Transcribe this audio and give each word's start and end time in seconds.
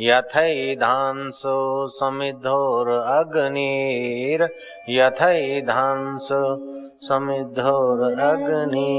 यथैधांसो 0.00 1.86
समिद्धोरग्निर् 1.86 4.48
यथैधांसो 4.90 6.72
समिद्धोरग्नि 7.00 8.92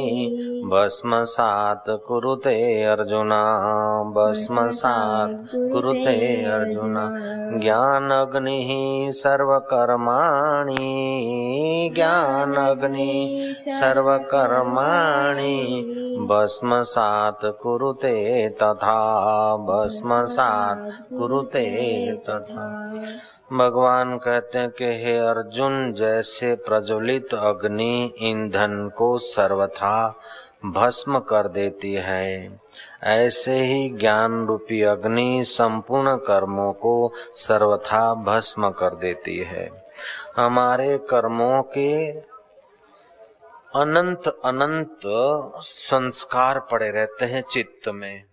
भस्मसात् 0.74 2.08
कुरुते 2.08 2.84
अर्जुन। 2.84 3.30
भस्मसात् 4.18 5.56
कुरुते 5.56 6.46
अर्जुन। 6.46 6.96
ज्ञानग्निः 7.62 9.12
सर्वकर्माणि। 9.12 10.76
ज्ञानग्नि 11.96 13.54
सर्वकर्माणि। 13.58 15.58
भस्मसात् 16.32 17.46
कुरुते 17.46 18.50
तथा। 18.50 19.58
भस्मसात् 19.58 20.87
कुरुते 20.90 22.12
तथा। 22.30 22.68
भगवान 23.54 24.18
कहते 24.18 24.60
हैं 24.60 24.70
कि 24.70 24.86
हे 24.86 25.18
अर्जुन, 25.18 25.94
जैसे 25.94 26.56
प्रज्वलित 26.56 27.34
अग्नि 27.34 28.14
ईंधन 28.22 28.92
को 28.98 29.18
सर्वथा 29.18 30.16
भस्म 30.66 31.20
कर 31.20 31.48
देती 31.48 31.94
है, 31.94 32.60
ऐसे 33.04 33.60
ही 33.60 33.90
ज्ञान 33.90 34.46
रूपी 34.48 34.82
अग्नि 34.82 35.44
संपूर्ण 35.48 36.16
कर्मों 36.16 36.74
को 36.74 37.12
सर्वथा 37.36 38.14
भस्म 38.14 38.70
कर 38.70 38.96
देती 38.96 39.38
है। 39.38 39.70
हमारे 40.38 40.98
कर्मों 40.98 41.64
के 41.64 42.12
अनंत 43.76 44.28
अनंत 44.28 45.00
संस्कार 45.62 46.60
पड़े 46.60 46.92
रहते 46.92 47.26
हैं 47.26 47.44
चित्त 47.52 47.90
में। 47.90 48.24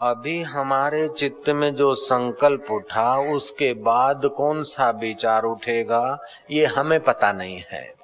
अभी 0.00 0.42
हमारे 0.42 1.08
चित्त 1.08 1.48
में 1.48 1.74
जो 1.74 1.94
संकल्प 1.94 2.70
उठा, 2.70 3.18
उसके 3.18 3.74
बाद 3.74 4.26
कौन 4.26 4.62
सा 4.62 4.90
विचार 4.90 5.42
उठेगा, 5.42 6.18
ये 6.50 6.66
हमें 6.66 7.00
पता 7.00 7.32
नहीं 7.32 7.62
है। 7.70 7.94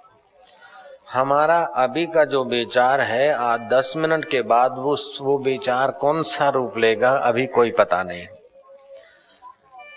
हमारा 1.12 1.62
अभी 1.62 2.06
का 2.06 2.24
जो 2.24 2.44
विचार 2.44 3.00
है, 3.00 3.32
आज 3.32 3.60
दस 3.60 3.92
मिनट 3.96 4.28
के 4.30 4.42
बाद 4.42 4.74
वो 4.78 4.96
वो 5.20 5.38
विचार 5.38 5.90
कौन 5.90 6.22
सा 6.22 6.48
रूप 6.48 6.78
लेगा, 6.78 7.10
अभी 7.10 7.46
कोई 7.46 7.70
पता 7.70 8.02
नहीं। 8.02 8.26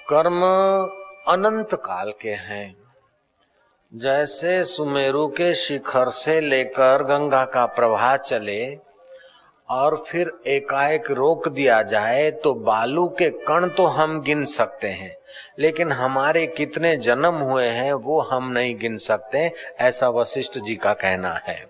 कर्म 0.10 0.42
अनंत 1.34 1.74
काल 1.74 2.14
के 2.22 2.30
हैं। 2.30 2.76
जैसे 3.96 4.64
सुमेरु 4.64 5.28
के 5.28 5.56
शिखर 5.56 6.10
से 6.10 6.42
लेकर 6.42 7.04
गंगा 7.04 7.46
का 7.46 7.66
प्रवाह 7.66 8.18
चले 8.18 8.85
और 9.70 9.96
फिर 10.08 10.32
एकाएक 10.48 11.10
रोक 11.12 11.48
दिया 11.48 11.82
जाए 11.84 12.30
तो 12.34 12.54
बालू 12.54 13.08
के 13.20 13.30
कण 13.48 13.68
तो 13.68 13.86
हम 13.86 14.20
गिन 14.22 14.44
सकते 14.46 14.88
हैं, 14.88 15.16
लेकिन 15.60 15.92
हमारे 15.92 16.46
कितने 16.48 16.96
जन्म 16.98 17.36
हुए 17.42 17.68
हैं 17.68 17.94
वो 17.94 18.20
हम 18.22 18.52
नहीं 18.52 18.76
गिन 18.80 18.98
सकते, 18.98 19.52
ऐसा 19.80 20.10
वशिष्ठ 20.10 20.58
जी 20.58 20.76
का 20.76 20.94
कहना 20.94 21.34
है। 21.48 21.64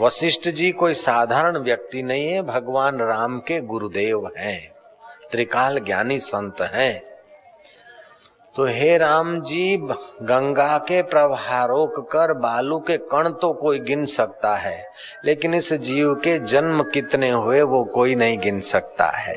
वशिष्ठ 0.00 0.48
जी 0.48 0.70
कोई 0.72 0.94
साधारण 0.94 1.56
व्यक्ति 1.58 2.02
नहीं 2.02 2.28
है, 2.28 2.42
भगवान 2.42 2.98
राम 2.98 3.38
के 3.38 3.60
गुरुदेव 3.62 4.30
हैं, 4.36 4.72
त्रिकाल 5.30 5.78
ज्ञानी 5.80 6.18
संत 6.20 6.60
हैं। 6.72 7.11
तो 8.56 8.64
हे 8.64 8.96
राम 8.98 9.40
जी, 9.40 9.76
गंगा 10.22 10.76
के 10.78 11.02
प्रवाह 11.02 11.64
रोक 11.64 11.98
कर 12.12 12.32
बालू 12.32 12.78
के 12.78 12.96
कण 12.96 13.28
तो 13.32 13.52
कोई 13.52 13.78
गिन 13.78 14.04
सकता 14.06 14.54
है, 14.56 14.84
लेकिन 15.24 15.54
इस 15.54 15.72
जीव 15.72 16.14
के 16.14 16.38
जन्म 16.38 16.82
कितने 16.84 17.30
हुए 17.30 17.62
वो 17.62 17.82
कोई 17.84 18.14
नहीं 18.14 18.38
गिन 18.38 18.60
सकता 18.60 19.06
है। 19.06 19.36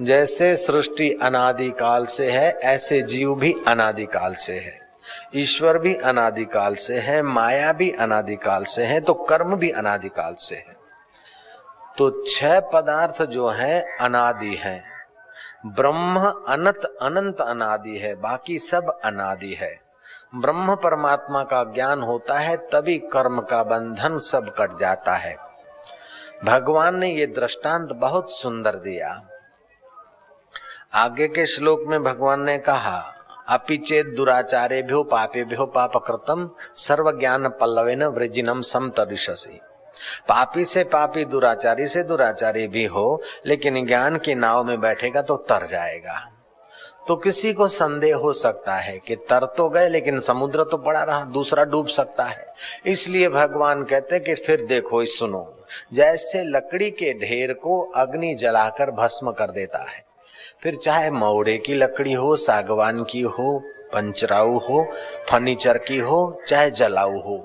जैसे 0.00 0.54
सृष्टि 0.56 1.10
अनादिकाल 1.22 2.06
से 2.06 2.30
है, 2.30 2.50
ऐसे 2.50 3.00
जीव 3.02 3.34
भी 3.34 3.54
अनादिकाल 3.68 4.34
से 4.34 4.52
है। 4.52 4.78
ईश्वर 5.36 5.78
भी 5.78 5.94
अनादिकाल 5.94 6.74
से 6.74 6.98
है, 6.98 7.20
माया 7.22 7.72
भी 7.72 7.90
अनादिकाल 7.90 8.64
से 8.64 8.84
है 8.84 9.00
तो 9.00 9.14
कर्म 9.14 9.56
भी 9.56 9.70
अनादिकाल 9.70 10.34
से 10.34 10.54
है। 10.54 10.76
तो 11.98 12.10
छह 12.30 12.58
पदार्थ 12.60 13.22
जो 13.22 13.48
है, 13.48 13.80
अनादि 14.00 14.54
हैं। 14.54 14.91
ब्रह्म 15.66 16.20
अनंत 16.48 16.96
अनंत 17.02 17.40
अनादि 17.40 17.98
है, 17.98 18.14
बाकी 18.14 18.58
सब 18.58 19.00
अनादि 19.04 19.52
है। 19.52 19.80
ब्रह्म 20.34 20.74
परमात्मा 20.74 21.42
का 21.42 21.64
ज्ञान 21.64 22.00
होता 22.00 22.38
है, 22.38 22.56
तभी 22.56 22.98
कर्म 22.98 23.40
का 23.40 23.62
बंधन 23.62 24.18
सब 24.18 24.54
कट 24.58 24.78
जाता 24.80 25.14
है। 25.14 25.36
भगवान 26.44 26.96
ने 26.96 27.12
ये 27.12 27.26
दृष्टांत 27.26 27.92
बहुत 27.92 28.32
सुंदर 28.32 28.76
दिया। 28.76 29.22
आगे 30.94 31.28
के 31.28 31.46
श्लोक 31.46 31.80
में 31.86 32.02
भगवान 32.02 32.40
ने 32.42 32.58
कहा 32.58 33.14
अपिचेत 33.48 34.06
दुराचारे 34.06 34.82
भ्यो 34.82 35.02
पापे 35.02 35.44
भ्यो 35.44 35.66
पाप 35.66 35.96
कृतम 35.96 36.50
सर्व 36.76 37.18
ज्ञान 37.18 37.48
पल्लवे 37.48 37.96
न 37.96 38.04
वृजिनम 38.04 38.60
सम 38.60 38.92
पापी 40.28 40.64
से 40.64 40.84
पापी, 40.84 41.24
दुराचारी 41.24 41.86
से 41.88 42.02
दुराचारी 42.02 42.66
भी 42.68 42.84
हो, 42.84 43.22
लेकिन 43.46 43.86
ज्ञान 43.86 44.16
की 44.16 44.34
नाव 44.34 44.64
में 44.64 44.80
बैठेगा 44.80 45.22
तो 45.22 45.36
तर 45.36 45.66
जाएगा। 45.66 46.20
तो 47.08 47.16
किसी 47.16 47.52
को 47.52 47.66
संदेह 47.68 48.16
हो 48.16 48.32
सकता 48.32 48.74
है 48.74 48.98
कि 48.98 49.16
तर 49.16 49.44
तो 49.56 49.68
गए, 49.68 49.88
लेकिन 49.88 50.20
समुद्र 50.20 50.64
तो 50.64 50.76
पड़ा 50.76 51.02
रहा, 51.02 51.24
दूसरा 51.24 51.64
डूब 51.64 51.86
सकता 51.86 52.24
है। 52.24 52.52
इसलिए 52.86 53.28
भगवान 53.28 53.82
कहते 53.84 54.20
कि 54.20 54.34
फिर 54.34 54.64
देखो 54.66 55.04
सुनो, 55.04 55.44
जैसे 55.94 56.42
लकड़ी 56.44 56.90
के 56.90 57.12
ढेर 57.20 57.52
को 57.52 57.80
अग्नि 57.96 58.34
जलाकर 58.34 58.90
भस्म 58.90 59.32
कर 59.32 59.50
देता 59.50 59.78
है, 59.78 60.04
फिर 60.62 60.76
चाहे 60.76 61.10
मौड़े 61.10 61.56
की 61.58 61.74
लकड़ी 61.74 62.12
हो, 62.12 62.34
सागवान 62.36 63.02
की 63.04 63.20
हो, 63.20 63.58
पंचराऊ 63.92 64.58
हो, 64.58 64.84
फर्नीचर 65.30 65.78
की 65.78 65.98
हो, 65.98 66.42
चाहे 66.48 66.70
जलाऊ 66.70 67.20
हो 67.20 67.38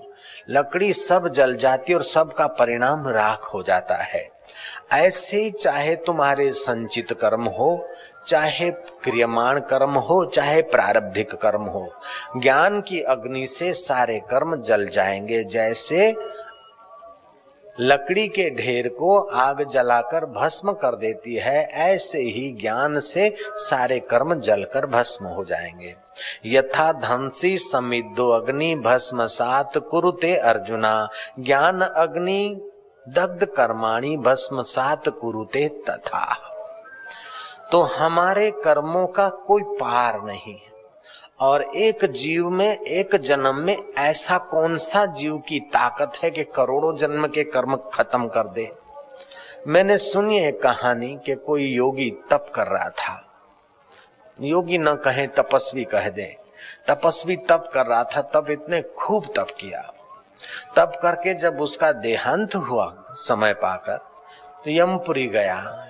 लकड़ी 0.49 0.93
सब 0.93 1.27
जल 1.27 1.55
जाती 1.55 1.93
और 1.93 2.03
सबका 2.03 2.47
परिणाम 2.47 3.07
राख 3.07 3.43
हो 3.53 3.63
जाता 3.63 3.95
है। 3.95 4.29
ऐसे 4.91 5.37
ही 5.37 5.51
चाहे 5.51 5.95
तुम्हारे 5.95 6.51
संचित 6.51 7.13
कर्म 7.13 7.43
हो, 7.43 7.89
चाहे 8.27 8.71
क्रियमाण 8.71 9.59
कर्म 9.59 9.91
हो, 9.91 10.25
चाहे 10.25 10.61
प्रारब्धिक 10.61 11.35
कर्म 11.35 11.61
हो, 11.61 11.93
ज्ञान 12.37 12.81
की 12.81 13.01
अग्नि 13.01 13.47
से 13.47 13.73
सारे 13.73 14.19
कर्म 14.19 14.61
जल 14.61 14.87
जाएँगे, 14.87 15.43
जैसे 15.43 16.15
लकड़ी 17.79 18.27
के 18.27 18.49
ढेर 18.49 18.87
को 18.87 19.19
आग 19.19 19.69
जलाकर 19.69 20.25
भस्म 20.25 20.71
कर 20.71 20.95
देती 20.95 21.35
है। 21.35 21.65
ऐसे 21.65 22.19
ही 22.19 22.51
ज्ञान 22.61 22.99
से 22.99 23.35
सारे 23.39 23.99
कर्म 23.99 24.35
जलकर 24.35 24.85
भस्म 24.85 25.25
हो 25.25 25.45
जाएँगे। 25.45 25.95
यथा 26.45 26.91
धनसी 26.91 27.57
समिद्धो 27.57 28.29
अग्नि 28.29 28.75
भस्म 28.75 29.25
सात 29.25 29.77
कुरुते 29.77 30.35
अर्जुना। 30.35 31.09
ज्ञान 31.39 31.81
अग्नि 31.81 32.71
दग्ध 33.09 33.45
कर्माणी 33.45 34.17
भस्म 34.17 34.61
सात 34.61 35.09
कुरुते 35.09 35.67
तथा। 35.67 36.37
तो 37.71 37.81
हमारे 37.81 38.51
कर्मों 38.51 39.07
का 39.07 39.29
कोई 39.29 39.61
पार 39.63 40.21
नहीं। 40.23 40.66
और 41.39 41.63
एक 41.63 42.05
जीव 42.05 42.49
में, 42.49 42.79
एक 42.79 43.15
जन्म 43.15 43.55
में 43.55 43.77
ऐसा 43.97 44.37
कौन 44.37 44.77
सा 44.77 45.05
जीव 45.05 45.37
की 45.37 45.59
ताकत 45.59 46.11
है 46.23 46.31
कि 46.31 46.43
करोड़ों 46.43 46.97
जन्म 46.97 47.27
के 47.27 47.43
कर्म 47.43 47.75
खत्म 47.75 48.27
कर 48.27 48.47
दे? 48.47 48.71
मैंने 49.67 49.97
सुनी 49.97 50.39
एक 50.39 50.61
कहानी 50.61 51.19
कि 51.25 51.35
कोई 51.35 51.65
योगी 51.65 52.09
तप 52.29 52.51
कर 52.55 52.67
रहा 52.67 52.89
था। 52.89 53.29
योगी 54.41 54.77
न 54.77 54.95
कहे, 54.95 55.27
तपस्वी 55.27 55.83
कह 55.83 56.09
दे। 56.09 56.37
तपस्वी 56.87 57.35
तप 57.35 57.71
कर 57.73 57.85
रहा 57.85 58.03
था, 58.03 58.21
तब 58.21 58.49
इतने 58.49 58.81
खूब 58.81 59.25
तप 59.35 59.47
किया। 59.59 59.93
तप 60.75 60.91
करके 61.01 61.33
जब 61.33 61.61
उसका 61.61 61.91
देहांत 61.91 62.55
हुआ 62.55 62.95
समय 63.09 63.53
पाकर 63.53 63.97
तो 64.65 64.71
यमपुरी 64.71 65.27
गया। 65.27 65.83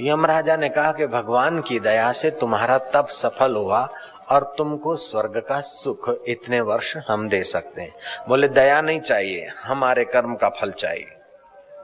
यमराजा 0.00 0.56
ने 0.56 0.68
कहा 0.68 0.92
कि 0.92 1.06
भगवान 1.06 1.60
की 1.60 1.80
दया 1.80 2.12
से 2.12 2.30
तुम्हारा 2.30 2.78
तप 2.78 3.06
सफल 3.08 3.56
हुआ 3.56 3.88
और 4.30 4.54
तुमको 4.58 4.96
स्वर्ग 4.96 5.38
का 5.48 5.60
सुख 5.60 6.24
इतने 6.28 6.60
वर्ष 6.60 6.96
हम 6.96 7.28
दे 7.28 7.42
सकते 7.42 7.82
हैं। 7.82 7.94
बोले, 8.28 8.48
दया 8.48 8.80
नहीं 8.80 9.00
चाहिए, 9.00 9.46
हमारे 9.46 10.04
कर्म 10.04 10.34
का 10.34 10.48
फल 10.48 10.70
चाहिए। 10.70 11.06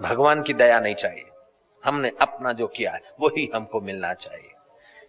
भगवान 0.02 0.42
की 0.42 0.54
दया 0.54 0.80
नहीं 0.80 0.94
चाहिए। 0.94 1.24
हमने 1.84 2.12
अपना 2.20 2.52
जो 2.52 2.66
किया 2.66 2.92
है, 2.92 3.00
वही 3.20 3.50
हमको 3.54 3.80
मिलना 3.80 4.14
चाहिए। 4.14 4.48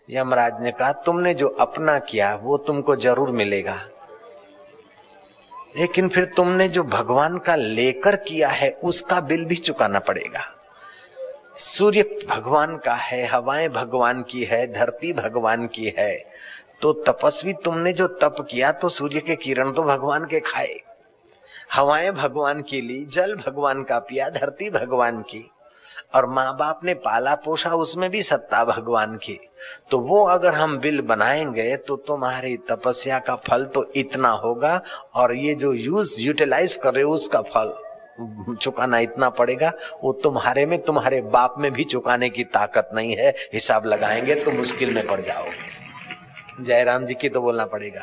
यमराज 0.09 0.61
ने 0.61 0.71
कहा, 0.71 0.91
तुमने 0.91 1.33
जो 1.33 1.47
अपना 1.47 1.99
किया, 1.99 2.35
वो 2.35 2.57
तुमको 2.57 2.95
ज़रूर 2.95 3.29
मिलेगा। 3.29 3.81
लेकिन 5.77 6.09
फिर 6.09 6.25
तुमने 6.25 6.67
जो 6.69 6.83
भगवान 6.83 7.37
का 7.37 7.55
लेकर 7.55 8.15
किया 8.15 8.49
है, 8.49 8.71
उसका 8.83 9.19
बिल 9.19 9.45
भी 9.45 9.55
चुकाना 9.55 9.99
पड़ेगा। 9.99 10.41
सूर्य 11.57 12.19
भगवान 12.29 12.77
का 12.77 12.93
है, 12.93 13.25
हवाएँ 13.25 13.69
भगवान 13.69 14.23
की 14.23 14.43
है, 14.43 14.73
धरती 14.73 15.13
भगवान 15.13 15.67
की 15.67 15.95
है 15.97 16.32
तो 16.81 16.93
तपस्वी 17.07 17.53
तुमने 17.53 17.93
जो 17.93 18.07
तप 18.07 18.35
किया 18.49 18.71
तो 18.71 18.89
सूर्य 18.89 19.19
के 19.19 19.35
किरण 19.35 19.71
तो 19.71 19.83
भगवान 19.83 20.25
के 20.25 20.39
खाए। 20.39 20.79
हवाएँ 21.73 22.11
भगवान 22.11 22.61
की 22.61 22.81
ली, 22.81 23.03
जल 23.05 23.35
भगवान 23.35 23.83
का 23.83 23.99
पिया, 23.99 24.29
धरती 24.29 24.69
भगवान 24.69 25.21
की। 25.21 25.49
और 26.15 26.25
माँ 26.25 26.55
बाप 26.57 26.83
ने 26.83 26.93
पाला 26.93 27.35
पोषा, 27.35 27.69
उसमें 27.69 28.09
भी 28.09 28.23
सत्ता 28.23 28.63
भगवान 28.65 29.15
की। 29.15 29.39
तो 29.91 29.99
वो 29.99 30.23
अगर 30.25 30.53
हम 30.53 30.77
बिल 30.77 31.01
बनाएँगे 31.01 31.75
तो 31.77 31.95
तुम्हारी 31.97 32.57
तपस्या 32.57 33.19
का 33.19 33.35
फल 33.35 33.65
तो 33.65 33.85
इतना 33.95 34.29
होगा, 34.29 34.81
और 35.13 35.33
ये 35.33 35.53
जो 35.55 35.73
यूज़, 35.73 36.15
यूटिलाइज 36.19 36.75
कर 36.75 36.93
रहे 36.93 37.03
हो, 37.03 37.13
उसका 37.13 37.41
फल 37.41 37.73
चुकाना 38.61 38.99
इतना 38.99 39.29
पड़ेगा, 39.29 39.71
वो 40.03 40.13
तुम्हारे 40.13 40.65
में, 40.65 40.79
तुम्हारे 40.79 41.21
बाप 41.21 41.55
में 41.57 41.71
भी 41.73 41.83
चुकाने 41.83 42.29
की 42.29 42.43
ताकत 42.43 42.89
नहीं 42.93 43.15
है। 43.15 43.33
हिसाब 43.53 43.85
लगाएँगे 43.85 44.35
तो 44.35 44.51
मुश्किल 44.51 44.93
में 44.93 45.07
पड़ 45.07 45.21
जाओगे। 45.21 45.72
जयराम 46.61 47.05
जी 47.05 47.13
की 47.13 47.29
तो 47.29 47.41
बोलना 47.41 47.65
पड़ेगा। 47.65 48.01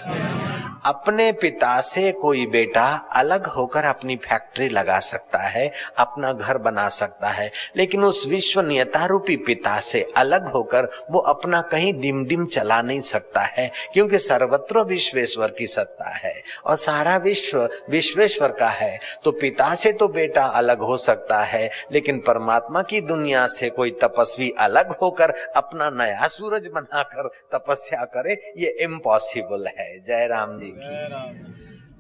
अपने 0.85 1.31
पिता 1.33 1.81
से 1.81 2.11
कोई 2.13 2.45
बेटा 2.47 2.85
अलग 3.13 3.47
होकर 3.47 3.85
अपनी 3.85 4.17
फैक्ट्री 4.17 4.69
लगा 4.69 4.99
सकता 5.01 5.39
है, 5.39 5.71
अपना 5.99 6.33
घर 6.33 6.59
बना 6.59 6.89
सकता 6.89 7.29
है, 7.29 7.51
लेकिन 7.77 8.05
उस 8.05 8.25
विश्वनीयता 8.27 9.05
रूपी 9.07 9.37
पिता 9.37 9.79
से 9.81 10.01
अलग 10.17 10.47
होकर 10.53 10.89
वो 11.11 11.21
अपना 11.31 11.61
कहीं 11.63 11.93
डिम 12.01 12.25
डिम 12.27 12.47
चला 12.47 12.81
नहीं 12.83 13.01
सकता 13.01 13.41
है, 13.41 13.71
क्योंकि 13.93 14.19
सर्वत्र 14.19 14.83
विश्वेश्वर 14.85 15.51
की 15.51 15.67
सत्ता 15.67 16.11
है 16.17 16.35
और 16.67 16.77
सारा 16.77 17.17
विश्व, 17.17 17.59
विश्वेश्वर 17.91 18.53
का 18.53 18.69
है। 18.69 18.99
तो 19.25 19.33
पिता 19.33 19.75
से 19.75 19.93
तो 19.93 20.09
बेटा 20.09 20.45
अलग 20.45 20.79
हो 20.81 20.97
सकता 20.97 21.43
है, 21.45 21.71
लेकिन 21.93 22.19
परमात्मा 22.21 22.83
की 22.83 23.01
दुनिया 23.03 23.47
से 23.49 23.71
कोई 23.71 23.91
तपस्वी 24.03 24.53
अलग 24.59 24.97
होकर 25.03 25.35
अपना 25.57 25.91
नया 25.95 26.27
सूरज 26.29 26.67
बनाकर 26.67 27.29
तपस्या 27.53 28.05
करे, 28.07 28.41
ये 28.59 28.77
इम्पॉसिबल 28.81 29.67
है। 29.79 29.89
जय 29.99 30.27
राम 30.27 30.59
जी। 30.59 30.69
की 30.77 30.97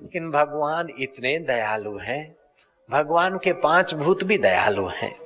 लेकिन 0.02 0.30
भगवान 0.30 0.88
इतने 0.98 1.38
दयालु 1.38 1.98
हैं। 1.98 2.36
भगवान 2.90 3.38
के 3.38 3.52
पाँच 3.52 3.94
भूत 3.94 4.24
भी 4.24 4.38
दयालु 4.38 4.86
हैं। 4.86 5.16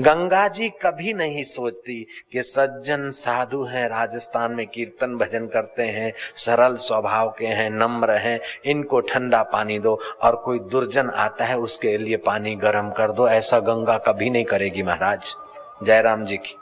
गंगा 0.00 0.48
जी 0.48 0.68
कभी 0.68 1.12
नहीं 1.12 1.44
सोचती 1.44 2.06
कि 2.32 2.42
सज्जन 2.42 3.10
साधु 3.10 3.64
हैं, 3.64 3.88
राजस्थान 3.88 4.52
में 4.52 4.66
कीर्तन 4.66 5.16
भजन 5.16 5.46
करते 5.46 5.82
हैं, 5.82 6.12
सरल 6.36 6.76
स्वभाव 6.76 7.34
के 7.38 7.46
हैं, 7.46 7.70
नम्र 7.70 8.12
हैं, 8.12 8.40
इनको 8.64 9.00
ठंडा 9.00 9.42
पानी 9.42 9.78
दो 9.78 10.00
और 10.22 10.36
कोई 10.36 10.58
दुर्जन 10.58 11.10
आता 11.10 11.44
है 11.44 11.58
उसके 11.58 11.98
लिए 11.98 12.16
पानी 12.16 12.54
गर्म 12.54 12.90
कर 12.90 13.12
दो। 13.12 13.28
ऐसा 13.28 13.58
गंगा 13.58 13.98
कभी 13.98 14.30
नहीं 14.30 14.44
करेगी 14.44 14.82
महाराज। 14.82 15.34
जयराम 15.82 16.24
जी 16.24 16.36
की। 16.36 16.56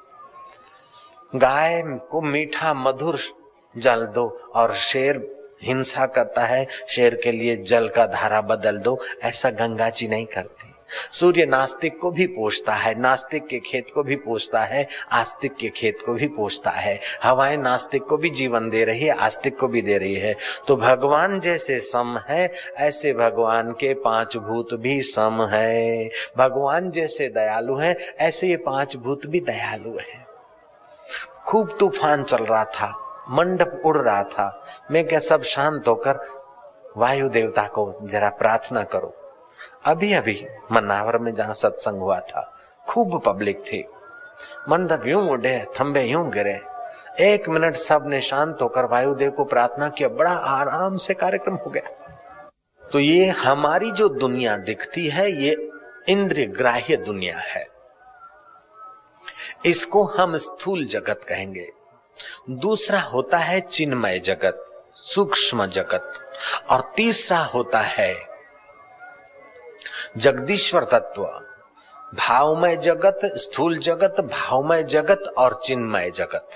गाय 1.36 1.82
को 1.82 2.20
मीठा 2.20 2.74
मधुर 2.74 3.18
जल 3.78 4.06
दो 4.06 4.28
और 4.54 4.74
शेर 4.74 5.37
हिंसा 5.62 6.06
करता 6.06 6.44
है, 6.44 6.68
शेर 6.88 7.20
के 7.24 7.32
लिए 7.32 7.56
जल 7.56 7.88
का 7.88 8.06
धारा 8.06 8.40
बदल 8.40 8.78
दो, 8.78 9.00
ऐसा 9.22 9.50
गंगा 9.50 9.90
जी 9.90 10.08
नहीं 10.08 10.26
करती। 10.26 10.74
सूर्य 11.12 11.46
नास्तिक 11.46 11.98
को 11.98 12.10
भी 12.10 12.26
पोषता 12.26 12.74
है, 12.74 13.00
नास्तिक 13.00 13.46
के 13.46 13.58
खेत 13.58 13.86
को 13.94 14.02
भी 14.02 14.16
पोषता 14.16 14.60
है, 14.60 14.88
आस्तिक 15.12 15.56
के 15.56 15.68
खेत 15.68 15.98
को 16.06 16.14
भी 16.14 16.26
पोषता 16.26 16.70
है। 16.70 17.00
हवाएँ 17.22 17.56
नास्तिक 17.56 18.02
को 18.02 18.16
भी 18.16 18.30
जीवन 18.30 18.70
दे 18.70 18.84
रही 18.84 19.00
है, 19.00 19.14
आस्तिक 19.14 19.58
को 19.58 19.68
भी 19.68 19.82
दे 19.82 19.98
रही 19.98 20.14
है। 20.14 20.36
तो 20.68 20.76
भगवान 20.76 21.40
जैसे 21.40 21.80
सम 21.80 22.20
है, 22.28 22.52
ऐसे 22.76 23.12
भगवान 23.12 23.72
के 23.72 23.94
पाँच 23.94 24.36
भूत 24.36 24.74
भी 24.74 25.02
सम 25.02 25.48
है। 25.52 26.10
भगवान 26.36 26.90
जैसे 26.90 27.28
दयालु 27.28 27.76
हैं, 27.76 27.96
ऐसे 28.20 28.48
ये 28.48 28.56
पाँच 28.56 28.96
भूत 28.96 29.26
भी 29.26 29.40
दयालु 29.40 29.98
हैं। 29.98 30.26
खूब 31.46 31.76
तूफ़ान 31.80 32.24
चल 32.24 32.44
रहा 32.44 32.64
था 32.64 33.07
मंडप 33.30 33.82
उड़ 33.84 33.96
रहा 33.98 34.22
था। 34.22 34.66
मैं 34.90 35.06
क्या 35.08 35.18
सब 35.18 35.42
शांत 35.42 35.88
होकर 35.88 36.18
वायु 36.96 37.28
देवता 37.28 37.62
को 37.62 37.98
जरा 38.02 38.28
प्रार्थना 38.28 38.82
करो? 38.84 39.14
अभी 39.84 40.12
अभी 40.12 40.46
मनावर 40.72 41.18
में 41.18 41.34
जहाँ 41.34 41.54
सत्संग 41.54 41.98
हुआ 41.98 42.20
था, 42.20 42.58
खूब 42.88 43.22
पब्लिक 43.22 43.60
थी। 43.60 43.84
मंडप 44.68 45.02
यूँ 45.06 45.30
उड़े, 45.30 45.66
थंबे 45.80 46.02
यूँ 46.02 46.30
गिरे। 46.30 46.60
एक 47.20 47.48
मिनट 47.48 47.76
सबने 47.76 48.20
शांत 48.20 48.58
होकर 48.62 48.84
वायुदेव 48.84 49.30
को 49.30 49.44
प्रार्थना 49.44 49.88
किया। 49.88 50.08
बड़ा 50.08 50.32
आराम 50.32 50.96
से 50.96 51.14
कार्यक्रम 51.14 51.54
हो 51.54 51.70
गया। 51.70 51.90
तो 52.92 52.98
ये 52.98 53.26
हमारी 53.26 53.90
जो 53.90 54.08
दुनिया 54.08 54.56
दिखती 54.56 55.08
है, 55.08 55.30
ये 55.32 55.70
इंद्रिय 56.08 56.46
ग्राह्य 56.46 56.96
दुनिया 56.96 57.38
है। 57.38 57.66
इसको 59.66 60.04
हम 60.04 60.36
स्थूल 60.36 60.84
जगत 60.84 61.20
कहेंगे। 61.28 61.72
दूसरा 62.50 63.00
होता 63.00 63.38
है 63.38 63.60
चिन्मय 63.60 64.18
जगत, 64.18 64.84
सूक्ष्म 64.94 65.66
जगत, 65.66 66.12
और 66.70 66.92
तीसरा 66.96 67.38
होता 67.38 67.80
है 67.80 68.16
जगदीश्वर 70.16 70.84
तत्व, 70.84 71.22
भावमय 72.14 72.76
जगत, 72.76 73.18
स्थूल 73.24 73.78
जगत, 73.78 74.20
भावमय 74.20 74.82
जगत 74.82 75.34
और 75.38 75.60
चिन्मय 75.64 76.10
जगत। 76.10 76.50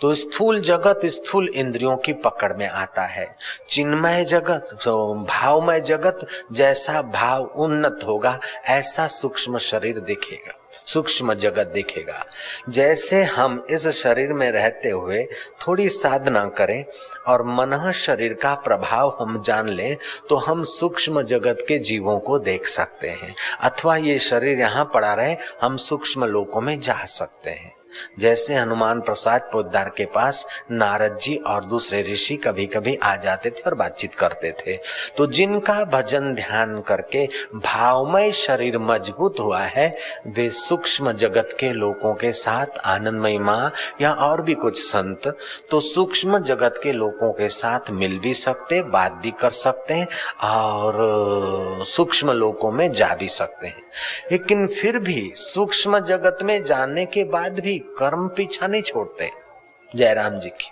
तो 0.00 0.14
स्थूल 0.14 0.60
जगत, 0.60 1.00
स्थूल 1.04 1.48
इंद्रियों 1.48 1.96
की 1.96 2.12
पकड़ 2.12 2.52
में 2.52 2.68
आता 2.68 3.02
है। 3.02 3.36
चिन्मय 3.68 4.24
जगत 4.24 4.78
तो 4.84 5.14
भावमय 5.14 5.80
जगत, 5.80 6.26
जैसा 6.52 7.02
भाव 7.02 7.44
उन्नत 7.44 8.00
होगा, 8.06 8.40
ऐसा 8.64 9.06
सूक्ष्म 9.06 9.58
शरीर 9.58 10.00
दिखेगा। 10.00 10.63
सूक्ष्म 10.86 11.34
जगत 11.34 11.66
दिखेगा। 11.66 12.24
जैसे 12.68 13.22
हम 13.24 13.64
इस 13.70 13.88
शरीर 13.94 14.32
में 14.32 14.50
रहते 14.50 14.90
हुए 14.90 15.22
थोड़ी 15.60 15.88
साधना 15.88 16.44
करें 16.48 16.84
और 17.28 17.42
मन 17.46 17.92
शरीर 17.94 18.34
का 18.34 18.54
प्रभाव 18.64 19.16
हम 19.20 19.40
जान 19.42 19.68
लें 19.68 19.96
तो 20.28 20.36
हम 20.38 20.64
सूक्ष्म 20.64 21.22
जगत 21.24 21.64
के 21.68 21.78
जीवों 21.80 22.18
को 22.18 22.38
देख 22.40 22.66
सकते 22.68 23.08
हैं। 23.10 23.34
अथवा 23.60 23.96
ये 23.96 24.18
शरीर 24.18 24.60
यहाँ 24.60 24.84
पड़ा 24.84 25.14
रहे, 25.14 25.36
हम 25.62 25.76
सूक्ष्म 25.78 26.24
लोकों 26.24 26.60
में 26.60 26.78
जा 26.80 27.04
सकते 27.04 27.50
हैं। 27.50 27.72
जैसे 28.18 28.54
हनुमान 28.54 29.00
प्रसाद 29.00 29.48
पोदार 29.52 29.92
के 29.96 30.04
पास 30.04 30.46
नारद 30.72 31.18
जी 31.22 31.36
और 31.46 31.64
दूसरे 31.64 32.02
ऋषि 32.02 32.36
कभी 32.36 32.66
कभी 32.66 32.94
आ 32.96 33.14
जाते 33.16 33.50
थे 33.50 33.62
और 33.66 33.74
बातचीत 33.74 34.14
करते 34.14 34.52
थे। 34.58 34.76
तो 35.16 35.26
जिनका 35.28 35.82
भजन 35.84 36.32
ध्यान 36.34 36.80
करके 36.80 37.26
भावमय 37.54 38.32
शरीर 38.34 38.78
मज़बूत 38.80 39.40
हुआ 39.40 39.60
है, 39.60 39.86
वे 40.26 40.48
सूक्ष्म 40.50 41.12
जगत 41.14 41.56
के 41.60 41.72
लोगों 41.72 42.14
के 42.14 42.32
साथ 42.34 42.78
आनंदमय 42.86 43.38
माँ 43.40 43.72
या 44.00 44.12
और 44.24 44.42
भी 44.42 44.54
कुछ 44.56 44.78
संत 44.82 45.26
तो 45.70 45.80
सूक्ष्म 45.82 46.38
जगत 46.44 46.80
के 46.82 46.92
लोगों 46.92 47.32
के 47.32 47.48
साथ 47.50 47.90
मिल 47.92 48.18
भी 48.18 48.34
सकते, 48.34 48.82
बात 48.82 49.12
भी 49.12 49.30
कर 49.30 49.50
सकते 49.52 49.94
हैं 49.94 50.06
और, 50.44 51.84
सूक्ष्म 51.86 52.32
लोगों 52.32 52.70
में 52.72 52.90
जा 52.92 53.14
भी 53.14 53.28
सकते 53.28 53.66
हैं। 53.66 53.83
लेकिन 54.32 54.66
फिर 54.68 54.98
भी 54.98 55.32
सूक्ष्म 55.36 55.98
जगत 56.06 56.38
में 56.42 56.64
जाने 56.64 57.04
के 57.06 57.24
बाद 57.26 57.60
भी 57.60 57.78
कर्म 57.98 58.28
पीछा 58.28 58.66
नहीं 58.66 58.82
छोड़ते, 58.82 59.30
जयराम 59.94 60.38
जी 60.40 60.50
की। 60.50 60.70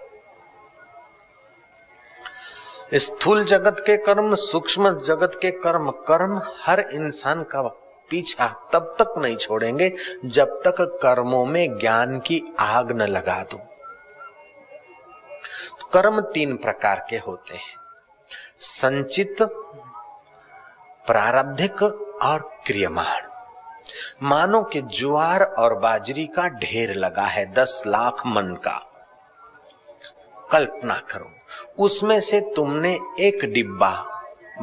स्थूल 2.98 3.44
जगत 3.44 3.82
के 3.86 3.96
कर्म, 3.96 4.34
सूक्ष्म 4.34 4.90
जगत 5.04 5.38
के 5.42 5.50
कर्म 5.50 5.90
कर्म 6.08 6.40
हर 6.60 6.80
इंसान 6.82 7.42
का 7.44 7.62
पीछा 8.10 8.46
तब 8.72 8.94
तक 8.98 9.14
नहीं 9.18 9.36
छोड़ेंगे 9.36 9.92
जब 10.26 10.60
तक 10.64 10.80
कर्मों 11.02 11.44
में 11.46 11.78
ज्ञान 11.78 12.18
की 12.20 12.42
आग 12.60 12.90
न 12.92 13.02
लगा 13.02 13.42
दो। 13.42 13.58
तो 15.80 15.86
कर्म 15.92 16.20
तीन 16.34 16.56
प्रकार 16.56 17.06
के 17.10 17.16
होते 17.18 17.54
हैं, 17.54 17.76
संचित, 18.58 19.42
प्रारब्धिक 21.06 21.82
और 21.82 22.40
क्रियमाण। 22.66 23.22
मानो 24.22 24.62
कि 24.62 24.82
ज्वार 24.82 25.42
और 25.42 25.74
बाजरी 25.74 26.26
का 26.26 26.48
ढेर 26.48 26.94
लगा 26.94 27.22
है 27.22 27.52
दस 27.52 27.82
लाख 27.86 28.22
मन 28.26 28.46
का। 28.46 28.90
कल्पना 30.50 30.94
करो, 30.94 31.30
उसमें 31.78 32.20
से 32.20 32.40
तुमने 32.40 32.98
एक 33.20 33.44
डिब्बा 33.44 33.90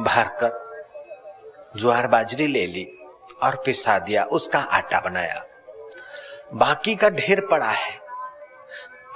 भरकर 0.00 0.70
ज्वार 1.76 2.06
बाजरी 2.06 2.46
ले 2.46 2.66
ली 2.66 2.98
और 3.42 3.62
पिसा 3.66 3.98
दिया, 3.98 4.24
उसका 4.24 4.58
आटा 4.58 5.00
बनाया। 5.00 5.44
बाकी 6.54 6.96
का 6.96 7.08
ढेर 7.08 7.46
पड़ा 7.46 7.70
है। 7.70 8.00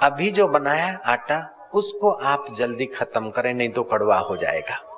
अभी 0.03 0.31
जो 0.31 0.47
बनाया 0.47 0.99
आटा, 1.05 1.69
उसको 1.73 2.11
आप 2.11 2.45
जल्दी 2.57 2.85
खत्म 2.85 3.29
करें, 3.29 3.53
नहीं 3.53 3.69
तो 3.69 3.83
कड़वा 3.83 4.17
हो 4.17 4.37
जाएगा। 4.37 4.94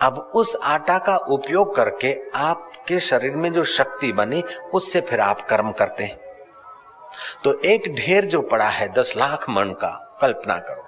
अब 0.00 0.30
उस 0.34 0.56
आटा 0.62 0.98
का 0.98 1.16
उपयोग 1.16 1.74
करके 1.76 2.30
आपके 2.34 3.00
शरीर 3.00 3.36
में 3.36 3.52
जो 3.52 3.64
शक्ति 3.64 4.12
बनी, 4.12 4.42
उससे 4.74 5.00
फिर 5.00 5.20
आप 5.20 5.40
कर्म 5.40 5.72
करते 5.72 6.04
हैं। 6.04 6.18
तो 7.44 7.60
एक 7.60 7.94
ढेर 7.94 8.24
जो 8.24 8.42
पड़ा 8.42 8.68
है, 8.68 8.92
दस 8.92 9.14
लाख 9.16 9.50
मन 9.50 9.64
का, 9.64 10.18
कल्पना 10.20 10.58
करो, 10.58 10.84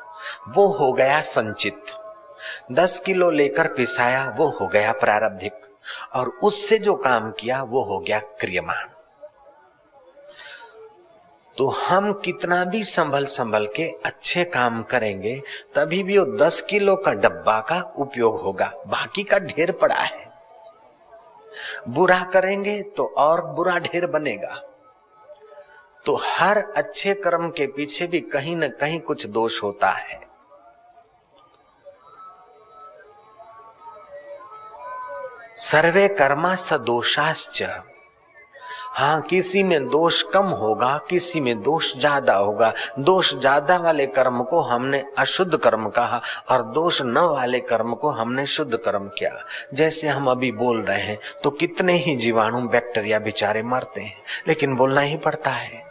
वो 0.48 0.66
हो 0.68 0.92
गया 0.92 1.20
संचित। 1.20 1.82
दस 2.72 3.00
किलो 3.00 3.30
लेकर 3.30 3.66
पिसाया, 3.66 4.34
वो 4.36 4.48
हो 4.60 4.66
गया 4.66 4.92
प्रारब्धिक, 4.92 5.52
और 6.14 6.28
उससे 6.28 6.78
जो 6.78 6.94
काम 6.94 7.30
किया, 7.30 7.62
वो 7.62 7.84
हो 7.84 7.98
गया 7.98 8.18
क्रियमान 8.18 8.88
तो 11.58 11.68
हम 11.68 12.12
कितना 12.12 12.64
भी 12.64 12.84
संभल 12.84 13.24
संभल 13.24 13.66
के 13.66 13.88
अच्छे 14.04 14.44
काम 14.44 14.82
करेंगे, 14.82 15.42
तभी 15.74 16.02
भी 16.02 16.18
वो 16.18 16.24
दस 16.36 16.60
किलो 16.60 16.96
का 16.96 17.12
डब्बा 17.12 17.60
का 17.60 17.80
उपयोग 17.96 18.40
होगा। 18.40 18.72
बाकी 18.86 19.22
का 19.22 19.38
ढेर 19.38 19.72
पड़ा 19.72 19.94
है। 19.94 20.28
बुरा 21.88 22.22
करेंगे 22.24 22.82
तो 22.82 23.04
और 23.18 23.44
बुरा 23.46 23.78
ढेर 23.78 24.06
बनेगा। 24.06 24.62
तो 26.06 26.20
हर 26.24 26.58
अच्छे 26.76 27.14
कर्म 27.14 27.50
के 27.50 27.66
पीछे 27.66 28.06
भी 28.06 28.20
कहीं 28.20 28.56
न 28.56 28.68
कहीं 28.68 29.00
कुछ 29.00 29.26
दोष 29.26 29.62
होता 29.62 29.90
है। 29.90 30.20
सर्वे 35.56 36.08
कर्मा 36.08 36.54
सदोषाश्च 36.54 37.62
हाँ 38.96 39.20
किसी 39.20 39.62
में 39.62 39.88
दोष 39.88 40.22
कम 40.24 40.44
होगा, 40.50 40.96
किसी 41.10 41.40
में 41.40 41.62
दोष 41.62 41.92
ज़्यादा 41.96 42.34
होगा। 42.34 42.72
दोष 42.98 43.34
ज़्यादा 43.34 43.76
वाले 43.78 44.06
कर्म 44.08 44.42
को 44.42 44.60
हमने 44.60 45.02
अशुद्ध 45.18 45.56
कर्म 45.56 45.88
कहा 45.88 46.20
और 46.50 46.62
दोष 46.64 47.00
न 47.02 47.18
वाले 47.18 47.60
कर्म 47.62 47.94
को 47.94 48.10
हमने 48.10 48.46
शुद्ध 48.46 48.76
कर्म 48.76 49.08
किया। 49.08 49.32
जैसे 49.74 50.08
हम 50.08 50.30
अभी 50.30 50.50
बोल 50.52 50.80
रहे 50.82 51.00
हैं 51.00 51.18
तो 51.44 51.50
कितने 51.50 51.96
ही 51.96 52.16
जीवाणु, 52.16 52.60
बैक्टीरिया, 52.60 53.18
बेचारे 53.18 53.62
मरते 53.64 54.00
हैं, 54.00 54.14
लेकिन 54.48 54.76
बोलना 54.76 55.00
ही 55.00 55.16
पड़ता 55.18 55.50
है। 55.50 55.82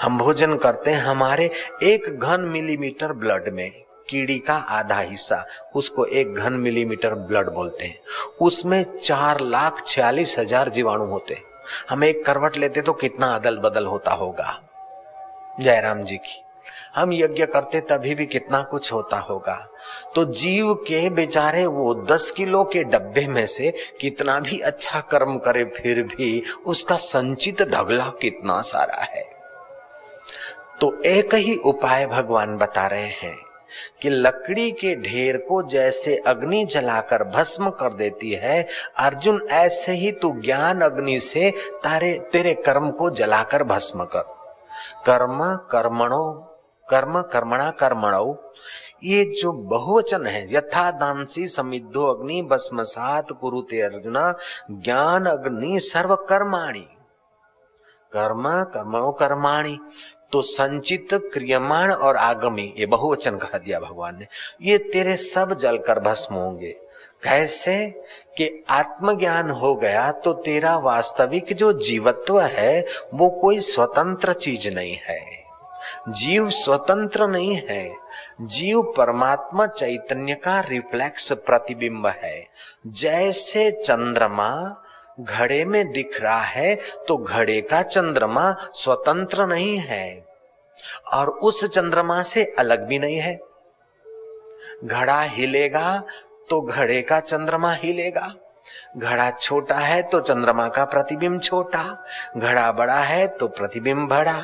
हम 0.00 0.18
भोजन 0.18 0.56
करते 0.56 0.90
हैं, 0.90 1.02
हमारे 1.02 1.50
एक 1.82 2.08
घन 2.12 2.48
मिलीमीटर 2.48 3.12
ब्लड 3.14 3.52
में, 3.52 3.70
कीड़ी 4.08 4.38
का 4.38 4.54
आधा 4.54 4.98
हिस्सा, 5.00 5.44
उसको 5.74 6.04
एक 6.06 6.34
घन 6.34 6.52
मिलीमीटर 6.54 7.14
ब्लड 7.16 7.52
बोलते 7.54 7.84
हैं। 7.84 7.98
उसमें 8.40 8.84
चार 8.96 9.40
लाख 9.42 9.84
छियालीस 9.86 10.36
हज़ार 10.38 10.68
जीवाणु 10.70 11.06
होते 11.06 11.34
हैं। 11.34 11.48
हम 11.90 12.04
एक 12.04 12.24
करवट 12.24 12.56
लेते 12.56 12.82
तो 12.82 12.92
कितना 12.92 13.34
अदल 13.34 13.58
बदल 13.58 13.86
होता 13.86 14.12
होगा। 14.12 14.60
जयराम 15.60 16.02
जी 16.02 16.16
की, 16.16 16.42
हम 16.94 17.12
यज्ञ 17.12 17.46
करते 17.46 17.80
तभी 17.80 18.14
भी 18.14 18.26
कितना 18.26 18.60
कुछ 18.62 18.92
होता 18.92 19.18
होगा। 19.18 19.54
तो 20.14 20.24
जीव 20.24 20.72
के 20.74 21.08
बेचारे 21.10 21.66
वो 21.66 21.94
दस 22.04 22.30
किलो 22.30 22.62
के 22.64 22.82
डब्बे 22.84 23.26
में 23.26 23.46
से 23.46 23.72
कितना 24.00 24.38
भी 24.40 24.58
अच्छा 24.60 25.00
कर्म 25.00 25.36
करे 25.38 25.64
फिर 25.76 26.02
भी 26.02 26.42
उसका 26.66 26.96
संचित 26.96 27.62
ढगला 27.62 28.06
कितना 28.22 28.60
सारा 28.62 29.02
है। 29.04 29.24
तो 30.80 30.92
एक 31.02 31.34
ही 31.34 31.56
उपाय 31.56 32.06
भगवान 32.06 32.56
बता 32.56 32.86
रहे 32.86 33.08
हैं। 33.12 33.36
कि 34.02 34.10
लकड़ी 34.10 34.70
के 34.70 34.94
ढेर 34.94 35.36
को 35.36 35.62
जैसे 35.62 36.16
अग्नि 36.16 36.64
जलाकर 36.64 37.24
भस्म 37.24 37.70
कर 37.70 37.92
देती 37.92 38.32
है, 38.32 38.66
अर्जुन 38.96 39.46
ऐसे 39.50 39.92
ही 39.92 40.12
तू 40.12 40.32
ज्ञान 40.32 40.80
अग्नि 40.80 41.20
से 41.20 41.50
तारे, 41.84 42.28
तेरे 42.32 42.54
कर्म 42.54 42.90
को 42.90 43.10
जलाकर 43.10 43.62
भस्म 43.62 44.04
कर। 44.04 44.22
कर्म 45.06 45.38
कर्मणो, 45.70 46.32
कर्म 46.88 47.22
कर्मणा 47.22 47.70
कर्मणो, 47.70 48.52
ये 49.04 49.24
जो 49.24 49.52
बहुवचन 49.52 50.26
है, 50.26 50.54
यथा 50.54 50.90
दानसी 50.90 51.48
समिद्धो 51.48 52.06
अग्नि 52.06 52.42
भस्म 52.42 52.82
सात 52.82 53.32
कुरुते 53.32 53.80
अर्जुना, 53.80 54.34
ज्ञान 54.70 55.26
अग्नि 55.26 55.80
सर्व 55.80 56.14
कर्माणी 56.16 56.88
कर्म 58.12 58.42
कर्मणो 58.48 59.12
कर्माणी। 59.12 59.78
तो 60.32 60.42
संचित 60.42 61.08
क्रियमाण 61.12 61.92
और 61.92 62.16
आगमी, 62.16 62.74
ये 62.78 62.86
बहुवचन 62.86 63.36
कह 63.36 63.58
दिया 63.58 63.80
भगवान 63.80 64.18
ने, 64.18 64.26
ये 64.62 64.78
तेरे 64.78 65.16
सब 65.16 65.58
जलकर 65.58 66.00
भस्म 66.00 66.34
होंगे। 66.34 66.76
कैसे? 67.22 68.04
कि 68.36 68.64
आत्मज्ञान 68.70 69.50
हो 69.50 69.74
गया 69.74 70.12
तो 70.12 70.32
तेरा 70.32 70.76
वास्तविक 70.76 71.52
जो 71.52 71.72
जीवत्व 71.72 72.40
है, 72.40 72.86
वो 73.14 73.30
कोई 73.30 73.60
स्वतंत्र 73.60 74.32
चीज़ 74.32 74.70
नहीं 74.70 74.96
है। 74.96 75.40
जीव 76.08 76.50
स्वतंत्र 76.50 77.26
नहीं 77.26 77.54
है। 77.54 77.94
जीव 78.40 78.82
परमात्मा 78.96 79.66
चैतन्य 79.66 80.34
का 80.34 80.60
रिफ्लेक्स 80.60 81.32
प्रतिबिंब 81.32 82.06
है। 82.06 82.46
जैसे 82.86 83.70
चंद्रमा 83.70 84.79
घड़े 85.20 85.64
में 85.64 85.92
दिख 85.92 86.20
रहा 86.22 86.40
है 86.40 86.74
तो 87.08 87.16
घड़े 87.16 87.60
का 87.60 87.82
चंद्रमा 87.82 88.52
स्वतंत्र 88.74 89.46
नहीं 89.46 89.78
है। 89.78 90.24
और 91.12 91.28
उस 91.28 91.64
चंद्रमा 91.64 92.22
से 92.22 92.44
अलग 92.58 92.86
भी 92.86 92.98
नहीं 92.98 93.16
है। 93.16 93.38
घड़ा 94.84 95.20
हिलेगा 95.22 96.02
तो 96.50 96.60
घड़े 96.60 97.02
का 97.02 97.20
चंद्रमा 97.20 97.72
हिलेगा। 97.72 98.34
घड़ा 98.96 99.30
छोटा 99.30 99.74
है 99.74 100.00
तो 100.02 100.20
चंद्रमा 100.20 100.66
का 100.68 100.84
प्रतिबिंब 100.84 101.40
छोटा, 101.40 101.82
घड़ा 102.36 102.70
बड़ा 102.72 102.98
है 103.00 103.26
तो 103.28 103.48
प्रतिबिंब 103.48 104.08
बड़ा, 104.08 104.34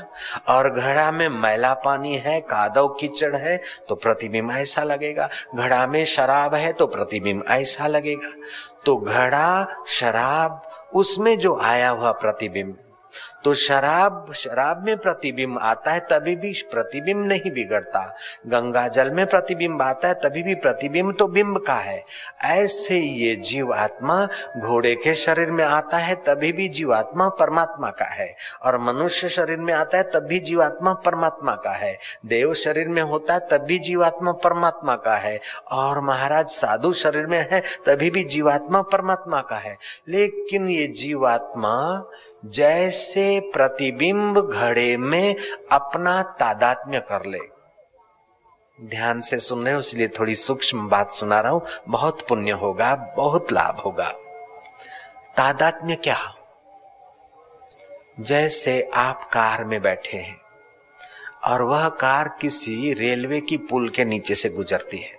और 0.48 0.70
घड़ा 0.70 1.10
में 1.10 1.28
मैला 1.28 1.72
पानी 1.74 2.16
है, 2.16 2.40
कादव 2.40 2.88
कीचड़ 3.00 3.34
है 3.36 3.60
तो 3.88 3.94
प्रतिबिंब 3.94 4.50
ऐसा 4.50 4.82
लगेगा, 4.82 5.28
घड़ा 5.54 5.86
में 5.86 6.04
शराब 6.04 6.54
है 6.54 6.72
तो 6.72 6.86
प्रतिबिंब 6.86 7.44
ऐसा 7.48 7.86
लगेगा। 7.86 8.30
तो 8.84 8.96
घड़ा, 8.96 9.66
शराब, 9.88 10.62
उसमें 10.94 11.38
जो 11.38 11.58
आया 11.60 11.88
हुआ 11.88 12.12
प्रतिबिंब 12.12 12.76
तो 13.44 13.54
शराब 13.54 14.32
शराब 14.34 14.84
में 14.84 14.98
प्रतिबिंब 14.98 15.58
आता 15.62 15.92
है, 15.92 16.00
तभी 16.00 16.36
भी 16.36 16.62
प्रतिबिंब 16.72 17.26
नहीं 17.26 17.50
बिगड़ता। 17.50 18.16
गंगा 18.46 18.88
जल 18.88 19.10
में 19.10 19.26
प्रतिबिंब 19.26 19.82
आता 19.82 20.08
है, 20.08 20.14
तभी 20.14 20.42
भी 20.42 20.54
प्रतिबिंब 20.54 21.14
तो 21.18 21.28
बिंब 21.28 21.58
का 21.58 21.74
है। 21.74 22.04
ऐसे 22.44 22.98
ये 22.98 23.36
जीव 23.36 23.74
आत्मा 23.74 24.28
घोड़े 24.58 24.94
के 24.94 25.14
शरीर 25.14 25.50
में 25.50 25.64
आता 25.64 25.96
है, 25.96 26.14
तभी 26.14 26.52
भी 26.52 26.68
जीवात्मा 26.68 27.28
परमात्मा 27.28 27.90
का 27.90 28.04
है। 28.04 28.36
और 28.62 28.78
मनुष्य 28.78 29.28
शरीर 29.28 29.58
में 29.58 29.74
आता 29.74 29.98
है 29.98 30.02
तब 30.02 30.20
भी 30.20 30.38
जीवात्मा 30.38 30.92
परमात्मा 30.92 31.54
का 31.54 31.72
है। 31.72 31.98
देव 32.26 32.54
शरीर 32.54 32.88
में 32.88 33.02
होता 33.02 33.34
है 33.34 33.40
तब 33.40 33.58
भी 33.58 33.78
जीवात्मा 33.78 34.32
परमात्मा 34.32 34.96
का 34.96 35.16
है। 35.16 35.40
और 35.70 36.00
महाराज 36.00 36.48
साधु 36.48 36.92
शरीर 36.92 37.26
में 37.26 37.48
है, 37.52 37.62
तभी 37.86 38.10
भी 38.10 38.24
जीवात्मा 38.24 38.82
परमात्मा 38.82 39.40
का 39.40 39.56
है। 39.56 39.78
लेकिन 40.08 40.68
ये 40.68 40.86
जीवात्मा 40.86 42.04
जैसे 42.46 43.40
प्रतिबिंब 43.52 44.40
घड़े 44.40 44.96
में 44.96 45.34
अपना 45.72 46.22
तादात्म्य 46.40 47.00
कर 47.08 47.24
ले। 47.26 47.38
ध्यान 48.78 49.20
से 49.20 49.38
सुन 49.38 49.64
रहे 49.64 49.74
हो, 49.74 49.80
इसलिए 49.80 50.08
थोड़ी 50.18 50.34
सूक्ष्म 50.34 50.88
बात 50.88 51.12
सुना 51.14 51.40
रहा 51.40 51.52
हूँ। 51.52 51.62
बहुत 51.88 52.26
पुण्य 52.28 52.50
होगा, 52.52 52.94
बहुत 53.16 53.52
लाभ 53.52 53.80
होगा। 53.80 54.08
तादात्म्य 55.36 55.94
क्या? 55.96 56.18
जैसे 58.20 58.80
आप 58.94 59.24
कार 59.24 59.64
में 59.64 59.80
बैठे 59.82 60.16
हैं, 60.16 60.36
और 61.44 61.62
वह 61.62 61.88
कार 61.90 62.36
किसी 62.40 62.92
रेलवे 62.92 63.40
की 63.40 63.56
पुल 63.64 63.88
के 63.88 64.04
नीचे 64.04 64.34
से 64.34 64.48
गुजरती 64.50 64.98
है 64.98 65.14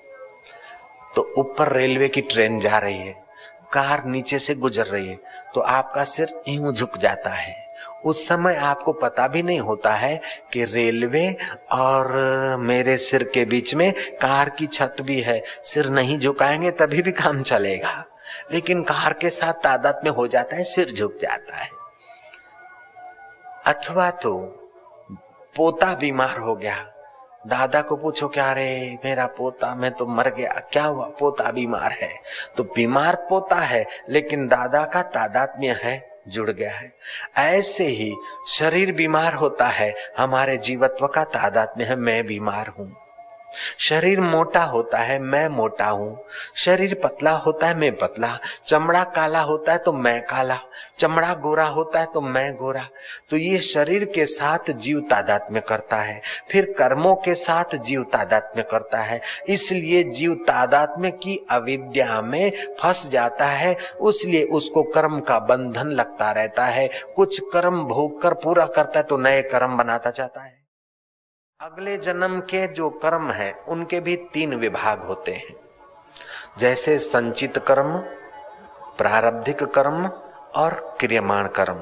तो 1.15 1.33
ऊपर 1.37 1.71
रेलवे 1.71 2.07
की 2.09 2.21
ट्रेन 2.23 2.59
जा 2.59 2.77
रही 2.77 2.97
है, 2.97 3.13
कार 3.73 4.03
नीचे 4.05 4.39
से 4.39 4.55
गुजर 4.55 4.85
रही 4.85 5.07
है 5.07 5.19
तो 5.57 5.61
आपका 5.61 6.03
सिर 6.03 6.41
यूँ 6.47 6.73
झुक 6.73 6.97
जाता 6.97 7.29
है। 7.29 7.67
उस 8.05 8.27
समय 8.27 8.55
आपको 8.55 8.93
पता 8.93 9.27
भी 9.27 9.41
नहीं 9.41 9.59
होता 9.59 9.93
है 9.93 10.21
कि 10.53 10.65
रेलवे 10.65 11.37
और 11.71 12.07
मेरे 12.59 12.97
सिर 12.97 13.23
के 13.23 13.45
बीच 13.45 13.75
में 13.75 13.93
कार 13.93 14.49
की 14.49 14.67
छत 14.67 14.95
भी 15.01 15.21
है। 15.21 15.43
सिर 15.63 15.89
नहीं 15.89 16.19
झुकाएँगे 16.19 16.71
तभी 16.71 17.01
भी 17.01 17.11
काम 17.11 17.41
चलेगा। 17.41 18.05
लेकिन 18.51 18.83
कार 18.83 19.13
के 19.13 19.29
साथ 19.29 19.53
तादाद 19.53 20.01
में 20.03 20.11
हो 20.11 20.27
जाता 20.27 20.55
है, 20.55 20.63
सिर 20.63 20.91
झुक 20.91 21.17
जाता 21.21 21.55
है। 21.55 21.69
अथवा 23.65 24.11
तो 24.11 24.39
पोता 25.55 25.93
बीमार 25.93 26.37
हो 26.37 26.55
गया। 26.55 26.96
दादा 27.47 27.81
को 27.81 27.95
पूछो 27.95 28.27
क्या 28.27 28.53
रे 28.53 28.97
मेरा 29.05 29.25
पोता, 29.25 29.75
मैं 29.75 29.91
तो 29.91 30.05
मर 30.05 30.29
गया। 30.29 30.61
क्या 30.71 30.83
हुआ? 30.83 31.05
पोता 31.05 31.51
बीमार 31.51 31.91
है। 31.91 32.19
तो 32.57 32.63
बीमार 32.63 33.15
पोता 33.15 33.55
है, 33.55 33.85
लेकिन 34.09 34.47
दादा 34.47 34.85
का 34.85 35.01
तादात्म्य 35.01 35.79
है, 35.83 36.09
जुड़ 36.27 36.51
गया 36.51 36.71
है। 36.71 36.93
ऐसे 37.37 37.87
ही 37.87 38.15
शरीर 38.47 38.91
बीमार 38.91 39.33
होता 39.33 39.67
है। 39.67 39.95
हमारे 40.17 40.57
जीवत्व 40.57 41.07
का 41.07 41.23
तादात्म्य 41.23 41.85
है, 41.85 41.95
मैं 41.95 42.27
बीमार 42.27 42.67
हूँ। 42.67 43.06
शरीर 43.79 44.19
मोटा 44.21 44.63
होता 44.63 44.97
है, 44.97 45.19
मैं 45.19 45.47
मोटा 45.49 45.85
हूँ। 45.85 46.25
शरीर 46.55 46.93
पतला 47.03 47.31
होता 47.31 47.67
है, 47.67 47.75
मैं 47.75 47.91
पतला। 47.95 48.37
चमड़ा 48.65 49.03
काला 49.03 49.41
होता 49.41 49.71
है 49.71 49.77
तो 49.77 49.93
मैं 49.93 50.21
काला। 50.21 50.57
चमड़ा 50.99 51.33
गोरा 51.33 51.65
होता 51.67 51.99
है 51.99 52.07
तो 52.13 52.21
मैं 52.21 52.55
गोरा। 52.55 52.85
तो 53.29 53.37
ये 53.37 53.57
शरीर 53.59 54.05
के 54.05 54.25
साथ 54.25 54.71
जीव 54.71 54.99
तादात्म्य 55.01 55.61
करता 55.61 55.97
है। 55.97 56.21
फिर 56.51 56.73
कर्मों 56.77 57.15
के 57.15 57.35
साथ 57.35 57.75
जीव 57.75 58.03
तादात्म्य 58.03 58.63
करता 58.63 58.97
है। 58.97 59.21
इसलिए 59.49 60.03
जीव 60.03 60.33
तादात्म्य 60.47 61.11
की 61.13 61.39
अविद्या 61.51 62.21
में 62.21 62.51
फंस 62.79 63.09
जाता 63.09 63.45
है, 63.45 63.75
उसलिए 64.01 64.43
उसको 64.43 64.83
कर्म 64.83 65.19
का 65.19 65.39
बंधन 65.39 65.87
लगता 65.87 66.31
रहता 66.31 66.65
है। 66.65 66.89
कुछ 67.15 67.39
कर्म 67.53 67.83
भोग 67.83 68.21
कर 68.21 68.33
पूरा 68.33 68.65
करता 68.65 68.99
है 68.99 69.05
तो 69.05 69.17
नए 69.17 69.41
कर्म 69.41 69.77
बनाता 69.77 70.11
जाता 70.11 70.41
है। 70.41 70.56
अगले 71.59 71.97
जन्म 71.97 72.39
के 72.39 72.67
जो 72.67 72.89
कर्म 72.89 73.31
है, 73.31 73.51
उनके 73.67 73.99
भी 73.99 74.15
तीन 74.15 74.55
विभाग 74.55 75.03
होते 75.03 75.31
हैं। 75.31 75.55
जैसे 76.57 76.99
संचित 76.99 77.57
कर्म, 77.57 77.97
प्रारब्धिक 78.97 79.63
कर्म 79.63 80.07
और 80.55 80.97
क्रियमाण 80.99 81.47
कर्म, 81.47 81.79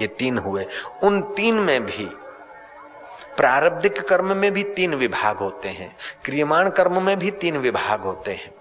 ये 0.00 0.06
तीन 0.06 0.38
हुए। 0.38 0.66
उन 1.02 1.22
तीन 1.22 1.54
में 1.54 1.84
भी, 1.84 2.04
प्रारब्धिक 3.36 4.00
कर्म 4.08 4.36
में 4.36 4.52
भी 4.52 4.62
तीन 4.62 4.94
विभाग 4.94 5.36
होते 5.36 5.68
हैं। 5.68 5.96
क्रियमाण 6.24 6.70
कर्म 6.70 7.02
में 7.02 7.18
भी 7.18 7.30
तीन 7.30 7.56
विभाग 7.56 8.00
होते 8.00 8.34
हैं। 8.34 8.52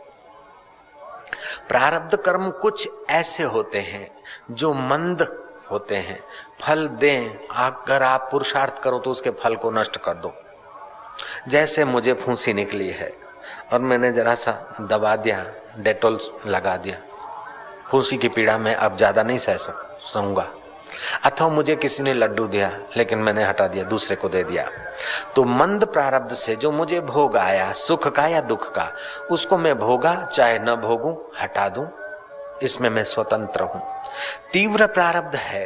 प्रारब्ध 1.68 2.16
कर्म 2.16 2.52
कुछ 2.52 2.90
ऐसे 3.10 3.44
होते 3.44 3.80
हैं, 3.80 4.10
जो 4.52 4.74
मंद 4.74 5.22
होते 5.72 5.96
हैं। 5.96 6.20
फल 6.62 6.88
दें 6.88 7.48
अगर 7.48 8.04
आप 8.04 8.28
पुरुषार्थ 8.32 8.82
करो 8.82 9.00
तो 9.00 9.12
उसके 9.12 9.30
फल 9.30 9.56
को 9.56 9.72
नष्ट 9.72 9.98
कर 9.98 10.14
दो। 10.14 10.34
जैसे 11.48 11.86
मुझे 11.86 12.14
फूंसी 12.16 12.54
निकली 12.54 12.90
है, 12.90 13.12
और 13.74 13.80
मैंने 13.80 14.12
जरा 14.12 14.36
सा 14.36 14.52
दबा 14.82 15.16
दिया, 15.16 15.46
डेटोल 15.80 16.20
लगा 16.48 16.76
दिया। 16.78 16.98
फूंसी 17.90 18.18
की 18.18 18.30
पीड़ा 18.30 18.58
में 18.58 18.74
अब 18.76 18.98
ज़्यादा 18.98 19.24
नहीं 19.24 19.38
सह 19.38 19.58
सकूँगा 19.58 20.48
अथवा 21.26 21.48
मुझे 21.50 21.76
किसी 21.76 22.04
ने 22.04 22.14
लड्डू 22.14 22.46
दिया, 22.48 22.72
लेकिन 22.98 23.20
मैंने 23.20 23.44
हटा 23.44 23.68
दिया, 23.68 23.84
दूसरे 23.86 24.16
को 24.16 24.30
दे 24.30 24.44
दिया। 24.44 24.66
तो 25.36 25.44
मंद 25.44 25.86
प्रारब्ध 25.86 26.34
से 26.36 26.56
जो 26.56 26.72
मुझे 26.72 27.00
भोग 27.02 27.38
आया, 27.38 27.72
सुख 27.74 28.08
का 28.08 28.26
या 28.28 28.42
दुख 28.42 28.72
का, 28.76 28.92
उसको 29.32 29.58
मैं 29.58 29.78
भोगा, 29.80 30.16
चाहे 30.26 30.60
न 30.60 30.76
भोगू, 30.78 31.12
हटा 31.42 31.68
दूँ। 31.70 31.88
इसमें 32.64 32.90
मैं 32.90 33.04
स्वतंत्र 33.04 33.64
हूँ। 33.64 33.82
तीव्र 34.54 34.88
प्रारब्ध 34.88 35.36
है 35.36 35.66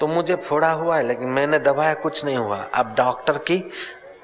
तो 0.00 0.06
मुझे 0.06 0.34
फोड़ा 0.38 0.70
हुआ 0.70 0.96
है, 0.96 1.02
लेकिन 1.02 1.28
मैंने 1.28 1.58
दबाया, 1.58 1.94
कुछ 1.94 2.24
नहीं 2.24 2.36
हुआ। 2.36 2.56
अब 2.74 2.94
डॉक्टर 2.96 3.38
की 3.40 3.58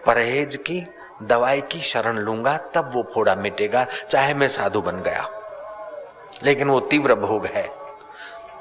परहेज 0.06 0.56
की, 0.56 0.86
दवाई 1.22 1.60
की 1.60 1.80
शरण 1.80 2.16
लूँगा, 2.16 2.56
तब 2.56 2.90
वो 2.94 3.10
फोड़ा 3.14 3.34
मिटेगा, 3.34 3.86
चाहे 4.10 4.34
मैं 4.34 4.48
साधु 4.48 4.80
बन 4.80 4.96
गया। 4.96 5.30
लेकिन 6.42 6.68
वो 6.68 6.80
तीव्र 6.80 7.14
भोग 7.14 7.46
है। 7.46 7.80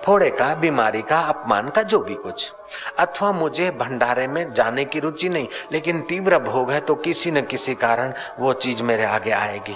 फोड़े 0.04 0.30
का, 0.30 0.56
बीमारी 0.56 1.02
का, 1.02 1.20
अपमान 1.20 1.70
का, 1.70 1.82
जो 1.82 2.00
भी 2.00 2.16
कुछ। 2.16 2.52
अथवा 3.00 3.32
मुझे 3.32 3.72
भंडारे 3.72 4.28
में 4.28 4.54
जाने 4.54 4.86
की 4.86 5.00
रुचि 5.00 5.30
नहीं, 5.30 5.48
लेकिन 5.72 6.02
तीव्र 6.02 6.40
भोग 6.40 6.72
है 6.72 6.80
तो 6.80 6.96
किसी 6.96 7.32
न 7.32 7.42
किसी 7.42 7.76
कारण 7.76 8.14
वो 8.40 8.54
चीज़ 8.54 8.84
मेरे 8.84 9.04
आगे 9.04 9.32
आएगी। 9.32 9.76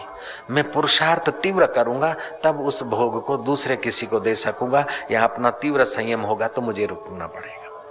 मैं 0.49 0.71
पुरुषार्थ 0.71 1.29
तीव्र 1.29 1.65
करूँगा, 1.65 2.15
तब 2.43 2.61
उस 2.61 2.83
भोग 2.83 3.25
को 3.25 3.37
दूसरे 3.37 3.75
किसी 3.75 4.05
को 4.05 4.19
दे 4.19 4.35
सकूँगा, 4.35 4.85
या 5.11 5.23
अपना 5.23 5.49
तीव्र 5.49 5.83
संयम 5.83 6.21
होगा 6.21 6.47
तो 6.47 6.61
मुझे 6.61 6.85
रुकना 6.85 7.27
पड़ेगा। 7.27 7.83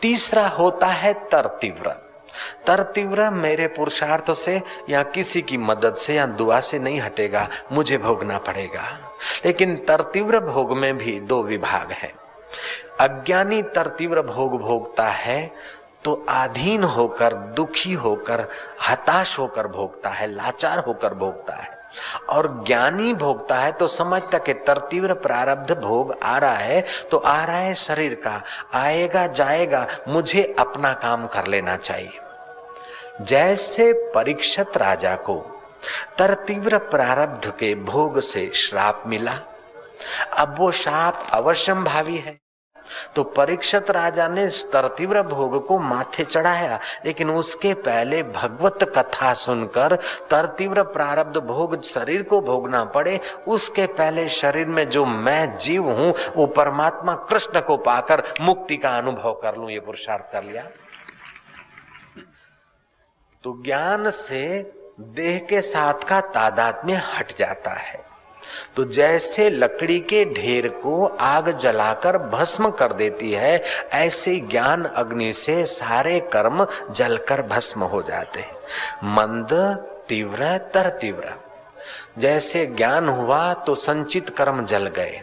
तीसरा 0.00 0.48
होता 0.48 0.86
है 0.86 1.14
तर 1.14 1.46
तीव्र। 1.46 2.05
तर 2.66 2.82
तीव्र 2.94 3.30
मेरे 3.30 3.66
पुरुषार्थ 3.66 4.32
से 4.32 4.60
या 4.88 5.02
किसी 5.02 5.42
की 5.42 5.56
मदद 5.56 5.94
से 5.94 6.14
या 6.14 6.26
दुआ 6.26 6.60
से 6.60 6.78
नहीं 6.78 7.00
हटेगा, 7.00 7.48
मुझे 7.72 7.98
भोगना 7.98 8.38
पड़ेगा। 8.38 8.84
लेकिन 9.44 9.76
तर 9.78 10.02
तीव्र 10.04 10.40
भोग 10.40 10.76
में 10.76 10.96
भी 10.96 11.18
दो 11.20 11.42
विभाग 11.42 11.92
है। 11.92 12.12
अज्ञानी 13.00 13.62
तर 13.62 13.86
तीव्र 13.88 14.22
भोग 14.22 14.60
भोगता 14.60 15.06
है 15.06 15.50
तो 16.04 16.24
आधीन 16.28 16.84
होकर, 16.84 17.34
दुखी 17.34 17.92
होकर, 17.92 18.44
हताश 18.88 19.38
होकर 19.38 19.66
भोगता 19.66 20.10
है, 20.10 20.26
लाचार 20.26 20.78
होकर 20.78 21.14
भोगता 21.14 21.54
है। 21.54 21.74
और 22.28 22.64
ज्ञानी 22.66 23.12
भोगता 23.14 23.56
है 23.56 23.72
तो 23.72 23.86
समझता 23.88 24.38
कि 24.38 24.52
तरतीव्र 24.54 25.14
प्रारब्ध 25.14 25.72
भोग 25.72 26.16
आ 26.22 26.36
रहा 26.38 26.52
है 26.52 26.84
तो 27.10 27.16
आ 27.16 27.44
रहा 27.44 27.56
है 27.56 27.74
शरीर 27.74 28.14
का, 28.14 28.42
आएगा 28.74 29.26
जाएगा, 29.26 29.86
मुझे 30.08 30.54
अपना 30.58 30.92
काम 30.94 31.26
कर 31.26 31.46
लेना 31.46 31.76
चाहिए। 31.76 32.18
जैसे 33.20 33.92
परीक्षत 34.14 34.76
राजा 34.76 35.14
को 35.16 35.38
तर 36.18 36.34
तीव्र 36.46 36.78
प्रारब्ध 36.78 37.46
के 37.50 37.74
भोग 37.74 38.18
से 38.20 38.50
श्राप 38.54 39.02
मिला। 39.06 39.32
अब 40.32 40.56
वो 40.58 40.70
श्राप 40.70 41.26
अवश्यम 41.32 41.84
भावी 41.84 42.16
है। 42.16 42.36
तो 43.16 43.22
परीक्षत 43.24 43.90
राजा 43.90 44.28
ने 44.28 44.46
तरतीव्र 44.72 45.22
भोग 45.22 45.66
को 45.66 45.78
माथे 45.78 46.24
चढ़ाया, 46.24 46.78
लेकिन 47.04 47.30
उसके 47.30 47.74
पहले 47.74 48.22
भगवत 48.22 48.84
कथा 48.96 49.32
सुनकर 49.34 49.98
तरतीव्र 50.30 50.82
प्रारब्ध 50.82 51.38
भोग 51.38 51.80
शरीर 51.82 52.22
को 52.22 52.40
भोगना 52.40 52.84
पड़े। 52.84 53.18
उसके 53.48 53.86
पहले 53.86 54.28
शरीर 54.28 54.66
में 54.66 54.88
जो 54.88 55.04
मैं 55.04 55.56
जीव 55.56 55.90
हूँ, 55.90 56.14
वो 56.36 56.46
परमात्मा 56.46 57.14
कृष्ण 57.30 57.60
को 57.60 57.76
पाकर 57.76 58.22
मुक्ति 58.40 58.76
का 58.76 58.96
अनुभव 58.98 59.32
कर 59.32 59.56
लू, 59.56 59.68
ये 59.68 59.80
पुरुषार्थ 59.80 60.32
कर 60.32 60.44
लिया। 60.44 60.66
तो 63.46 63.62
ज्ञान 63.64 64.10
से 64.10 64.72
देह 65.00 65.38
के 65.38 65.62
साथ 65.62 65.94
का 65.94 66.20
तादात्म्य 66.20 66.94
हट 66.94 67.38
जाता 67.38 67.70
है। 67.70 68.04
तो 68.76 68.84
जैसे 68.84 69.50
लकड़ी 69.50 69.98
के 70.00 70.24
ढेर 70.24 70.68
को 70.68 71.06
आग 71.06 71.50
जलाकर 71.58 72.18
भस्म 72.18 72.70
कर 72.70 72.92
देती 72.92 73.32
है, 73.32 73.62
ऐसे 73.92 74.36
ज्ञान 74.36 74.84
अग्नि 74.84 75.32
से 75.32 75.66
सारे 75.66 76.20
कर्म 76.20 76.66
जलकर 76.90 77.42
भस्म 77.42 77.82
हो 77.82 78.02
जाते 78.02 78.40
हैं। 78.40 78.52
मंद, 79.04 79.48
तीव्र 80.08 80.58
तर 80.58 80.88
तीव्र 80.90 81.34
जैसे 82.18 82.66
ज्ञान 82.66 83.08
हुआ 83.08 83.54
तो 83.54 83.74
संचित 83.74 84.28
कर्म 84.28 84.64
जल 84.64 84.86
गए। 84.86 85.22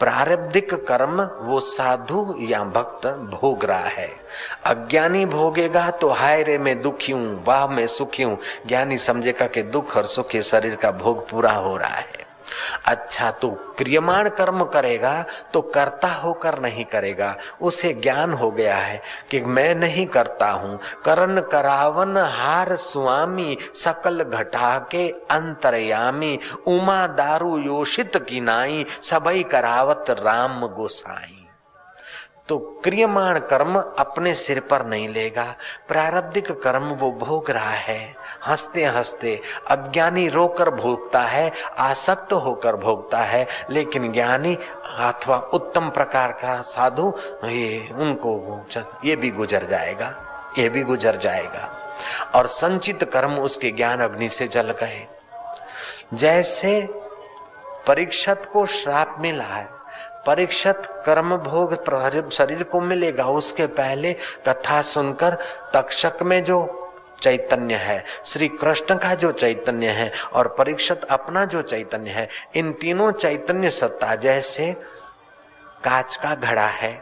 प्रारब्धिक 0.00 0.74
कर्म 0.74 1.22
वो 1.22 1.60
साधु 1.60 2.34
या 2.40 2.64
भक्त 2.64 3.06
भोग 3.06 3.64
रहा 3.64 3.88
है। 3.88 4.19
अज्ञानी 4.64 5.24
भोगेगा 5.26 5.90
तो 5.90 6.08
हाय 6.08 6.42
रे 6.42 6.58
मैं 6.58 6.80
दुखी 6.82 7.12
हूँ 7.12 7.44
वाह 7.44 7.66
मैं 7.66 7.86
सुखी 7.86 8.22
हूँ 8.22 8.38
ज्ञानी 8.66 8.98
समझेगा 8.98 9.46
कि 9.46 9.62
दुख 9.62 9.96
और 9.96 10.06
सुख 10.06 10.36
शरीर 10.36 10.74
का 10.74 10.90
भोग 10.92 11.28
पूरा 11.28 11.52
हो 11.52 11.76
रहा 11.76 11.94
है। 11.94 12.28
अच्छा 12.86 13.30
तो 13.30 13.48
क्रियमाण 13.78 14.28
कर्म 14.28 14.64
करेगा 14.64 15.24
तो 15.52 15.60
करता 15.62 16.08
होकर 16.08 16.58
नहीं 16.58 16.84
करेगा। 16.84 17.34
उसे 17.62 17.92
ज्ञान 17.94 18.32
हो 18.32 18.50
गया 18.50 18.76
है 18.76 19.00
कि 19.30 19.40
मैं 19.40 19.74
नहीं 19.74 20.06
करता 20.06 20.50
हूँ। 20.50 20.78
करण 21.04 21.40
करावन 21.40 22.16
हार 22.32 22.74
स्वामी 22.76 23.56
सकल 23.74 24.22
घटा 24.24 24.78
के 24.90 25.08
अंतरयामी। 25.30 26.38
उमा 26.66 27.06
दारू 27.06 27.58
योषित 27.58 28.16
की 28.28 28.40
नाई, 28.40 28.84
सबई 29.02 29.42
करावत 29.42 30.10
राम 30.10 30.66
गोसाई। 30.66 31.39
तो 32.50 32.58
क्रियमाण 32.58 33.38
कर्म 33.38 33.84
अपने 33.98 34.34
सिर 34.34 34.60
पर 34.60 34.86
नहीं 34.86 35.08
लेगा। 35.08 35.54
प्रारब्धिक 35.88 36.62
कर्म 36.62 36.82
वो 36.82 37.12
भोग 37.12 37.50
रहा 37.50 37.70
है। 37.70 38.14
हँसते 38.46 38.84
हँसते 38.84 39.40
अज्ञानी 39.66 40.28
रोकर 40.28 40.70
भोगता 40.70 41.20
है, 41.20 41.52
आसक्त 41.78 42.32
होकर 42.32 42.76
भोगता 42.76 43.18
है, 43.18 43.46
लेकिन 43.70 44.12
ज्ञानी 44.12 44.58
अथवा 44.84 45.36
उत्तम 45.36 45.90
प्रकार 45.90 46.32
का 46.32 46.62
साधु, 46.62 47.14
ये 47.44 47.88
उनको 47.92 48.66
ये 49.04 49.16
भी 49.16 49.30
गुजर 49.30 49.64
जाएगा, 49.64 50.22
ये 50.58 50.68
भी 50.68 50.82
गुजर 50.82 51.16
जाएगा। 51.16 51.78
और 52.34 52.46
संचित 52.46 53.04
कर्म 53.04 53.34
उसके 53.34 53.70
ज्ञान 53.70 54.00
अग्नि 54.00 54.28
से 54.28 54.48
जल 54.48 54.70
गए। 54.70 55.06
जैसे 56.14 56.88
परीक्षत 57.86 58.42
को 58.52 58.66
श्राप 58.66 59.16
मिला 59.18 59.44
है 59.44 59.79
परीक्षित 60.26 60.86
कर्म 61.06 61.36
भोग 61.38 62.30
शरीर 62.30 62.62
को 62.62 62.80
मिलेगा। 62.80 63.26
उसके 63.28 63.66
पहले 63.66 64.12
कथा 64.48 64.80
सुनकर 64.82 65.36
तक्षक 65.74 66.22
में 66.22 66.42
जो 66.44 66.76
चैतन्य 67.22 67.74
है 67.74 68.04
श्री 68.24 68.48
कृष्ण 68.50 68.96
का 68.96 69.14
जो 69.14 69.30
चैतन्य 69.32 69.88
है 69.90 70.10
और 70.32 70.48
परीक्षित 70.48 71.04
अपना 71.04 71.44
जो 71.44 71.62
चैतन्य 71.62 72.10
है, 72.10 72.28
इन 72.56 72.72
तीनों 72.72 73.10
चैतन्य 73.12 73.70
सत्ता 73.70 74.14
जैसे 74.16 74.72
कांच 75.84 76.16
का 76.16 76.34
घड़ा 76.34 76.66
है, 76.66 76.92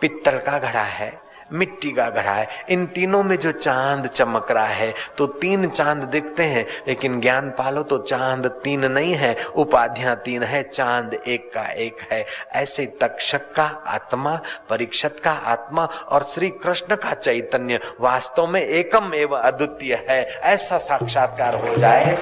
पित्तल 0.00 0.38
का 0.38 0.58
घड़ा 0.58 0.82
है। 0.82 1.10
मिट्टी 1.52 1.90
का 1.92 2.08
घड़ा 2.10 2.32
है। 2.32 2.48
इन 2.70 2.86
तीनों 2.86 3.22
में 3.22 3.36
जो 3.36 3.52
चाँद 3.52 4.06
चमक 4.06 4.50
रहा 4.50 4.66
है 4.66 4.92
तो 5.18 5.26
तीन 5.26 5.68
चाँद 5.68 6.02
दिखते 6.04 6.44
हैं, 6.44 6.66
लेकिन 6.88 7.20
ज्ञान 7.20 7.50
पालो 7.50 7.82
तो 7.82 7.98
चाँद 8.00 8.46
तीन 8.64 8.84
नहीं 8.84 9.14
है, 9.14 9.34
उपाधियाँ 9.56 10.16
तीन 10.16 10.42
है, 10.42 10.62
चाँद 10.64 11.14
एक 11.16 11.50
का 11.54 11.66
एक 11.66 12.06
है। 12.12 12.24
ऐसे 12.54 12.86
तक्षक 13.00 13.52
का 13.54 13.64
आत्मा 13.86 14.38
परीक्षत 14.70 15.20
का 15.24 15.32
आत्मा 15.32 15.84
और 15.84 16.22
श्री 16.24 16.48
कृष्ण 16.58 16.96
का 16.96 17.14
चैतन्य 17.14 17.80
वास्तव 18.00 18.46
में 18.46 18.60
एकम 18.60 19.14
एवं 19.14 19.38
अद्वितीय 19.38 19.94
है। 20.08 20.24
ऐसा 20.46 20.78
साक्षात्कार 20.80 21.54
हो 21.58 21.76
जाए 21.76 22.14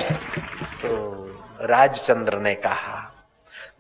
तो 0.83 0.95
राजचंद्र 1.63 2.39
ने 2.39 2.55
कहा 2.57 3.06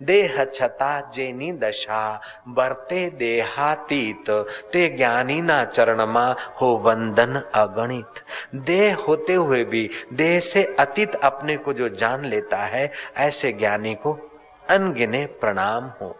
देह 0.02 0.44
छता 0.44 1.10
जेनी 1.14 1.52
दशा, 1.52 2.20
बरते 2.48 3.10
देहातीत, 3.10 4.30
ते 4.72 4.88
ज्ञानी 4.88 5.40
ना 5.40 5.64
चरणमा 5.64 6.34
हो 6.60 6.66
वंदन 6.76 7.42
अगणित। 7.54 8.24
देह 8.54 8.96
होते 8.96 9.34
हुए 9.34 9.64
भी, 9.64 9.90
देह 10.12 10.40
से 10.40 10.76
अतीत 10.78 11.14
अपने 11.14 11.56
को 11.56 11.72
जो 11.72 11.88
जान 11.88 12.24
लेता 12.24 12.56
है, 12.56 12.92
ऐसे 13.16 13.52
ज्ञानी 13.52 13.94
को 13.94 14.40
अनगिने 14.70 15.26
प्रणाम 15.26 15.84
हो। 16.00 16.16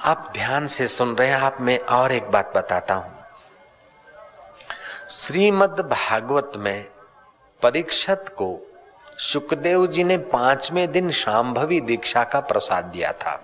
आप 0.00 0.30
ध्यान 0.32 0.66
से 0.66 0.88
सुन 0.88 1.16
रहे 1.16 1.28
हैं, 1.28 1.36
आप 1.36 1.60
मैं 1.60 1.78
और 1.78 2.12
एक 2.12 2.24
बात 2.24 2.52
बताता 2.56 2.94
हूँ। 2.94 3.18
श्रीमद 5.10 5.80
भागवत 5.80 6.52
में 6.56 6.86
परीक्षत 7.62 8.24
को 8.28 8.67
सुखदेव 9.18 9.86
जी 9.86 10.04
ने 10.04 10.16
पाँचवें 10.16 10.92
दिन 10.92 11.10
शाम्भवी 11.10 11.80
दीक्षा 11.80 12.24
का 12.24 12.40
प्रसाद 12.40 12.84
दिया 12.84 13.12
था। 13.12 13.40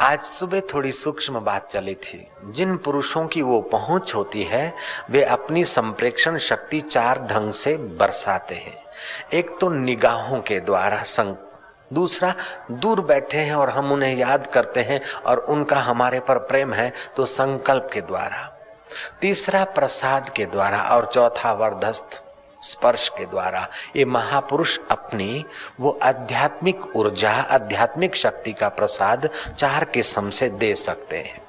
आज 0.00 0.20
सुबह 0.20 0.60
थोड़ी 0.60 0.92
सूक्ष्म 0.92 1.40
बात 1.40 1.70
चली 1.70 1.94
थी। 1.94 2.26
जिन 2.44 2.76
पुरुषों 2.76 3.26
की 3.26 3.42
वो 3.42 3.60
पहुँच 3.60 4.14
होती 4.14 4.42
है, 4.42 4.74
वे 5.10 5.24
अपनी 5.24 5.64
संप्रेक्षण 5.64 6.38
शक्ति 6.38 6.80
चार 6.80 7.18
ढंग 7.18 7.52
से 7.52 7.76
बरसाते 7.76 8.54
हैं। 8.54 8.76
एक 9.32 9.50
तो 9.60 9.68
निगाहों 9.68 10.40
के 10.40 10.60
द्वारा 10.60 11.02
संग 11.02 11.36
दूसरा 11.92 12.34
दूर 12.70 13.00
बैठे 13.00 13.38
हैं 13.38 13.54
और 13.54 13.70
हम 13.70 13.92
उन्हें 13.92 14.16
याद 14.16 14.46
करते 14.46 14.80
हैं 14.80 15.00
और 15.26 15.38
उनका 15.38 15.76
हमारे 15.76 16.20
पर 16.20 16.38
प्रेम 16.38 16.72
है 16.72 16.92
तो 17.16 17.26
संकल्प 17.26 17.90
के 17.92 18.00
द्वारा। 18.00 18.58
तीसरा 19.20 19.64
प्रसाद 19.64 20.28
के 20.28 20.46
द्वारा 20.46 20.82
और 20.82 21.06
चौथा 21.06 21.52
वर्धस्त 21.52 22.23
स्पर्श 22.64 23.08
के 23.08 23.26
द्वारा 23.26 23.68
ये 23.96 24.04
महापुरुष 24.04 24.78
अपनी 24.90 25.44
वो 25.80 25.98
आध्यात्मिक 26.02 26.96
ऊर्जा, 26.96 27.30
आध्यात्मिक 27.30 28.16
शक्ति 28.16 28.52
का 28.52 28.68
प्रसाद 28.68 29.28
चार 29.58 29.84
किस्म 29.84 30.30
से 30.30 30.48
दे 30.48 30.74
सकते 30.74 31.16
हैं। 31.16 31.42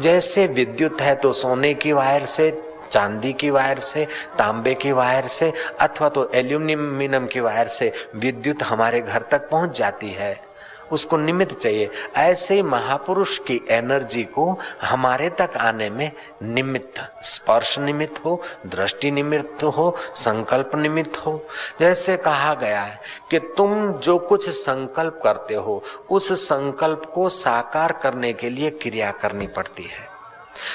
जैसे 0.00 0.46
विद्युत 0.46 1.00
है 1.00 1.14
तो 1.14 1.32
सोने 1.32 1.74
की 1.74 1.92
वायर 1.92 2.24
से, 2.26 2.50
चांदी 2.92 3.32
की 3.32 3.50
वायर 3.50 3.78
से, 3.78 4.04
तांबे 4.38 4.74
की 4.74 4.92
वायर 4.92 5.26
से, 5.28 5.52
अथवा 5.80 6.08
तो 6.08 6.30
एल्यूमिनियम 6.34 7.26
की 7.26 7.40
वायर 7.40 7.68
से 7.68 7.92
विद्युत 8.14 8.62
हमारे 8.62 9.00
घर 9.00 9.22
तक 9.22 9.48
पहुँच 9.50 9.78
जाती 9.78 10.10
है। 10.10 10.47
उसको 10.92 11.16
निमित्त 11.16 11.58
चाहिए। 11.58 11.90
ऐसे 12.16 12.62
महापुरुष 12.62 13.38
की 13.38 13.66
एनर्जी 13.70 14.24
को 14.24 14.58
हमारे 14.82 15.30
तक 15.30 15.50
आने 15.56 15.90
में 15.90 16.12
निमित्त, 16.42 17.22
स्पर्श 17.22 17.78
निमित्त 17.78 18.24
हो, 18.24 18.42
दृष्टि 18.66 19.10
निमित्त 19.10 19.64
हो, 19.64 19.96
संकल्प 20.14 20.70
निमित्त 20.74 21.16
हो। 21.16 21.46
जैसे 21.80 22.16
कहा 22.16 22.54
गया 22.54 22.80
है 22.80 23.00
कि 23.30 23.38
तुम 23.38 23.92
जो 23.92 24.18
कुछ 24.18 24.48
संकल्प 24.48 25.20
करते 25.24 25.54
हो, 25.54 25.82
उस 26.10 26.32
संकल्प 26.32 27.10
को 27.14 27.28
साकार 27.28 27.92
करने 27.92 28.32
के 28.32 28.50
लिए 28.50 28.70
क्रिया 28.70 29.10
करनी 29.10 29.46
पड़ती 29.46 29.82
है। 29.82 30.07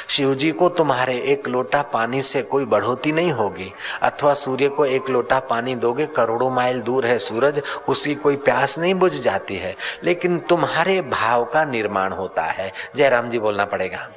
शिव 0.07 0.33
जी 0.35 0.51
को 0.51 0.69
तुम्हारे 0.69 1.15
एक 1.23 1.47
लोटा 1.47 1.81
पानी 1.83 2.21
से 2.21 2.41
कोई 2.41 2.65
बढ़ोती 2.65 3.11
नहीं 3.11 3.31
होगी, 3.31 3.71
अथवा 4.01 4.33
सूर्य 4.33 4.67
को 4.67 4.85
एक 4.85 5.09
लोटा 5.09 5.39
पानी 5.39 5.75
दोगे, 5.75 6.05
करोड़ों 6.07 6.49
माइल 6.49 6.81
दूर 6.81 7.05
है 7.05 7.17
सूरज, 7.19 7.61
उसी 7.89 8.15
कोई 8.15 8.35
प्यास 8.35 8.77
नहीं 8.79 8.93
बुझ 8.95 9.13
जाती 9.13 9.55
है। 9.55 9.75
लेकिन 10.03 10.39
तुम्हारे 10.39 10.99
भाव 11.01 11.45
का 11.45 11.63
निर्माण 11.65 12.13
होता 12.13 12.43
है। 12.43 12.71
जयराम 12.95 13.29
जी 13.29 13.39
बोलना 13.39 13.65
पड़ेगा। 13.65 14.09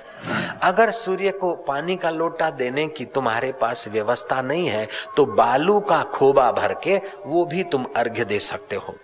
अगर 0.62 0.90
सूर्य 0.90 1.30
को 1.30 1.52
पानी 1.66 1.96
का 1.96 2.10
लोटा 2.10 2.50
देने 2.50 2.86
की 2.88 3.04
तुम्हारे 3.04 3.50
पास 3.52 3.86
व्यवस्था 3.88 4.40
नहीं 4.42 4.66
है 4.66 4.86
तो 5.16 5.24
बालू 5.26 5.78
का 5.80 6.02
खोबा 6.14 6.50
भर 6.52 6.74
के 6.84 7.00
वो 7.26 7.44
भी 7.44 7.62
तुम 7.62 7.86
अर्घ्य 7.96 8.24
दे 8.24 8.38
सकते 8.40 8.76
हो। 8.76 8.94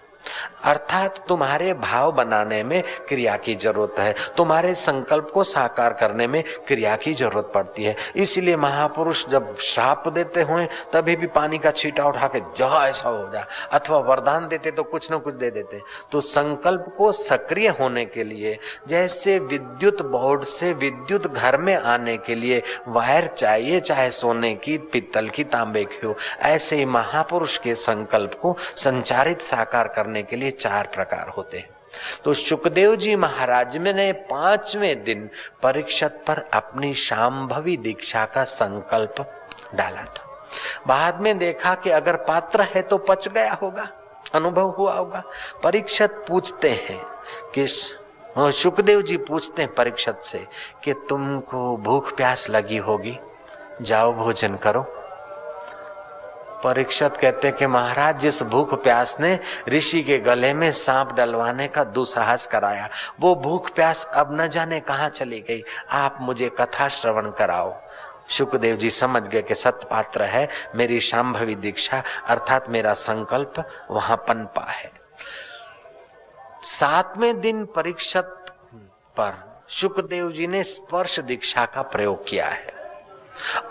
अर्थात 0.65 1.19
तुम्हारे 1.29 1.73
भाव 1.75 2.13
बनाने 2.13 2.63
में 2.63 2.83
क्रिया 3.09 3.37
की 3.37 3.55
ज़रूरत 3.57 3.99
है। 3.99 4.15
तुम्हारे 4.37 4.75
संकल्प 4.75 5.31
को 5.35 5.45
साकार 5.45 5.93
करने 5.93 6.27
में 6.27 6.43
क्रिया 6.69 6.97
की 6.97 7.15
ज़रूरत 7.15 7.51
पड़ती 7.55 7.85
है। 7.85 7.97
इसलिए 8.17 8.57
महापुरुष 8.57 9.25
जब 9.29 9.57
श्राप 9.63 10.09
देते 10.09 10.43
हुए, 10.43 10.67
तभी 10.93 11.17
भी 11.17 11.27
पानी 11.29 11.59
का 11.59 11.71
छीटा 11.73 12.05
उठा 12.05 12.27
के 12.27 12.41
जहा 12.59 12.87
ऐसा 12.89 13.09
हो 13.09 13.29
जाए 13.33 13.47
अथवा 13.73 13.99
वरदान 14.01 14.49
देते 14.49 14.71
तो 14.71 14.83
कुछ 14.85 15.11
न 15.13 15.19
कुछ 15.19 15.35
दे 15.35 15.51
देते। 15.51 15.81
तो 16.13 16.21
संकल्प 16.21 16.85
को 16.99 17.11
सक्रिय 17.13 17.69
होने 17.71 18.05
के 18.07 18.25
लिए, 18.25 18.59
जैसे 18.89 19.39
विद्युत 19.41 20.03
बोर्ड 20.03 20.45
से 20.45 20.73
विद्युत 20.75 21.27
घर 21.27 21.57
में 21.57 21.75
आने 21.75 22.17
के 22.17 22.35
लिए 22.35 22.63
वायर 22.89 23.27
चाहिए, 23.29 23.81
चाहे 23.81 24.11
सोने 24.11 24.55
की 24.55 24.77
पित्तल 24.93 25.29
की, 25.29 25.45
तांबे 25.45 25.85
की 25.85 26.07
हो, 26.07 26.15
ऐसे 26.43 26.77
ही 26.77 26.85
महापुरुष 26.87 27.59
के 27.59 27.75
संकल्प 27.75 28.39
को 28.43 28.57
संचारित 28.77 29.43
साकार 29.43 29.89
करने 29.89 30.12
करने 30.13 30.23
के 30.23 30.37
लिए 30.37 30.51
चार 30.51 30.89
प्रकार 30.95 31.29
होते 31.29 31.59
हैं। 31.59 31.69
तो 32.25 32.35
सुखदेव 32.35 32.95
जी 32.97 33.15
महाराज 33.17 33.77
में 33.77 33.93
ने 33.95 34.13
पाँचवें 34.31 35.05
दिन 35.05 35.29
परीक्षत 35.63 36.23
पर 36.27 36.39
अपनी 36.55 36.93
शाम्भवी 36.95 37.77
दीक्षा 37.77 38.25
का 38.25 38.45
संकल्प 38.45 39.25
डाला 39.75 40.05
था। 40.05 40.29
बाद 40.87 41.21
में 41.21 41.37
देखा 41.39 41.75
कि 41.75 41.91
अगर 41.91 42.17
पात्र 42.29 42.63
है 42.65 42.83
तो 42.83 42.99
पच 42.99 43.29
गया 43.29 43.53
होगा, 43.53 43.89
अनुभव 44.35 44.71
हुआ 44.71 44.95
होगा। 44.95 45.23
परीक्षत 45.63 46.25
पूछते 46.29 46.71
हैं 46.89 47.01
कि 47.55 47.67
सुखदेव 48.53 49.03
जी 49.03 49.17
पूछते 49.19 49.63
हैं 49.63 49.75
परीक्षत 49.75 50.21
से 50.25 50.47
कि 50.85 50.93
तुमको 51.09 51.77
भूख 51.77 52.17
प्यास 52.17 52.49
लगी 52.51 52.77
होगी, 52.79 53.19
जाओ 53.83 54.13
भोजन 54.15 54.57
करो। 54.57 54.83
परीक्षत 56.65 57.19
कहते 57.21 57.51
कि 57.51 57.67
महाराज, 57.67 58.19
जिस 58.19 58.43
भूख 58.43 58.83
प्यास 58.83 59.21
ने 59.21 59.41
ऋषि 59.69 60.03
के 60.03 60.19
गले 60.19 60.55
में 60.55 60.73
सांप 60.73 61.13
डलवाने 61.13 61.69
का 61.69 61.85
दुसाहस 61.85 62.47
कराया, 62.47 62.89
वो 63.21 63.35
भूख 63.35 63.71
प्यास 63.71 64.07
अब 64.07 64.41
न 64.41 64.49
जाने 64.49 64.81
कहा 64.81 65.09
चली 65.09 65.41
गई। 65.41 65.65
आप 65.91 66.19
मुझे 66.21 66.49
कथा 66.49 66.89
श्रवण 66.89 67.31
कराओ। 67.31 67.81
सुखदेव 68.29 68.77
जी 68.77 68.91
समझ 68.91 69.23
गए 69.23 69.43
कि 69.43 69.55
सतपात्र 69.55 70.23
है, 70.23 70.49
मेरी 70.75 71.01
शाम्भवी 71.01 71.55
दीक्षा, 71.55 72.03
अर्थात 72.27 72.69
मेरा 72.69 72.95
संकल्प 72.95 73.69
वहाँ 73.91 74.17
पनपा 74.17 74.67
है। 74.71 74.93
सातवें 76.65 77.41
दिन 77.41 77.65
परीक्षत 77.65 78.57
पर 79.17 79.63
सुखदेव 79.69 80.33
जी 80.33 80.47
ने 80.47 80.63
स्पर्श 80.63 81.21
दीक्षा 81.21 81.65
का 81.65 81.83
प्रयोग 81.83 82.29
किया 82.29 82.49
है। 82.49 82.75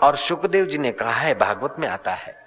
और 0.02 0.16
सुखदेव 0.16 0.66
जी 0.66 0.78
ने 0.78 0.92
कहा, 0.92 1.12
है 1.12 1.34
भागवत 1.34 1.74
में 1.78 1.88
आता 1.88 2.10
है 2.10 2.41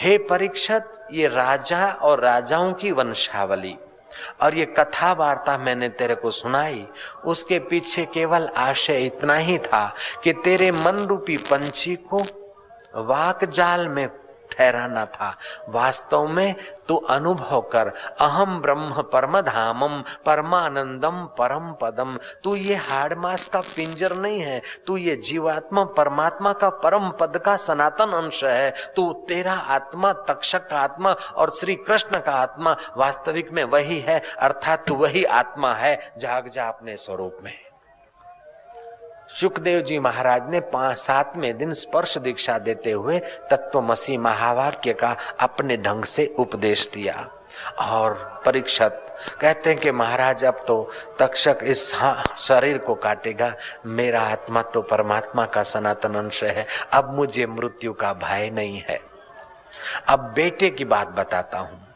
हे 0.00 0.16
परीक्षत 0.18 1.08
ये 1.12 1.28
राजा 1.28 1.86
और 1.92 2.20
राजाओं 2.20 2.72
की 2.72 2.90
वंशावली। 2.90 3.76
और 4.42 4.54
ये 4.54 4.64
कथा 4.78 5.12
वार्ता 5.12 5.56
मैंने 5.58 5.88
तेरे 5.88 6.14
को 6.14 6.30
सुनाई, 6.30 6.86
उसके 7.24 7.58
पीछे 7.58 8.04
केवल 8.04 8.48
आशय 8.56 9.06
इतना 9.06 9.34
ही 9.34 9.58
था 9.58 9.94
कि 10.24 10.32
तेरे 10.32 10.70
मन 10.70 11.04
रूपी 11.06 11.36
पंछी 11.36 11.94
को 12.12 12.22
वाक 12.94 13.44
जाल 13.44 13.88
में 13.88 14.06
ठहराना 14.52 15.04
था। 15.06 15.34
वास्तव 15.68 16.26
में 16.26 16.54
तू 16.88 16.96
अनुभव 17.10 17.60
कर। 17.72 17.92
अहम 18.20 18.60
ब्रह्म 18.60 19.02
परम 19.02 19.40
धामम 19.40 20.02
परमानंदम 20.26 21.24
परम 21.38 21.72
पदम। 21.72 22.18
तू 22.44 22.54
ये 22.54 22.74
हाड़ 22.74 23.14
मास 23.14 23.46
का 23.46 23.60
पिंजर 23.76 24.16
नहीं 24.16 24.40
है, 24.40 24.60
तू 24.86 24.96
ये 24.96 25.16
जीवात्मा 25.16 25.84
परमात्मा 25.84 26.52
का 26.52 26.68
परम 26.70 27.10
पद 27.10 27.38
का 27.38 27.56
सनातन 27.56 28.12
अंश 28.12 28.44
है। 28.44 28.70
तू 28.96 29.12
तेरा 29.28 29.52
आत्मा, 29.52 30.12
तक्षक 30.12 30.68
का 30.68 30.80
आत्मा 30.80 31.12
और 31.36 31.50
श्री 31.50 31.74
कृष्ण 31.76 32.20
का 32.20 32.32
आत्मा। 32.32 32.76
वास्तविक 32.96 33.52
में 33.52 33.64
वही 33.64 33.98
है, 34.00 34.22
अर्थात 34.38 34.86
तू 34.86 34.94
वही 34.94 35.24
आत्मा 35.24 35.74
है, 35.74 35.98
जाग 36.18 36.48
जा 36.48 36.68
अपने 36.68 36.96
स्वरूप 36.96 37.38
में। 37.42 37.69
सुखदेव 39.30 39.80
जी 39.80 39.98
महाराज 39.98 40.48
ने 40.50 40.60
पाँच 40.60 40.98
सातवें 40.98 41.56
दिन 41.58 41.72
स्पर्श 41.72 42.16
दीक्षा 42.18 42.58
देते 42.58 42.92
हुए 42.92 43.18
तत्वमसी 43.50 44.16
महावाक्य 44.16 44.92
का 44.92 45.16
अपने 45.40 45.76
ढंग 45.76 46.04
से 46.04 46.26
उपदेश 46.38 46.88
दिया 46.94 47.14
और 47.80 48.14
परीक्षत 48.44 49.06
कहते 49.40 49.70
हैं 49.70 49.78
कि 49.78 49.90
महाराज, 49.92 50.44
अब 50.44 50.64
तो 50.66 50.90
तक्षक 51.18 51.58
इस 51.62 51.92
हाँ 51.94 52.22
शरीर 52.38 52.78
को 52.78 52.94
काटेगा। 52.94 53.52
मेरा 53.86 54.20
आत्मा 54.22 54.62
तो 54.64 54.82
परमात्मा 54.82 55.44
का 55.46 55.62
सनातन 55.62 56.14
अंश 56.14 56.42
है। 56.44 56.66
अब 56.92 57.14
मुझे 57.14 57.46
मृत्यु 57.46 57.92
का 57.92 58.12
भय 58.14 58.50
नहीं 58.50 58.82
है। 58.88 58.98
अब 60.08 60.32
बेटे 60.36 60.70
की 60.70 60.84
बात 60.84 61.08
बताता 61.08 61.58
हूँ। 61.58 61.86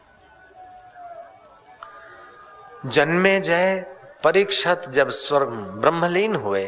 जन्मे 2.85 3.39
जय 3.39 3.85
परीक्षत 4.23 4.81
जब 4.89 5.09
स्वर्ग 5.09 5.49
ब्रह्मलीन 5.81 6.35
हुए 6.35 6.67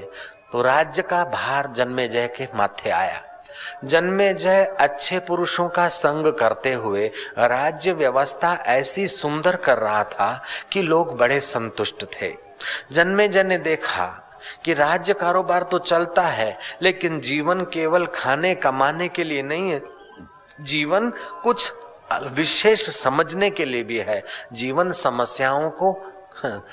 तो 0.52 0.62
राज्य 0.62 1.02
का 1.02 1.24
भार 1.26 1.72
जन्मे 1.76 2.08
जय 2.08 2.28
के 2.28 2.48
माथे 2.56 2.90
आया। 2.90 3.22
जन्मे 3.84 4.34
जय 4.34 4.64
अच्छे 4.80 5.20
पुरुषों 5.20 5.68
का 5.70 5.88
संग 5.90 6.32
करते 6.34 6.74
हुए 6.74 7.08
राज्य 7.38 7.92
व्यवस्था 7.94 8.54
ऐसी 8.68 9.08
सुंदर 9.08 9.56
कर 9.56 9.78
रहा 9.78 10.04
था 10.04 10.30
कि 10.72 10.82
लोग 10.82 11.18
बड़े 11.18 11.40
संतुष्ट 11.42 12.06
थे। 12.14 12.34
जन्मे 12.92 13.28
जय 13.28 13.44
ने 13.44 13.58
देखा 13.58 14.06
कि 14.66 14.74
राज्य 14.74 15.14
कारोबार 15.14 15.64
तो 15.64 15.80
चलता 15.80 16.22
है, 16.22 16.58
लेकिन 16.82 17.20
जीवन 17.22 17.62
केवल 17.64 18.06
खाने 18.06 18.54
कमाने 18.56 19.08
के 19.08 19.24
लिए 19.24 19.42
नहीं 19.44 19.72
है 19.72 19.82
जीवन 20.62 21.12
कुछ 21.44 21.72
विशेष 22.34 22.90
समझने 22.90 23.50
के 23.50 23.66
लिए 23.66 23.84
भी 23.84 23.98
है। 24.00 24.24
जीवन 24.54 24.92
समस्याओं 24.92 25.70
को 25.72 25.92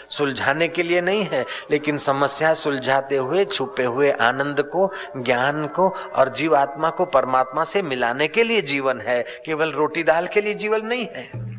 सुलझाने 0.09 0.69
के 0.69 0.83
लिए 0.83 1.01
नहीं 1.01 1.25
है, 1.25 1.47
लेकिन 1.71 1.99
समस्या 1.99 2.55
सुलझाते 2.55 3.17
हुए, 3.17 3.45
छुपे 3.45 3.85
हुए 3.85 4.11
आनंद 4.11 4.63
को, 4.63 4.93
ज्ञान 5.17 5.67
को 5.67 5.89
और 5.89 6.29
जीवात्मा 6.29 6.91
को 6.91 7.05
परमात्मा 7.05 7.65
से 7.65 7.83
मिलाने 7.83 8.29
के 8.29 8.43
लिए 8.43 8.63
जीवन 8.63 9.01
है, 9.01 9.23
केवल 9.23 9.73
रोटी 9.73 10.03
दाल 10.03 10.27
के 10.27 10.41
लिए 10.41 10.55
जीवन 10.55 10.87
नहीं 10.87 11.07
है। 11.17 11.55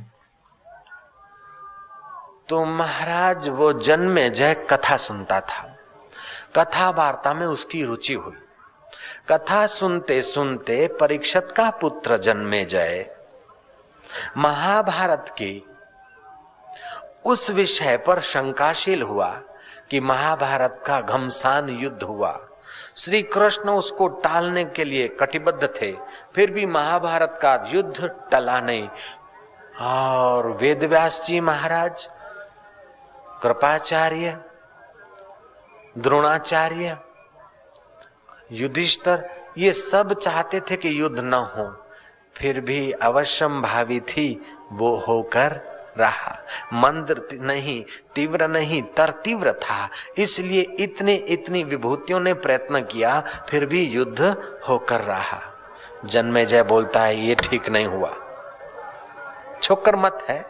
तो 2.50 2.66
महाराज, 2.66 3.50
वो 3.50 3.74
जन्मे 3.74 4.30
जय 4.30 4.54
कथा 4.54 4.98
सुनता 4.98 5.42
था। 5.42 5.78
कथा 6.56 6.90
वार्ता 6.90 7.34
में 7.34 7.48
उसकी 7.48 7.84
रुचि 7.84 8.14
हुई। 8.14 8.34
कथा 9.30 9.68
सुनते 9.68 10.22
सुनते 10.22 10.88
परीक्षत 10.88 11.48
का 11.58 11.70
पुत्र 11.70 12.18
जन्मे 12.18 12.66
जय। 12.66 13.16
महाभारत 14.38 15.26
की 15.30 15.75
उस 17.26 17.50
विषय 17.50 17.98
पर 17.98 18.20
शंकाशील 18.22 19.02
हुआ 19.02 19.30
कि 19.90 20.00
महाभारत 20.00 20.84
का 20.88 21.00
घमसान 21.02 21.70
युद्ध 21.70 22.04
हुआ। 22.04 22.38
श्री 22.98 23.22
कृष्ण 23.22 23.70
उसको 23.70 24.08
टालने 24.08 24.64
के 24.66 24.84
लिए 24.84 25.08
कटिबद्ध 25.20 25.70
थे, 25.82 25.92
फिर 26.36 26.52
भी 26.52 26.66
महाभारत 26.66 27.40
का 27.42 27.54
युद्ध 27.68 28.10
टला 28.32 28.60
नहीं। 28.62 28.88
और 29.82 30.48
वेदव्यास 30.52 31.24
जी 31.26 31.40
महाराज, 31.40 32.08
कृपाचार्य, 33.42 34.38
द्रोणाचार्य, 35.98 36.98
युधिष्ठर, 38.52 39.30
ये 39.58 39.72
सब 39.74 40.14
चाहते 40.14 40.60
थे 40.60 40.76
कि 40.76 41.00
युद्ध 41.02 41.20
न 41.20 41.34
हो, 41.34 41.66
फिर 42.36 42.60
भी 42.62 42.92
अवश्यम 42.92 43.62
भावी 43.62 44.00
थी 44.00 44.28
वो 44.72 44.96
होकर 44.98 45.60
रहा। 45.98 46.38
मंद 46.74 47.28
नहीं, 47.34 47.86
तीव्र 48.16 48.48
नहीं 48.48 48.82
तर 48.82 49.10
तीव्र 49.10 49.54
था। 49.54 49.90
इसलिए 50.18 50.62
इतने, 50.62 51.16
इतनी 51.16 51.64
विभूतियों 51.64 52.20
ने 52.20 52.34
प्रयत्न 52.34 52.82
किया, 52.82 53.24
फिर 53.50 53.66
भी 53.66 53.84
युद्ध 53.84 54.22
होकर 54.70 55.02
रहा। 55.02 55.42
जन्मे 56.06 56.46
जय 56.46 56.64
बोलता 56.64 57.00
है, 57.00 57.16
ये 57.16 57.36
ठीक 57.36 57.70
नहीं 57.70 57.86
हुआ। 57.86 58.16
छोकर 59.64 59.96
मत 59.96 60.26
है। 60.30 60.46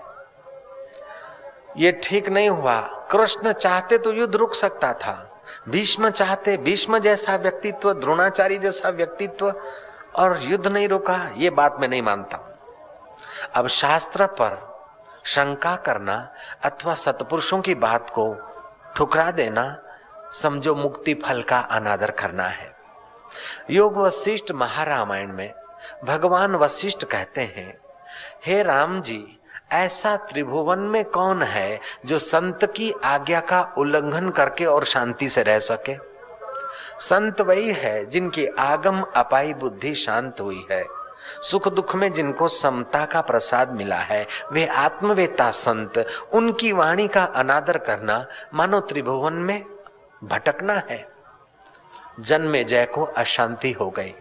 ये 1.77 1.91
ठीक 2.03 2.29
नहीं 2.29 2.49
हुआ। 2.49 2.81
कृष्ण 2.81 3.53
चाहते 3.53 3.97
तो 3.97 4.13
युद्ध 4.13 4.35
रुक 4.35 4.55
सकता 4.55 4.93
था। 4.93 5.41
भीष्म 5.69 6.09
चाहते, 6.09 6.57
भीष्म 6.57 6.99
जैसा 6.99 7.35
व्यक्तित्व 7.35 7.93
द्रोणाचारी 7.93 8.57
जैसा 8.57 8.89
व्यक्तित्व, 8.89 9.53
और 10.15 10.39
युद्ध 10.41 10.67
नहीं 10.67 10.87
रुका। 10.87 11.31
ये 11.37 11.49
बात 11.49 11.77
मैं 11.79 11.87
नहीं 11.87 12.01
मानता 12.01 12.51
अब 13.53 13.67
शास्त्र 13.67 14.25
पर 14.25 14.74
शंका 15.25 15.75
करना 15.75 16.15
अथवा 16.63 16.93
सतपुरुषों 16.93 17.61
की 17.61 17.75
बात 17.75 18.09
को 18.09 18.35
ठुकरा 18.95 19.31
देना, 19.31 19.81
समझो 20.33 20.75
मुक्ति 20.75 21.13
फल 21.13 21.41
का 21.41 21.59
अनादर 21.59 22.11
करना 22.11 22.47
है। 22.47 22.71
योग 23.69 23.97
वशिष्ठ 23.97 24.51
महारामायण 24.51 25.31
में 25.33 25.53
भगवान 26.03 26.55
वशिष्ठ 26.55 27.03
कहते 27.03 27.41
हैं, 27.41 27.77
हे 28.45 28.63
राम 28.63 29.01
जी, 29.01 29.39
ऐसा 29.71 30.15
त्रिभुवन 30.15 30.79
में 30.79 31.03
कौन 31.05 31.43
है 31.43 31.79
जो 32.05 32.19
संत 32.19 32.65
की 32.65 32.91
आज्ञा 33.03 33.39
का 33.39 33.61
उल्लंघन 33.77 34.29
करके 34.29 34.65
और 34.65 34.85
शांति 34.85 35.29
से 35.29 35.43
रह 35.43 35.59
सके? 35.59 35.97
संत 36.99 37.41
वही 37.41 37.71
है 37.73 38.05
जिनकी 38.05 38.45
आगम 38.59 39.01
अपाई 39.15 39.53
बुद्धि 39.53 39.93
शांत 39.93 40.41
हुई 40.41 40.65
है। 40.71 40.83
सुख 41.41 41.67
दुख 41.67 41.95
में 41.95 42.13
जिनको 42.13 42.47
समता 42.47 43.05
का 43.05 43.21
प्रसाद 43.21 43.69
मिला 43.69 43.95
है, 43.95 44.27
वे 44.51 44.67
आत्मवेता 44.67 45.51
संत, 45.51 46.05
उनकी 46.33 46.71
वाणी 46.71 47.07
का 47.07 47.23
अनादर 47.23 47.77
करना 47.77 48.25
मानो 48.53 48.79
त्रिभुवन 48.79 49.33
में 49.33 49.65
भटकना 50.23 50.73
है। 50.73 51.07
जन्मे 52.19 52.63
जय 52.63 52.85
को 52.85 53.03
अशांति 53.03 53.71
हो 53.71 53.89
गई। 53.89 54.13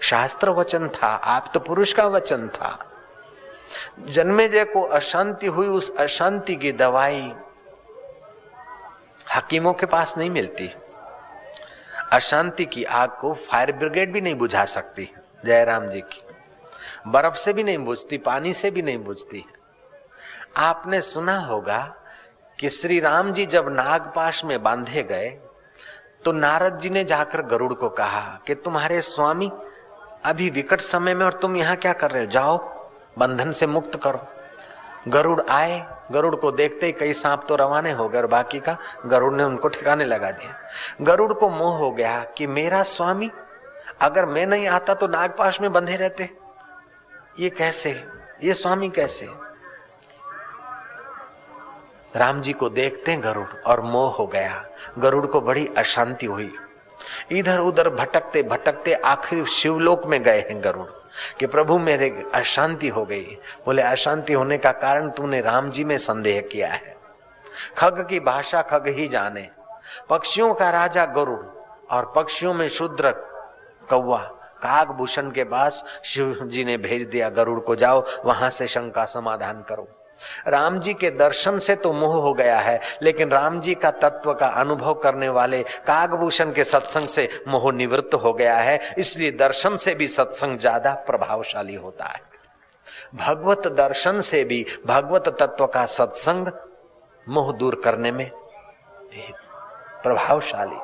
शास्त्र 0.00 0.50
वचन 0.50 0.88
था, 0.88 1.06
आप 1.06 1.50
तो 1.54 1.60
पुरुष 1.60 1.92
का 1.92 2.06
वचन 2.06 2.48
था। 2.48 2.86
जन्मे 4.08 4.48
जय 4.48 4.64
को 4.64 4.82
अशांति 4.82 5.46
हुई, 5.46 5.66
उस 5.66 5.96
अशांति 5.96 6.56
की 6.56 6.72
दवाई 6.72 7.32
हकीमों 9.36 9.72
के 9.72 9.86
पास 9.86 10.18
नहीं 10.18 10.30
मिलती। 10.30 10.74
अशांति 12.12 12.64
की 12.64 12.84
आग 12.84 13.10
को 13.10 13.34
फायर 13.34 13.72
ब्रिगेड 13.72 14.12
भी 14.12 14.20
नहीं 14.20 14.34
बुझा 14.34 14.64
सकती, 14.64 15.12
जयराम 15.44 15.88
जी 15.88 16.00
की। 16.00 16.22
बर्फ़ 17.08 17.34
से 17.34 17.52
भी 17.52 17.64
नहीं 17.64 17.78
बुझती, 17.78 18.18
पानी 18.18 18.54
से 18.54 18.70
भी 18.70 18.82
नहीं 18.82 18.98
बुझती। 18.98 19.44
आपने 20.56 21.00
सुना 21.00 21.38
होगा 21.38 21.78
कि 22.58 22.70
श्री 22.70 22.98
राम 23.00 23.32
जी 23.32 23.46
जब 23.46 23.68
नागपाश 23.68 24.44
में 24.44 24.62
बांधे 24.62 25.02
गए 25.02 25.28
तो 26.24 26.32
नारद 26.32 26.78
जी 26.78 26.90
ने 26.90 27.04
जाकर 27.04 27.42
गरुड़ 27.42 27.72
को 27.74 27.88
कहा 27.88 28.40
कि 28.46 28.54
तुम्हारे 28.54 29.00
स्वामी 29.00 29.50
अभी 30.24 30.48
विकट 30.50 30.80
समय 30.80 31.14
में 31.14 31.24
और 31.26 31.32
तुम 31.32 31.56
यहाँ 31.56 31.76
क्या 31.76 31.92
कर 31.92 32.10
रहे 32.10 32.24
हो? 32.24 32.30
जाओ, 32.30 32.58
बंधन 33.18 33.52
से 33.52 33.66
मुक्त 33.66 33.96
करो। 34.02 34.26
गरुड़ 35.08 35.40
आए, 35.40 35.84
गरुड़ 36.12 36.34
को 36.36 36.50
देखते 36.52 36.86
ही 36.86 36.92
कई 36.92 37.12
सांप 37.12 37.44
तो 37.48 37.56
रवाने 37.56 37.92
हो 37.92 38.08
गए 38.08 38.18
और 38.18 38.26
बाकी 38.26 38.58
का 38.58 38.76
गरुड़ 39.06 39.32
ने 39.34 39.42
उनको 39.42 39.68
ठिकाने 39.68 40.04
लगा 40.04 40.30
दिया। 40.30 40.54
गरुड़ 41.02 41.32
को 41.32 41.48
मोह 41.48 41.78
हो 41.78 41.90
गया 41.90 42.22
कि 42.38 42.46
मेरा 42.46 42.82
स्वामी, 42.82 43.30
अगर 44.00 44.26
मैं 44.26 44.46
नहीं 44.46 44.66
आता 44.68 44.94
तो 44.94 45.06
नागपाश 45.06 45.60
में 45.60 45.72
बंधे 45.72 45.96
रहते। 45.96 46.28
ये 47.40 47.50
कैसे? 47.50 48.04
ये 48.44 48.54
स्वामी 48.54 48.90
कैसे? 48.90 49.28
राम 52.16 52.40
जी 52.40 52.52
को 52.52 52.68
देखते 52.68 53.16
गरुड़ 53.16 53.62
और 53.66 53.80
मोह 53.80 54.14
हो 54.14 54.26
गया। 54.26 54.66
गरुड़ 54.98 55.26
को 55.26 55.40
बड़ी 55.40 55.70
अशांति 55.78 56.26
हुई। 56.26 56.54
इधर 57.30 57.58
उधर 57.58 57.90
भटकते 57.90 58.42
भटकते 58.42 58.92
आखिर 58.92 59.44
शिवलोक 59.44 60.06
में 60.06 60.22
गए 60.22 60.40
हैं 60.40 60.64
गरुड़। 60.64 60.86
कि 61.38 61.46
प्रभु 61.46 61.78
मेरे 61.78 62.24
अशांति 62.34 62.88
हो 62.88 63.04
गई। 63.04 63.38
बोले, 63.66 63.82
अशांति 63.82 64.32
होने 64.32 64.58
का 64.58 64.72
कारण 64.72 65.10
तूने 65.10 65.40
राम 65.40 65.70
जी 65.70 65.84
में 65.84 65.98
संदेह 65.98 66.40
किया 66.40 66.68
है। 66.68 66.96
खग 67.78 68.06
की 68.10 68.20
भाषा 68.20 68.62
खग 68.62 68.84
ही 68.86 69.08
जाने। 69.08 69.48
पक्षियों 70.10 70.54
का 70.54 70.70
राजा 70.70 71.04
गरुड़ 71.04 71.46
और 71.90 72.12
पक्षियों 72.16 72.54
में 72.54 72.68
शुद्र 72.68 73.10
कौवा। 73.90 74.36
कागभूषण 74.62 75.30
के 75.30 75.44
पास 75.46 75.84
शिव 76.04 76.38
जी 76.44 76.64
ने 76.64 76.76
भेज 76.78 77.02
दिया, 77.04 77.28
गरुड़ 77.30 77.60
को 77.60 77.76
जाओ, 77.76 78.04
वहाँ 78.24 78.50
से 78.50 78.66
शंका 78.68 79.04
समाधान 79.06 79.62
करो। 79.68 79.88
राम 80.48 80.78
जी 80.80 80.92
के 80.94 81.10
दर्शन 81.10 81.58
से 81.58 81.74
तो 81.76 81.92
मोह 81.92 82.14
हो 82.14 82.32
गया 82.34 82.58
है, 82.58 82.80
लेकिन 83.02 83.30
राम 83.30 83.60
जी 83.60 83.74
का 83.74 83.90
तत्व 83.92 84.32
का 84.34 84.46
अनुभव 84.60 84.94
करने 84.94 85.28
वाले 85.30 85.62
कागभूषण 85.86 86.52
के 86.52 86.64
सत्संग 86.64 87.06
से 87.08 87.28
मोह 87.48 87.70
निवृत्त 87.72 88.14
हो 88.14 88.32
गया 88.32 88.56
है, 88.56 88.78
इसलिए 88.98 89.30
दर्शन 89.32 89.76
से 89.76 89.94
भी 89.94 90.08
सत्संग 90.08 90.58
ज़्यादा 90.58 90.92
प्रभावशाली 91.06 91.74
होता 91.76 92.04
है। 92.06 92.22
भगवत 93.16 93.66
दर्शन 93.68 94.20
से 94.22 94.42
भी 94.44 94.64
भगवत 94.86 95.28
तत्व 95.40 95.66
का 95.66 95.86
सत्संग 95.88 96.52
मोह 97.26 97.52
दूर 97.52 97.80
करने 97.84 98.10
में 98.12 98.30
प्रभावशाली। 100.02 100.76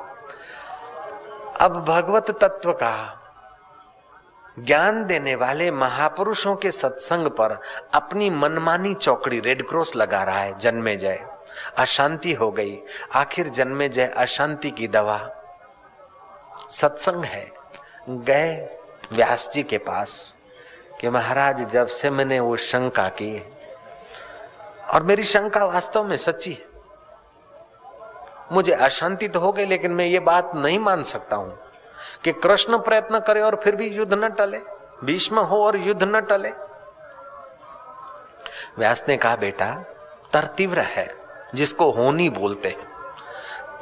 अब 1.59 1.83
भगवत 1.85 2.31
तत्व 2.41 2.71
का 2.73 2.93
ज्ञान 4.59 5.05
देने 5.05 5.35
वाले 5.35 5.71
महापुरुषों 5.71 6.55
के 6.55 6.71
सत्संग 6.71 7.27
पर 7.27 7.61
अपनी 7.93 8.29
मनमानी 8.29 8.93
चौकड़ी 8.93 9.39
रेड 9.39 9.67
क्रॉस 9.67 9.95
लगा 9.95 10.23
रहा 10.23 10.39
है, 10.39 10.59
जन्मे 10.59 10.95
जय। 10.95 11.25
अशांति 11.77 12.33
हो 12.33 12.51
गई। 12.51 12.79
आखिर 13.15 13.49
जन्मे 13.49 13.89
जय 13.89 14.05
अशांति 14.05 14.71
की 14.71 14.87
दवा। 14.87 15.29
सत्संग 16.69 17.25
है। 17.25 17.51
गए 18.09 18.77
व्यास 19.13 19.49
जी 19.53 19.63
के 19.63 19.77
पास 19.77 20.35
कि 21.01 21.09
महाराज, 21.09 21.69
जब 21.69 21.87
से 21.87 22.09
मैंने 22.09 22.39
वो 22.39 22.55
शंका 22.55 23.09
की, 23.09 23.43
और 24.93 25.03
मेरी 25.03 25.23
शंका 25.23 25.65
वास्तव 25.65 26.03
में 26.03 26.17
सच्ची 26.17 26.53
है। 26.53 26.67
मुझे 28.51 28.71
अशांति 28.71 29.27
तो 29.27 29.39
हो 29.39 29.51
गई, 29.51 29.65
लेकिन 29.65 29.91
मैं 29.91 30.05
ये 30.05 30.19
बात 30.19 30.51
नहीं 30.55 30.79
मान 30.79 31.03
सकता 31.03 31.35
हूँ। 31.35 31.59
कि 32.27 32.33
कृष्ण 32.33 32.77
प्रयत्न 32.77 33.19
करे 33.19 33.41
और 33.41 33.61
फिर 33.63 33.75
भी 33.75 33.87
युद्ध 33.87 34.13
न 34.13 34.29
टले, 34.29 34.59
भीष्म 35.03 35.39
हो 35.39 35.63
और 35.65 35.77
युद्ध 35.77 36.03
न 36.03 36.21
टले। 36.21 36.49
व्यास 38.77 39.05
ने 39.07 39.17
कहा, 39.17 39.35
बेटा, 39.35 39.85
तर 40.33 40.45
तीव्र 40.45 40.79
है, 40.79 41.15
जिसको 41.55 41.91
होनी 41.91 42.29
बोलते 42.29 42.69
हैं। 42.69 42.87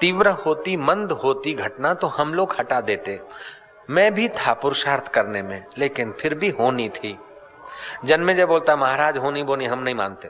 तीव्र 0.01 0.29
होती, 0.29 0.77
मंद 0.77 1.11
होती 1.11 1.53
घटना 1.53 1.93
तो 1.93 2.07
हम 2.07 2.33
लोग 2.33 2.55
हटा 2.59 2.81
देते। 2.81 3.21
मैं 3.89 4.13
भी 4.13 4.29
था 4.29 4.53
पुरुषार्थ 4.53 5.07
करने 5.07 5.41
में, 5.41 5.65
लेकिन 5.77 6.11
फिर 6.11 6.33
भी 6.33 6.49
होनी 6.49 6.89
थी। 6.89 7.19
जन्मे 8.05 8.33
जब 8.33 8.47
बोलता, 8.47 8.75
महाराज, 8.75 9.17
होनी 9.17 9.43
बोनी 9.43 9.65
हम 9.65 9.79
नहीं 9.79 9.95
मानते। 9.95 10.29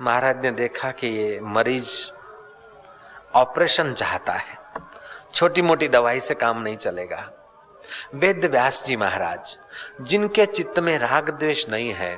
महाराज 0.00 0.42
ने 0.42 0.50
देखा 0.50 0.90
कि 0.90 1.06
ये 1.06 1.40
मरीज़ 1.42 2.10
ऑपरेशन 3.34 3.92
चाहता 3.92 4.32
है। 4.32 4.63
छोटी 5.34 5.62
मोटी 5.62 5.88
दवाई 5.88 6.20
से 6.20 6.34
काम 6.34 6.62
नहीं 6.62 6.76
चलेगा। 6.76 7.30
वेद 8.14 8.44
व्यास 8.44 8.82
जी 8.86 8.96
महाराज, 8.96 9.56
जिनके 10.00 10.46
चित्त 10.46 10.78
में 10.78 10.96
राग 10.98 11.30
द्वेष 11.30 11.68
नहीं 11.68 11.92
है 11.92 12.16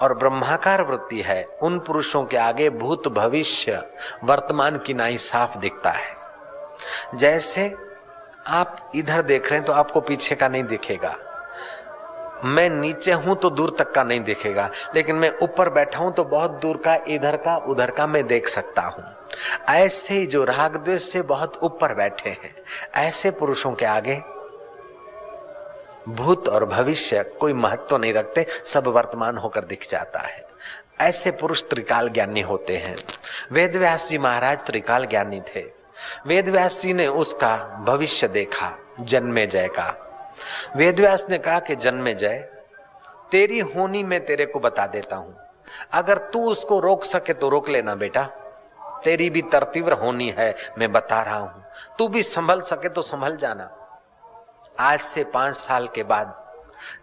और 0.00 0.14
ब्रह्माकार 0.14 0.82
वृत्ति 0.82 1.20
है, 1.22 1.44
उन 1.62 1.78
पुरुषों 1.78 2.24
के 2.24 2.36
आगे 2.36 2.68
भूत 2.72 3.08
भविष्य 3.10 3.82
वर्तमान 4.24 4.78
की 4.78 4.94
नाई 4.94 5.18
साफ़ 5.20 5.58
दिखता 5.58 5.90
है। 5.90 6.14
जैसे 7.14 7.74
आप 8.48 8.92
इधर 8.94 9.22
देख 9.22 9.50
रहे 9.50 9.58
हैं 9.58 9.66
तो 9.66 9.72
आपको 9.72 10.00
पीछे 10.00 10.34
का 10.34 10.48
नहीं 10.48 10.64
दिखेगा। 10.64 11.16
मैं 12.44 12.68
नीचे 12.70 13.12
हूँ 13.12 13.36
तो 13.36 13.50
दूर 13.50 13.76
तक 13.78 13.92
का 13.92 14.02
नहीं 14.04 14.20
दिखेगा, 14.20 14.70
लेकिन 14.94 15.16
मैं 15.16 15.32
ऊपर 15.42 15.68
बैठा 15.70 15.98
हूँ 15.98 16.12
तो 16.14 16.24
बहुत 16.26 16.60
दूर 16.62 16.76
का, 16.76 16.94
इधर 17.08 17.36
का, 17.36 17.56
उधर 17.58 17.90
का 17.90 18.06
मैं 18.06 18.26
देख 18.26 18.48
सकता 18.48 18.82
हूँ। 18.82 19.04
ऐसे 19.68 20.26
जो 20.26 20.44
राग 20.44 20.76
द्वेष 20.76 21.02
से 21.02 21.22
बहुत 21.22 21.58
ऊपर 21.62 21.94
बैठे 21.94 22.30
हैं, 22.30 22.54
ऐसे 22.94 23.30
पुरुषों 23.30 23.72
के 23.72 23.86
आगे 23.86 24.22
भूत 26.08 26.48
और 26.48 26.64
भविष्य 26.64 27.22
कोई 27.22 27.52
महत्व 27.52 27.96
नहीं 27.96 28.12
रखते, 28.12 28.46
सब 28.66 28.86
वर्तमान 28.86 29.38
होकर 29.38 29.64
दिख 29.64 29.90
जाता 29.90 30.18
है। 30.18 30.46
ऐसे 31.00 31.30
पुरुष 31.30 31.64
त्रिकाल 31.64 32.08
ज्ञानी 32.08 32.40
होते 32.40 32.76
हैं। 32.76 32.96
वेद 33.52 33.76
व्यास 33.76 34.08
जी 34.08 34.18
महाराज 34.18 34.58
त्रिकाल 34.66 35.06
ज्ञानी 35.06 35.40
थे। 35.40 35.64
वेद 36.26 36.48
व्यास 36.48 36.82
जी 36.82 36.92
ने 36.94 37.06
उसका 37.06 37.84
भविष्य 37.86 38.28
देखा, 38.28 38.78
जन्मे 39.00 39.46
जय 39.46 39.68
का। 39.68 40.02
वेद 40.76 41.00
व्यास 41.00 41.26
ने 41.30 41.38
कहा 41.38 41.60
कि 41.60 41.76
जन्मे 41.76 42.14
जय, 42.14 42.48
तेरी 43.30 43.58
होनी 43.58 44.02
मैं 44.02 44.24
तेरे 44.26 44.46
को 44.46 44.58
बता 44.58 44.86
देता 44.86 45.16
हूँ। 45.16 45.36
अगर 45.92 46.18
तू 46.18 46.50
उसको 46.50 46.80
रोक 46.80 47.04
सके 47.04 47.32
तो 47.32 47.48
रोक 47.48 47.68
लेना 47.68 47.94
बेटा। 47.94 48.28
तेरी 49.04 49.30
भी 49.30 49.42
तरतीव्र 49.42 49.92
होनी 49.92 50.28
है, 50.38 50.54
मैं 50.78 50.92
बता 50.92 51.20
रहा 51.22 51.36
हूँ। 51.36 51.64
तू 51.98 52.08
भी 52.08 52.22
संभल 52.22 52.60
सके 52.60 52.88
तो 52.88 53.02
संभल 53.02 53.36
जाना। 53.36 53.70
आज 54.80 55.00
से 55.00 55.24
पाँच 55.24 55.56
साल 55.56 55.86
के 55.86 56.02
बाद 56.02 56.34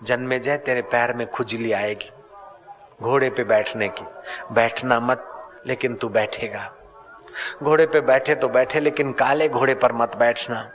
जन्मे 0.04 0.40
जय 0.40 0.58
तेरे 0.58 0.82
पैर 0.82 1.14
में 1.14 1.26
खुजली 1.28 1.72
आएगी, 1.72 2.12
घोड़े 3.02 3.30
पे 3.30 3.44
बैठने 3.44 3.88
की। 3.90 4.06
बैठना 4.54 5.00
मत, 5.00 5.26
लेकिन 5.68 5.96
तू 5.96 6.10
बैठेगा। 6.10 6.72
घोड़े 7.64 7.86
पे 7.86 8.02
बैठे 8.02 8.36
तो 8.36 8.48
बैठे, 8.48 8.80
लेकिन 8.80 9.12
काले 9.12 9.50
घोड़े 9.50 9.76
पर 9.76 9.92
मत 9.92 10.16
बैठना। 10.16 10.70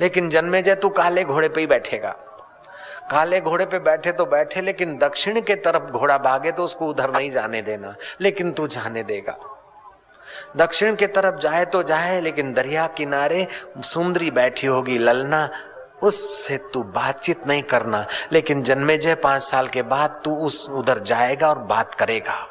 लेकिन 0.00 0.28
जन्मे 0.28 0.62
जय 0.62 0.74
तू 0.74 0.88
काले 0.88 1.24
घोड़े 1.24 1.48
पे 1.48 1.60
ही 1.60 1.66
बैठेगा। 1.66 2.10
काले 3.10 3.40
घोड़े 3.40 3.66
पे 3.66 3.78
बैठे 3.78 4.12
तो 4.12 4.26
बैठे, 4.26 4.60
लेकिन 4.60 4.96
दक्षिण 4.98 5.40
के 5.40 5.54
तरफ़ 5.54 5.90
घोड़ा 5.90 6.18
भागे 6.18 6.52
तो 6.52 6.64
उसको 6.64 6.86
उधर 6.86 7.10
नहीं 7.10 7.30
जाने 7.30 7.62
देना, 7.62 7.94
लेकिन 8.20 8.52
तू 8.52 8.66
जाने 8.66 9.02
देगा। 9.02 9.38
दक्षिण 10.56 10.94
के 10.94 11.06
तरफ़ 11.06 11.36
जाए 11.36 11.64
तो 11.64 11.82
जाए, 11.82 12.20
लेकिन 12.20 12.52
दरिया 12.52 12.86
किनारे 12.86 13.48
सुंदरी 13.80 14.30
बैठी 14.30 14.66
होगी। 14.66 14.98
ललना 14.98 15.50
उससे 16.02 16.56
तू 16.56 16.82
बातचीत 16.82 17.46
नहीं 17.46 17.62
करना, 17.62 18.06
लेकिन 18.32 18.62
जन्मे 18.62 18.98
जय 18.98 19.14
पाँच 19.14 19.42
साल 19.42 19.68
के 19.68 19.82
बाद 19.82 20.20
तू 20.24 20.36
उस 20.36 20.70
उधर 20.70 20.98
जाएगा 20.98 21.48
और 21.48 21.58
बात 21.58 21.94
करेगा। 21.94 22.46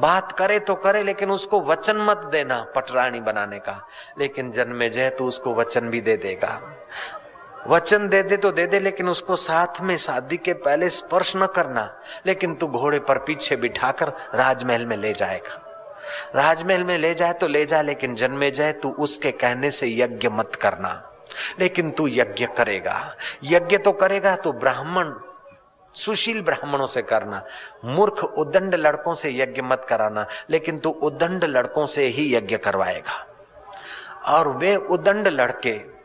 बात 0.00 0.32
करे 0.32 0.58
तो 0.58 0.74
करे, 0.74 1.02
लेकिन 1.02 1.30
उसको 1.30 1.60
वचन 1.60 1.96
मत 1.96 2.18
देना 2.18 2.66
पटरानी 2.74 3.20
बनाने 3.20 3.58
का। 3.58 3.88
लेकिन 4.18 4.50
जन्मे 4.50 4.90
जय 4.90 5.10
तू 5.10 5.26
उसको 5.26 5.54
वचन 5.54 5.80
भी 5.80 6.00
दे 6.00 6.16
देगा। 6.16 6.78
वचन 7.68 8.08
दे 8.08 8.22
दे 8.22 8.36
तो 8.36 8.52
दे 8.52 8.66
दे, 8.66 8.80
लेकिन 8.80 9.08
उसको 9.08 9.36
साथ 9.36 9.80
में 9.80 9.96
शादी 9.96 10.36
के 10.36 10.52
पहले 10.52 10.90
स्पर्श 10.90 11.32
न 11.36 11.46
करना। 11.46 12.00
लेकिन 12.26 12.54
तू 12.54 12.66
घोड़े 12.66 12.98
पर 12.98 13.18
पीछे 13.18 13.56
बिठाकर 13.56 14.08
राजमहल 14.34 14.86
में 14.86 14.96
ले 14.96 15.14
जाएगा। 15.14 15.65
राजमहल 16.34 16.84
में 16.84 16.98
ले 16.98 17.14
जाए 17.14 17.32
तो 17.32 17.48
ले 17.48 17.66
जा, 17.66 17.82
लेकिन 17.82 18.14
जन्मे 18.14 18.50
जाए 18.50 18.72
तू 18.72 18.90
उसके 18.90 19.30
कहने 19.30 19.70
से 19.70 19.88
यज्ञ 19.88 20.28
मत 20.28 20.54
करना। 20.54 21.12
लेकिन 21.60 21.90
तू 21.90 22.06
यज्ञ 22.06 22.46
करेगा। 22.46 23.16
यज्ञ 23.44 23.78
तो 23.78 23.92
करेगा 23.92 24.36
तो 24.36 24.52
ब्राह्मण, 24.52 25.12
सुशील 25.94 26.42
ब्राह्मणों 26.42 26.86
से 26.86 27.02
करना। 27.02 27.44
मूर्ख 27.84 28.24
उदंड 28.24 28.74
लड़कों 28.74 29.14
से 29.14 29.30
यज्ञ 29.30 29.62
मत 29.62 29.86
कराना, 29.88 30.26
लेकिन 30.50 30.78
तू 30.78 30.90
उदंड 30.90 31.44
लड़कों 31.44 31.86
से 31.86 32.06
ही 32.06 32.34
यज्ञ 32.34 32.56
करवाएगा। 32.56 33.26
और 34.26 34.48
वे 34.48 34.76
उदंड 34.76 35.28
लड़के 35.28 35.95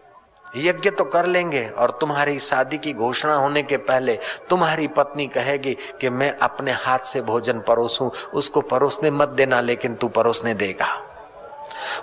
यज्ञ 0.56 0.90
तो 0.90 1.04
कर 1.04 1.26
लेंगे 1.26 1.68
और 1.70 1.92
तुम्हारी 1.92 2.40
शादी 2.40 2.78
की 2.78 2.94
घोषणा 2.94 3.34
होने 3.34 3.64
के 3.64 3.78
पहले 3.78 4.18
तुम्हारी 4.50 4.88
पत्नी 4.88 5.28
कहेगी 5.28 5.74
कि 6.02 6.10
मैं 6.10 6.32
अपने 6.38 6.72
हाथ 6.72 7.00
से 7.00 7.22
भोजन 7.22 7.60
परोसूं, 7.60 8.10
उसको 8.34 8.62
परोसने 8.62 9.12
मत 9.12 9.30
देना, 9.30 9.62
लेकिन 9.62 9.96
तू 9.96 10.08
परोसने 10.08 10.54
देगा। 10.54 10.88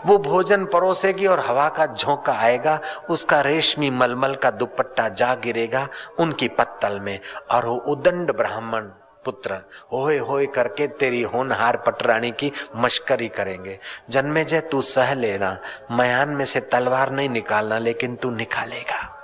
वो 0.07 0.19
भोजन 0.19 0.65
परोसेगी 0.65 1.27
और 1.27 1.41
हवा 1.41 1.69
का 1.69 1.87
झोंका 1.87 2.33
आएगा, 2.33 2.79
उसका 3.11 3.41
रेशमी 3.41 3.91
मलमल 3.91 4.35
का 4.35 4.51
दुपट्टा 4.51 5.09
जा 5.09 5.35
गिरेगा 5.35 5.89
उनकी 6.19 6.49
पत्तल 6.49 6.99
में, 7.01 7.19
और 7.51 7.67
वो 7.67 7.77
उदंड 7.77 8.33
ब्राह्मण 8.37 8.89
पुत्र। 9.29 9.55
होए 9.93 10.19
होए 10.19 10.47
करके 10.47 10.87
तेरी 10.87 11.23
होनहार 11.23 11.77
पटरानी 11.77 12.31
की 12.31 12.53
मश्करी 12.77 13.29
करेंगे। 13.29 13.79
जन्मे 14.11 14.45
जय 14.45 14.61
तू 14.61 14.81
सह 14.81 15.15
लेना। 15.15 15.59
मयान 15.91 16.29
में 16.29 16.45
से 16.45 16.61
तलवार 16.61 17.11
नहीं 17.11 17.29
निकालना, 17.29 17.79
लेकिन 17.79 18.17
तू 18.17 18.31
निकालेगा। 18.31 19.15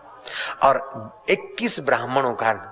और 0.62 0.76
21 1.30 1.80
ब्राह्मणों 1.80 2.32
का 2.32 2.70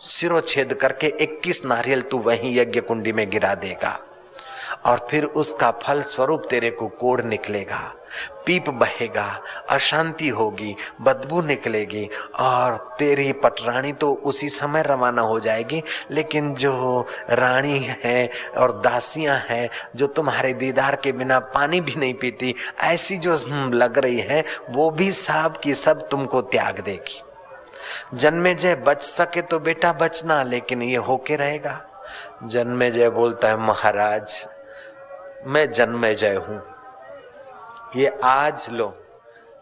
सिरोच्छेद 0.00 0.74
करके 0.74 1.06
21 1.20 1.64
नारियल 1.64 2.02
तू 2.02 2.18
वहीं 2.18 2.56
यज्ञ 2.56 2.80
कुंडी 2.80 3.12
में 3.12 3.30
गिरा 3.30 3.54
देगा। 3.54 4.00
और 4.84 5.06
फिर 5.10 5.24
उसका 5.24 5.70
फल 5.82 6.02
स्वरूप 6.02 6.46
तेरे 6.50 6.70
को 6.70 6.86
कोड़ 6.90 7.20
निकलेगा, 7.22 7.80
पीप 8.46 8.68
बहेगा, 8.70 9.26
अशांति 9.70 10.28
होगी, 10.28 10.74
बदबू 11.00 11.40
निकलेगी 11.42 12.08
और 12.40 12.76
तेरी 12.98 13.32
पटरानी 13.32 13.92
तो 13.92 14.12
उसी 14.14 14.48
समय 14.48 14.82
रवाना 14.82 15.22
हो 15.22 15.38
जाएगी। 15.40 15.82
लेकिन 16.10 16.54
जो 16.54 17.06
रानी 17.30 17.78
है 18.04 18.30
और 18.58 18.72
दासियाँ 18.80 19.38
हैं, 19.48 19.68
जो 19.96 20.06
तुम्हारे 20.06 20.52
दीदार 20.54 20.96
के 20.96 21.12
बिना 21.12 21.38
पानी 21.38 21.80
भी 21.80 21.94
नहीं 21.96 22.14
पीती, 22.14 22.54
ऐसी 22.80 23.16
जो 23.16 23.34
लग 23.72 23.98
रही 23.98 24.20
है, 24.20 24.44
वो 24.70 24.90
भी 24.90 25.12
साहब 25.12 25.56
की 25.56 25.74
सब 25.74 26.08
तुमको 26.08 26.40
त्याग 26.42 26.80
देगी। 26.80 27.22
जन्मे 28.14 28.54
जय 28.54 28.74
बच 28.76 29.02
सके 29.02 29.42
तो 29.42 29.58
बेटा 29.58 29.92
बचना, 29.92 30.42
लेकिन 30.42 30.82
ये 30.82 30.96
होके 30.96 31.36
रहेगा। 31.36 31.80
जन्मे 32.44 32.90
जय 32.90 33.08
बोलता 33.10 33.48
है, 33.48 33.56
महाराज 33.56 34.46
मैं 35.46 35.70
जन्मे 35.70 36.14
जय 36.14 36.34
हूँ। 36.34 36.62
ये 37.96 38.18
आज 38.24 38.66
लो। 38.70 38.98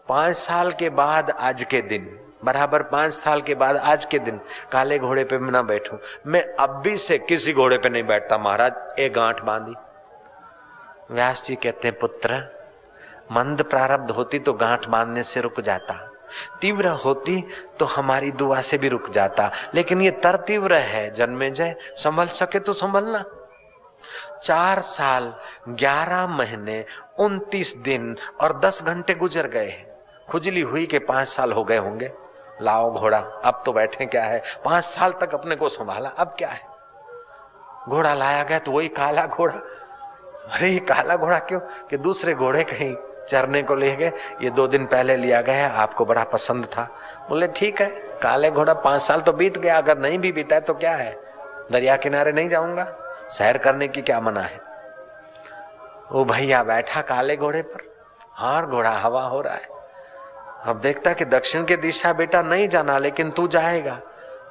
पाँच 0.09 0.35
साल 0.35 0.71
के 0.71 0.89
बाद 0.89 1.29
आज 1.29 1.63
के 1.63 1.81
दिन। 1.81 2.19
बराबर 2.43 2.83
पाँच 2.83 3.13
साल 3.13 3.41
के 3.41 3.55
बाद 3.55 3.77
आज 3.77 4.05
के 4.05 4.19
दिन। 4.19 4.39
काले 4.71 4.99
घोड़े 4.99 5.23
पे 5.23 5.37
मैं 5.37 5.51
ना 5.51 5.61
बैठू। 5.61 5.97
मैं 6.27 6.43
अब 6.43 6.69
भी 6.69 6.97
से 6.97 7.17
किसी 7.17 7.53
घोड़े 7.53 7.77
पे 7.77 7.89
नहीं 7.89 8.03
बैठता, 8.03 8.37
महाराज। 8.37 8.73
एक 8.99 9.13
गांठ 9.13 9.41
बांधी। 9.41 9.73
व्यास 11.11 11.45
जी 11.45 11.55
कहते 11.55 11.87
हैं, 11.87 11.99
पुत्र, 11.99 12.43
मंद 13.31 13.63
प्रारब्ध 13.63 14.11
होती 14.11 14.39
तो 14.39 14.53
गांठ 14.53 14.87
बांधने 14.87 15.23
से 15.23 15.41
रुक 15.41 15.61
जाता। 15.61 16.11
तीव्र 16.61 16.87
होती 16.87 17.47
तो 17.79 17.85
हमारी 17.85 18.31
दुआ 18.31 18.61
से 18.61 18.77
भी 18.77 18.89
रुक 18.89 19.09
जाता। 19.09 19.51
लेकिन 19.75 20.01
ये 20.01 20.11
तर 20.11 20.35
तीव्र 20.35 20.73
है। 20.73 21.13
जन्मे 21.13 21.51
जय, 21.51 21.75
संभल 21.95 22.25
सके 22.25 22.59
तो 22.59 22.73
संभलना। 22.73 23.25
चार 24.43 24.81
साल, 24.81 25.33
ग्यारह 25.69 26.27
महीने, 26.27 26.85
उनतीस 27.19 27.75
दिन 27.75 28.17
और 28.41 28.59
दस 28.59 28.83
घंटे 28.83 29.13
गुजर 29.13 29.47
गए 29.47 29.69
हैं। 29.69 29.91
खुजली 30.29 30.61
हुई 30.61 30.85
के 30.85 30.99
पाँच 30.99 31.27
साल 31.27 31.51
हो 31.51 31.63
गए 31.63 31.77
होंगे। 31.77 32.11
लाओ 32.61 32.91
घोड़ा, 32.91 33.17
अब 33.17 33.63
तो 33.65 33.73
बैठे 33.73 34.05
क्या 34.05 34.23
है? 34.23 34.43
पाँच 34.65 34.83
साल 34.83 35.11
तक 35.11 35.33
अपने 35.33 35.55
को 35.55 35.69
संभाला, 35.69 36.09
अब 36.09 36.35
क्या 36.37 36.49
है? 36.49 36.61
घोड़ा 37.89 38.13
लाया 38.13 38.43
गया 38.43 38.59
तो 38.59 38.71
वही 38.71 38.87
काला 38.87 39.25
घोड़ा। 39.25 39.53
अरे, 40.51 40.69
ये 40.69 40.79
काला 40.79 41.15
घोड़ा 41.15 41.39
क्यों? 41.39 41.59
कि 41.59 41.97
दूसरे 41.97 42.33
घोड़े 42.33 42.63
कहीं 42.63 42.95
चरने 43.29 43.63
को 43.63 43.75
ले 43.75 43.95
गए। 43.95 44.11
ये 44.41 44.49
दो 44.49 44.67
दिन 44.67 44.85
पहले 44.85 45.17
लिया 45.17 45.41
गया 45.41 45.55
है, 45.55 45.75
आपको 45.75 46.05
बड़ा 46.05 46.23
पसंद 46.23 46.65
था। 46.65 46.89
बोले, 47.29 47.47
ठीक 47.47 47.81
है, 47.81 47.89
काले 48.21 48.51
घोड़ा 48.51 48.73
पाँच 48.73 49.01
साल 49.01 49.21
तो 49.21 49.33
बीत 49.33 49.57
गया, 49.57 49.77
अगर 49.77 49.97
नहीं 49.97 50.19
भी 50.19 50.31
बीता 50.31 50.55
है 50.55 50.61
तो 50.61 50.73
क्या 50.73 50.91
है? 50.91 51.19
दरिया 51.71 51.97
किनारे 51.97 52.31
नहीं 52.31 52.49
जाऊँगा? 52.49 52.97
सैर 53.31 53.57
करने 53.57 53.87
की 53.87 54.01
क्या 54.01 54.19
मना 54.19 54.41
है? 54.41 54.61
वो 56.11 56.25
भैया, 56.25 56.63
बैठा 56.63 57.01
काले 57.01 57.37
घोड़े 57.37 57.61
पर। 57.61 57.91
और 58.39 58.65
घोड़ा, 58.65 58.91
हवा 58.91 59.23
हो 59.23 59.41
रहा 59.41 59.53
है। 59.53 59.67
अब 60.65 60.79
देखता 60.79 61.13
कि 61.13 61.25
दक्षिण 61.25 61.65
की 61.65 61.75
दिशा 61.75 62.13
बेटा 62.13 62.41
नहीं 62.41 62.67
जाना, 62.67 62.97
लेकिन 62.97 63.31
तू 63.31 63.47
जाएगा। 63.47 63.99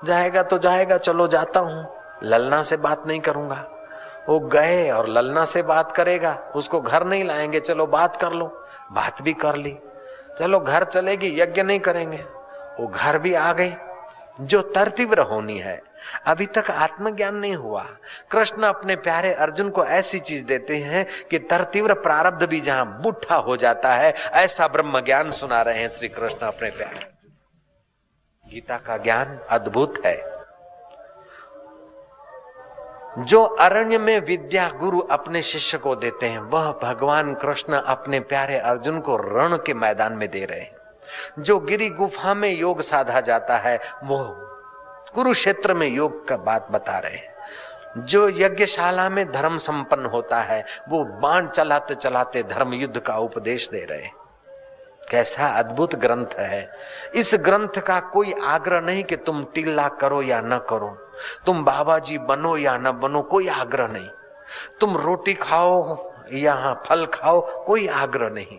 जाएगा 0.05 0.43
तो 0.43 0.59
जाएगा, 0.59 0.99
चलो 0.99 1.29
जाता 1.29 1.61
हूँ। 1.61 1.97
ललना 2.23 2.63
से 2.63 2.77
बात 2.77 3.07
नहीं 3.07 3.21
करूँगा। 3.21 3.71
वो 4.29 4.41
गए 4.41 4.91
और 4.91 5.09
ललना 5.09 5.45
से 5.45 5.63
बात 5.63 5.93
करेगा। 5.93 6.39
उसको 6.57 6.81
घर 6.81 7.05
नहीं 7.05 7.25
लाएँगे, 7.25 7.61
चलो 7.61 7.87
बात 7.87 8.21
कर 8.21 8.31
लो। 8.31 8.67
बात 8.93 9.23
भी 9.23 9.33
कर 9.33 9.55
ली। 9.55 9.79
चलो 10.39 10.61
घर 10.61 10.85
चलेगी, 10.85 11.41
यज्ञ 11.41 11.63
नहीं 11.63 11.81
करेंगे। 11.81 12.25
वो 12.81 12.87
घर 12.87 13.19
भी 13.19 13.35
आ 13.35 13.53
गई। 13.53 13.75
जो 14.41 14.63
तरतीव्र 14.63 15.21
होनी 15.21 15.59
है। 15.59 15.90
अभी 16.27 16.47
तक 16.47 16.71
आत्मज्ञान 16.71 17.35
नहीं 17.35 17.57
हुआ। 17.57 17.83
कृष्ण 18.31 18.63
अपने 18.63 18.97
प्यारे 18.97 19.35
अर्जुन 19.35 19.71
को 19.71 19.85
ऐसी 19.85 20.19
चीज़ 20.19 20.45
देते 20.45 20.77
हैं 20.77 21.07
कि 21.31 21.39
तरतीव्र 21.39 21.95
प्रारब्ध 21.95 22.43
भी 22.43 22.61
जहाँ 22.61 23.01
बुढ़ा 23.03 23.37
हो 23.37 23.57
जाता 23.57 23.95
है, 23.95 24.15
ऐसा 24.33 24.69
ब्रह्म 24.69 25.01
ज्ञान 25.01 25.31
सुना 25.31 25.63
रहे 25.63 25.79
हैं 25.79 25.89
श्री 25.89 26.09
कृष्ण 26.09 26.47
अपने 26.47 26.71
प्यारे। 26.71 27.11
गीता 28.55 28.77
का 28.77 28.97
ज्ञान 28.97 29.41
अद्भुत 29.51 29.95
है। 30.07 30.41
जो 33.19 33.45
अरण्य 33.45 33.99
में 33.99 34.21
विद्या 34.21 34.69
गुरु 34.69 35.01
अपने 35.01 35.43
शिष्य 35.43 35.79
को 35.79 35.97
देते 35.97 36.27
हैं, 36.27 36.39
वह 36.39 36.81
भगवान 36.83 37.35
कृष्ण 37.35 37.73
अपने 37.73 38.21
प्यारे 38.21 38.59
अर्जुन 38.59 39.01
को 39.01 39.17
रण 39.17 39.57
के 39.57 39.75
मैदान 39.75 40.13
में 40.13 40.31
दे 40.31 40.45
रहे 40.45 40.61
हैं। 40.61 40.73
जो 41.39 41.61
गिरी 41.61 41.89
गुफा 41.89 42.35
में 42.35 42.51
योग 42.51 42.81
साधा 42.81 43.21
जाता 43.21 43.57
है 43.57 43.81
वो 44.05 44.47
कुरुक्षेत्र 45.15 45.75
में 45.75 45.87
योग 45.87 46.29
का 46.29 46.37
बात 46.37 46.69
बता 46.71 46.99
रहे 46.99 47.17
हैं। 47.17 47.35
जो 47.99 48.29
यज्ञशाला 48.29 49.09
में 49.09 49.33
धर्म 49.33 49.57
संपन्न 49.57 50.07
होता 50.07 50.41
है, 50.41 50.65
वो 50.89 51.05
बाण 51.05 51.49
चलाते 51.49 51.95
चलाते 51.95 52.43
धर्म 52.43 52.75
युद्ध 52.75 52.99
का 52.99 53.17
उपदेश 53.17 53.69
दे 53.69 53.85
रहे 53.85 54.03
हैं। 54.03 54.15
कैसा 55.11 55.47
अद्भुत 55.47 55.95
ग्रंथ 55.95 56.27
है। 56.39 56.71
इस 57.15 57.35
ग्रंथ 57.35 57.81
का 57.81 58.01
कोई 58.01 58.35
आग्रह 58.43 58.81
नहीं 58.81 59.05
कि 59.05 59.17
तुम 59.17 59.45
टिल्ला 59.45 59.89
करो 59.89 60.23
या 60.23 60.41
न 60.41 60.59
करो। 60.59 61.13
तुम 61.47 61.65
बाबा 61.65 61.99
जी 61.99 62.19
बनो 62.19 62.57
या 62.57 62.79
न 62.79 62.93
बनो, 62.93 63.23
कोई 63.23 63.49
आग्रह 63.49 63.87
नहीं। 63.87 64.09
तुम 64.81 64.97
रोटी 64.97 65.35
खाओ 65.35 66.11
या 66.33 66.75
फल 66.75 67.07
खाओ, 67.07 67.65
कोई 67.65 67.87
आग्रह 67.87 68.29
नहीं। 68.29 68.59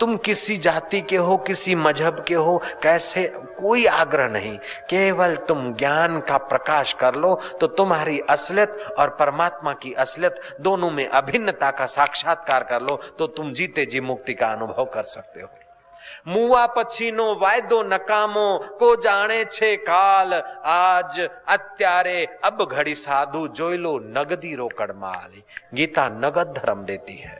तुम 0.00 0.16
किसी 0.18 0.56
जाति 0.58 1.00
के 1.02 1.16
हो 1.18 1.36
किसी 1.46 1.74
मजहब 1.76 2.24
के 2.28 2.34
हो 2.36 2.56
कैसे 2.82 3.26
कोई 3.58 3.84
आग्रह 3.86 4.28
नहीं 4.28 4.56
केवल 4.90 5.36
तुम 5.48 5.72
ज्ञान 5.74 6.20
का 6.28 6.36
प्रकाश 6.48 6.92
कर 7.00 7.14
लो 7.16 7.34
तो 7.60 7.66
तुम्हारी 7.74 8.18
असलियत 8.30 8.78
और 8.98 9.16
परमात्मा 9.20 9.72
की 9.82 9.92
असलियत 9.98 10.40
दोनों 10.60 10.90
में 10.90 11.06
अभिन्नता 11.06 11.70
का 11.72 11.86
साक्षात्कार 11.88 12.64
कर 12.64 12.82
लो 12.82 13.00
तो 13.18 13.26
तुम 13.30 13.52
जीते 13.52 13.86
जी 13.86 14.00
मुक्ति 14.02 14.34
का 14.34 14.52
अनुभव 14.52 14.84
कर 14.94 15.02
सकते 15.10 15.42
हो 15.42 15.48
મુવા 16.26 16.62
પછીનો 16.68 17.26
વાયદો 17.34 17.78
નકામો 17.84 18.46
કો 18.80 18.88
જાણે 18.96 19.38
છે 19.48 19.70
કાલ 19.80 20.32
આજ 20.72 21.20
અત્યારે 21.54 22.18
અબ 22.42 22.58
ઘડી 22.64 22.96
સાધુ 23.04 23.42
જોઈ 23.58 23.78
લો 23.78 23.94
નગદી 24.16 24.56
રોકડ 24.56 24.92
માલી 24.96 25.46
गीता 25.74 26.04
नगद 26.16 26.48
धर्म 26.54 26.80
देती 26.84 27.16
है 27.18 27.38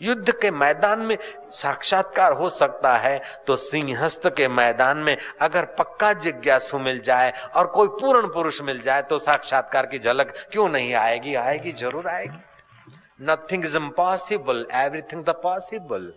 युद्ध 0.00 0.32
के 0.32 0.50
मैदान 0.50 1.00
में 1.00 1.16
साक्षात्कार 1.52 2.32
हो 2.32 2.48
सकता 2.48 2.96
है 2.96 3.20
तो 3.46 3.56
सिंहस्थ 3.56 4.26
के 4.36 4.48
मैदान 4.48 4.98
में 4.98 5.16
अगर 5.40 5.64
पक्का 5.78 6.12
जिज्ञासु 6.12 6.78
मिल 6.78 7.00
जाए 7.00 7.32
और 7.54 7.66
कोई 7.66 7.88
पूर्ण 8.00 8.28
पुरुष 8.28 8.60
मिल 8.62 8.80
जाए 8.80 9.02
तो 9.02 9.18
साक्षात्कार 9.18 9.86
की 9.86 9.98
झलक 9.98 10.34
क्यों 10.52 10.68
नहीं 10.68 10.94
आएगी? 10.94 11.34
आएगी, 11.34 11.72
ज़रूर 11.72 12.08
आएगी। 12.08 12.42
Nothing 13.22 13.64
is 13.64 13.76
impossible 13.76 14.66
everything 14.74 15.24
the 15.24 15.30
possible 15.42 16.12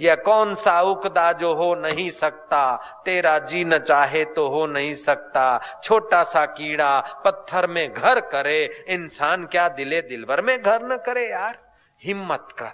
यह 0.00 0.14
कौन 0.14 0.54
सा 0.54 0.80
उकदा 0.82 1.32
जो 1.32 1.52
हो 1.54 1.74
नहीं 1.74 2.10
सकता, 2.10 2.76
तेरा 3.04 3.38
जी 3.38 3.64
न 3.64 3.78
चाहे 3.78 4.24
तो 4.24 4.48
हो 4.48 4.66
नहीं 4.66 4.94
सकता। 4.94 5.80
छोटा 5.84 6.22
सा 6.24 6.44
कीड़ा 6.46 7.00
पत्थर 7.24 7.66
में 7.66 7.92
घर 7.92 8.20
करे, 8.20 8.84
इंसान 8.88 9.46
क्या 9.46 9.68
दिले 9.70 10.00
दिलवर 10.02 10.40
में 10.40 10.56
घर 10.62 10.82
न 10.82 10.96
करे 10.96 11.28
यार? 11.30 11.58
हिम्मत 12.02 12.48
कर। 12.58 12.70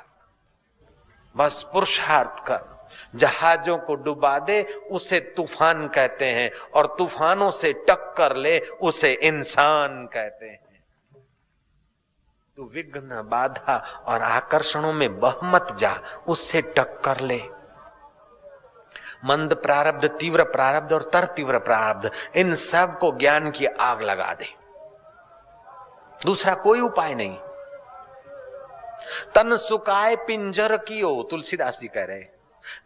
बस 1.36 1.66
पुरुषार्थ 1.72 2.46
कर। 2.46 2.78
जहाजों 3.14 3.78
को 3.78 3.94
डुबा 3.94 4.38
दे, 4.38 4.62
उसे 4.90 5.20
तूफ़ान 5.20 5.88
कहते 5.88 6.24
हैं, 6.24 6.50
और 6.74 6.94
तूफानों 6.98 7.50
से 7.50 7.72
टक्कर 7.72 8.36
ले, 8.36 8.58
उसे 8.60 9.12
इंसान 9.12 10.06
कहते 10.06 10.46
हैं। 10.46 10.68
तू 12.56 12.70
विघ्न, 12.74 13.28
बाधा 13.30 14.02
और 14.06 14.22
आकर्षणों 14.22 14.92
में 14.92 15.20
बहमत 15.20 15.76
जा, 15.78 16.00
उससे 16.28 16.62
टक्कर 16.62 17.20
ले। 17.20 17.42
मंद 19.24 19.54
प्रारब्ध, 19.54 20.08
तीव्र 20.08 20.44
प्रारब्ध 20.44 20.92
और 20.92 21.02
तर 21.02 21.24
तीव्र 21.24 21.58
प्रारब्ध, 21.58 22.10
इन 22.36 22.54
सबको 22.54 23.12
ज्ञान 23.12 23.50
की 23.50 23.66
आग 23.66 24.02
लगा 24.02 24.34
दे। 24.34 24.54
दूसरा 26.24 26.54
कोई 26.54 26.80
उपाय 26.80 27.14
नहीं। 27.14 27.38
तन 29.34 29.56
सुकाय 29.56 30.16
पिंजर 30.16 30.76
कियो, 30.76 31.28
तुलसीदास 31.30 31.80
जी 31.80 31.88
कह 31.88 32.04
रहे 32.04 32.24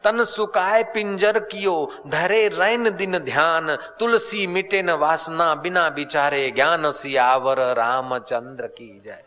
तन 0.04 0.24
सुकाय 0.24 0.82
पिंजर 0.82 1.38
कियो, 1.38 1.92
धरे 2.06 2.48
रैन 2.48 2.96
दिन 2.96 3.18
ध्यान। 3.18 3.76
तुलसी 3.76 4.46
मिटे 4.46 4.82
न 4.82 4.90
वासना, 4.90 5.54
बिना 5.54 5.88
बिचारे 5.90 6.50
ज्ञान 6.50 6.90
सियावर, 6.90 7.58
रामचंद्र 7.74 8.66
की 8.66 9.02
जय। 9.04 9.22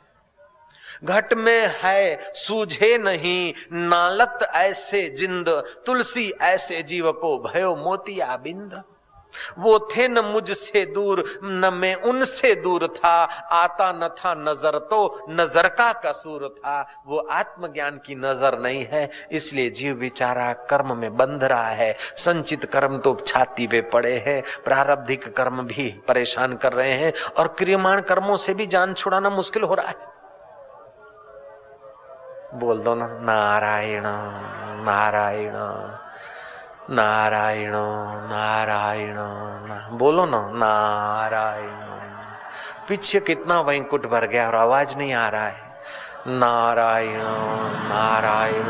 घट 1.03 1.33
में 1.33 1.67
है, 1.67 2.31
सूझे 2.33 2.97
नहीं, 2.97 3.53
नालत 3.71 4.39
ऐसे 4.55 5.09
जिंद। 5.09 5.49
तुलसी 5.85 6.31
ऐसे 6.41 6.83
जीव 6.83 7.11
को 7.11 7.37
भयो 7.37 7.75
मोतिया 7.75 8.37
बिंद। 8.37 8.83
वो 9.59 9.77
थे 9.91 10.07
न 10.07 10.19
मुझसे 10.25 10.85
दूर, 10.85 11.23
न 11.43 11.73
मैं 11.73 11.95
उनसे 12.03 12.53
दूर 12.55 12.87
था। 12.95 13.15
आता 13.53 13.91
न 13.93 14.07
था 14.17 14.33
नज़र 14.39 14.77
तो 14.91 15.25
नज़र 15.29 15.67
का 15.69 15.91
कसूर 16.05 16.47
था। 16.57 16.79
वो 17.07 17.17
आत्मज्ञान 17.31 17.99
की 18.05 18.15
नज़र 18.15 18.59
नहीं 18.59 18.85
है, 18.85 19.09
इसलिए 19.31 19.69
जीव 19.71 19.95
बिचारा 19.95 20.51
कर्म 20.69 20.95
में 20.97 21.15
बंध 21.17 21.43
रहा 21.43 21.69
है। 21.71 21.95
संचित 22.17 22.65
कर्म 22.65 22.97
तो 22.97 23.15
छाती 23.27 23.67
पे 23.67 23.81
पड़े 23.83 24.15
हैं, 24.17 24.41
प्रारब्धिक 24.63 25.33
कर्म 25.35 25.61
भी 25.63 25.89
परेशान 26.07 26.55
कर 26.55 26.73
रहे 26.73 26.93
हैं 26.93 27.13
और 27.37 27.47
क्रियमाण 27.57 28.01
कर्मों 28.03 28.37
से 28.37 28.53
भी 28.53 28.67
जान 28.67 28.93
छुड़ाना 28.93 29.29
मुश्किल 29.31 29.63
हो 29.63 29.73
रहा 29.73 29.87
है। 29.87 30.13
बोल 32.55 32.79
दो 32.79 32.93
ना, 32.95 33.07
नारायण 33.21 34.03
नारायण। 34.85 35.55
नारायण 36.89 37.71
नारायण 38.29 39.15
बोलो 39.97 40.25
ना, 40.25 40.49
नारायण। 40.49 41.85
पीछे 42.87 43.19
कितना 43.19 43.61
वैंकुट 43.61 44.05
भर 44.05 44.25
गया 44.25 44.47
और 44.47 44.55
आवाज़ 44.55 44.97
नहीं 44.97 45.13
आ 45.13 45.27
रहा 45.27 45.47
है। 45.47 45.61
नारायण 46.27 47.23
नारायण 47.89 48.63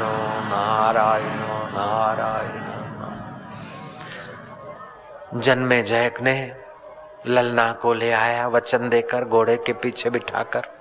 नारायण 0.49 1.39
नारायण। 1.74 2.66
जन्मे 5.39 5.84
जयक 5.84 6.22
ने 6.22 6.55
ललना 7.28 7.72
को 7.72 7.93
ले 7.93 8.11
आया, 8.11 8.47
वचन 8.47 8.89
देकर, 8.89 9.26
घोड़े 9.26 9.55
के 9.55 9.74
पीछे 9.74 10.09
बिठाकर। 10.09 10.74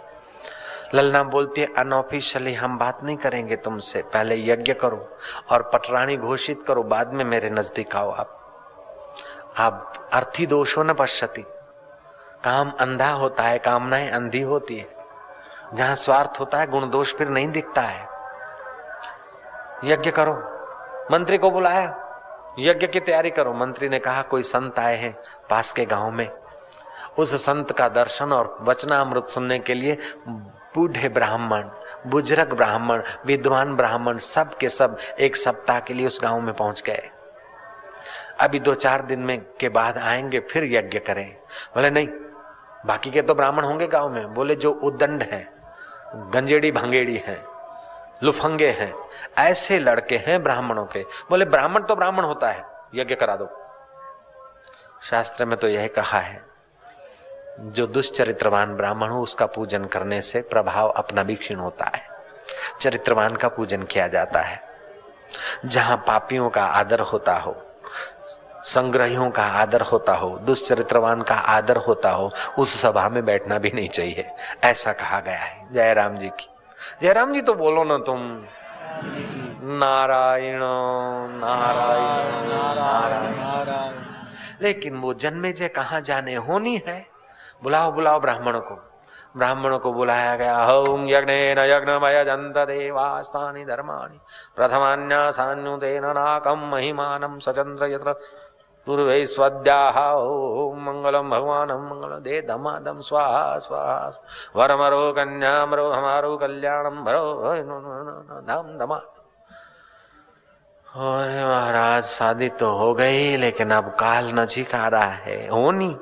ललना 0.95 1.23
बोलती 1.23 1.61
है, 1.61 1.67
अनऑफिशियली 1.79 2.55
हम 2.55 2.79
बात 2.79 3.05
नहीं 3.05 3.17
करेंगे 3.17 3.57
तुमसे, 3.57 4.03
पहले 4.03 4.37
यज्ञ 4.47 4.75
करो 4.75 5.09
और 5.51 5.63
पटराणी 5.63 6.17
घोषित 6.17 6.63
करो, 6.69 6.83
बाद 6.83 7.13
में 7.13 7.25
मेरे 7.25 7.51
नज़दीक 7.51 7.97
आओ 7.97 8.11
आप। 8.11 8.41
आप 9.59 10.09
अर्थी 10.13 10.47
दोषो 10.47 10.83
न 10.83 10.93
पश्यति। 10.93 11.43
काम 12.45 12.73
अंधा 12.81 13.11
होता 13.11 13.43
है, 13.43 13.59
कामनाएँ 13.59 14.11
अंधी 14.11 14.41
होती 14.41 14.77
है। 14.77 14.89
जहाँ 15.75 15.95
स्वार्थ 15.95 16.41
होता 16.41 16.59
है, 16.59 16.67
गुण 16.67 16.91
दोष 16.91 17.15
फिर 17.15 17.29
नहीं 17.29 17.49
दिखता 17.49 17.81
है। 17.81 18.09
यज्ञ 19.85 20.11
करो। 20.11 20.33
मंत्री 21.13 21.39
को 21.39 21.51
बुलाया। 21.51 22.01
यज्ञ 22.59 22.87
की 22.87 23.01
तैयारी 23.01 23.31
करो। 23.31 23.53
मंत्री 23.55 23.89
ने 23.89 23.99
कहा, 23.99 24.23
कोई 24.23 24.43
संत 24.43 24.79
आए 24.79 24.97
हैं 24.97 25.19
पास 25.51 25.73
के 25.73 25.85
गाँव 25.85 26.11
में। 26.11 26.31
उस 27.19 27.35
संत 27.35 27.73
का 27.73 27.89
दर्शन 27.89 28.33
और 28.33 28.59
वचनामृत 28.61 29.27
सुनने 29.27 29.59
के 29.59 29.75
लिए 29.75 29.99
बूढ़े 30.75 31.09
ब्राह्मण, 31.09 31.69
बुज़ुर्ग 32.07 32.53
ब्राह्मण, 32.53 33.03
विद्वान 33.27 33.77
ब्राह्मण 33.77 34.19
सब 34.19 34.55
के 34.55 34.69
सब 34.69 34.99
एक 35.21 35.37
सप्ताह 35.37 35.81
के 35.81 35.95
लिए 35.95 36.07
उस 36.07 36.21
गाँव 36.23 36.41
में 36.41 36.55
पहुँच 36.55 36.83
गए। 36.83 37.11
अभी 38.41 38.61
दो 38.61 38.75
चार 38.75 39.03
दिन 39.03 39.21
में 39.21 39.47
के 39.61 39.69
बाद 39.69 39.99
आएँगे, 39.99 40.41
फिर 40.41 40.65
यज्ञ 40.65 40.99
करें। 40.99 41.37
बोले, 41.75 41.91
नहीं, 41.91 42.09
बाकी 42.87 43.11
के 43.11 43.23
तो 43.23 43.35
ब्राह्मण 43.35 43.65
होंगे 43.65 43.87
गाँव 43.87 44.09
में। 44.09 44.35
बोले, 44.35 44.55
जो 44.55 44.73
उदंड 44.73 45.23
है, 45.23 45.55
गंजेड़ी 46.15 46.73
भंगेड़ी 46.73 47.17
है, 47.17 47.45
लुफंगे 48.23 48.71
हैं, 48.71 48.95
ऐसे 49.39 49.79
लड़के 49.79 50.17
हैं 50.17 50.43
ब्राह्मणों 50.43 50.85
के। 50.85 51.03
बोले, 51.03 51.45
ब्राह्मण 51.45 51.83
तो 51.83 51.97
ब्राह्मण 51.97 52.25
होता 52.25 52.51
है, 52.51 52.65
यज्ञ 52.95 53.15
करा 53.15 53.37
दो। 53.37 53.49
शास्त्र 55.03 55.45
में 55.45 55.59
तो 55.59 55.69
यह 55.69 55.87
कहा 55.87 56.19
है 56.19 56.54
जो 57.61 57.87
दुष्चरित्रवान 57.87 58.77
ब्राह्मण 58.77 59.09
हो, 59.09 59.23
उसका 59.23 59.47
पूजन 59.47 59.85
करने 59.85 60.23
से 60.23 60.41
प्रभाव 60.41 60.89
अपना 60.89 61.23
भी 61.23 61.35
क्षीण 61.35 61.57
होता 61.57 61.85
है। 61.85 62.03
चरित्रवान 62.81 63.37
का 63.37 63.49
पूजन 63.49 63.83
किया 63.83 64.09
जाता 64.09 64.41
है। 64.41 64.63
जहाँ 65.65 65.97
पापियों 65.97 66.51
का 66.51 66.65
आदर 66.65 67.01
होता 67.01 67.37
हो, 67.37 67.57
संग्रहियों 68.65 69.31
का 69.31 69.43
आदर 69.43 69.81
होता 69.81 70.15
हो, 70.15 70.39
दुष्चरित्रवान 70.39 71.23
का 71.23 71.35
आदर 71.35 71.77
होता 71.77 72.11
हो, 72.11 72.33
उस 72.59 72.83
सभा 72.83 73.09
में 73.09 73.25
बैठना 73.25 73.59
भी 73.59 73.71
नहीं 73.75 73.89
चाहिए। 73.89 74.31
ऐसा 74.65 74.93
कहा 74.93 75.21
गया 75.21 75.39
है 75.39 75.73
जयराम 75.73 76.19
जी 76.19 76.29
की। 76.29 76.49
जयराम 77.03 77.35
जी 77.35 77.41
तो 77.41 77.55
बोलो 77.55 77.85
ना 77.85 77.99
तुम। 77.99 78.45
नारायण 79.67 80.61
नारायण 81.41 82.51
नारायण। 82.51 83.95
लेकिन 84.63 84.97
वो 84.97 85.15
जन्मे 85.15 85.53
जय 85.53 85.69
कहा 85.69 86.01
जाने, 86.01 86.35
होनी 86.35 86.83
है? 86.89 87.14
बुलाओ 87.65 87.93
बुलाओ 87.93 88.21
ब्राह्मणों 88.21 88.61
को। 88.61 88.75
ब्राह्मणों 89.37 89.79
को 89.79 89.93
बुलाया 89.93 90.35
गया 90.37 90.57
हौम 90.65 91.07
यज्ञ 91.09 91.33
न 91.55 91.65
यज्ञमय 91.67 92.25
जंत 92.25 92.57
देवास्तानि 92.69 93.65
धर्माणि, 93.65 94.19
प्रथमान्यासान्युतेन 94.57 96.07
नाकम 96.17 96.69
महिमानम 96.73 97.39
सचंद्र 97.39 97.87
यत्र 97.93 98.13
पूर्वे 98.87 99.27
स्वद्याह 99.27 99.99
ओम 100.13 100.83
मंगलम 100.83 101.31
भगवानम 101.31 101.83
मंगल 101.91 102.13
दे 102.21 102.41
धमादम 102.43 103.01
स्वाहा 103.01 103.59
स्वाहा, 103.59 104.13
वरमरो 104.57 105.13
कन्यामरो 105.13 105.91
हमारो 105.91 106.37
कल्याणम 106.37 107.03
भरो 107.05 107.25
धम 108.45 108.77
धमा 108.79 109.01
और 110.87 111.29
महाराज, 111.29 112.05
शादी 112.05 112.49
तो 112.51 112.71
हो 112.71 112.93
गई, 112.95 113.37
लेकिन 113.37 113.71
अब 113.71 113.89
काल 113.91 114.31
नजीक 114.35 114.75
आ 114.75 114.87
रहा 114.89 115.13
है, 115.23 115.47
होनी। 115.49 115.97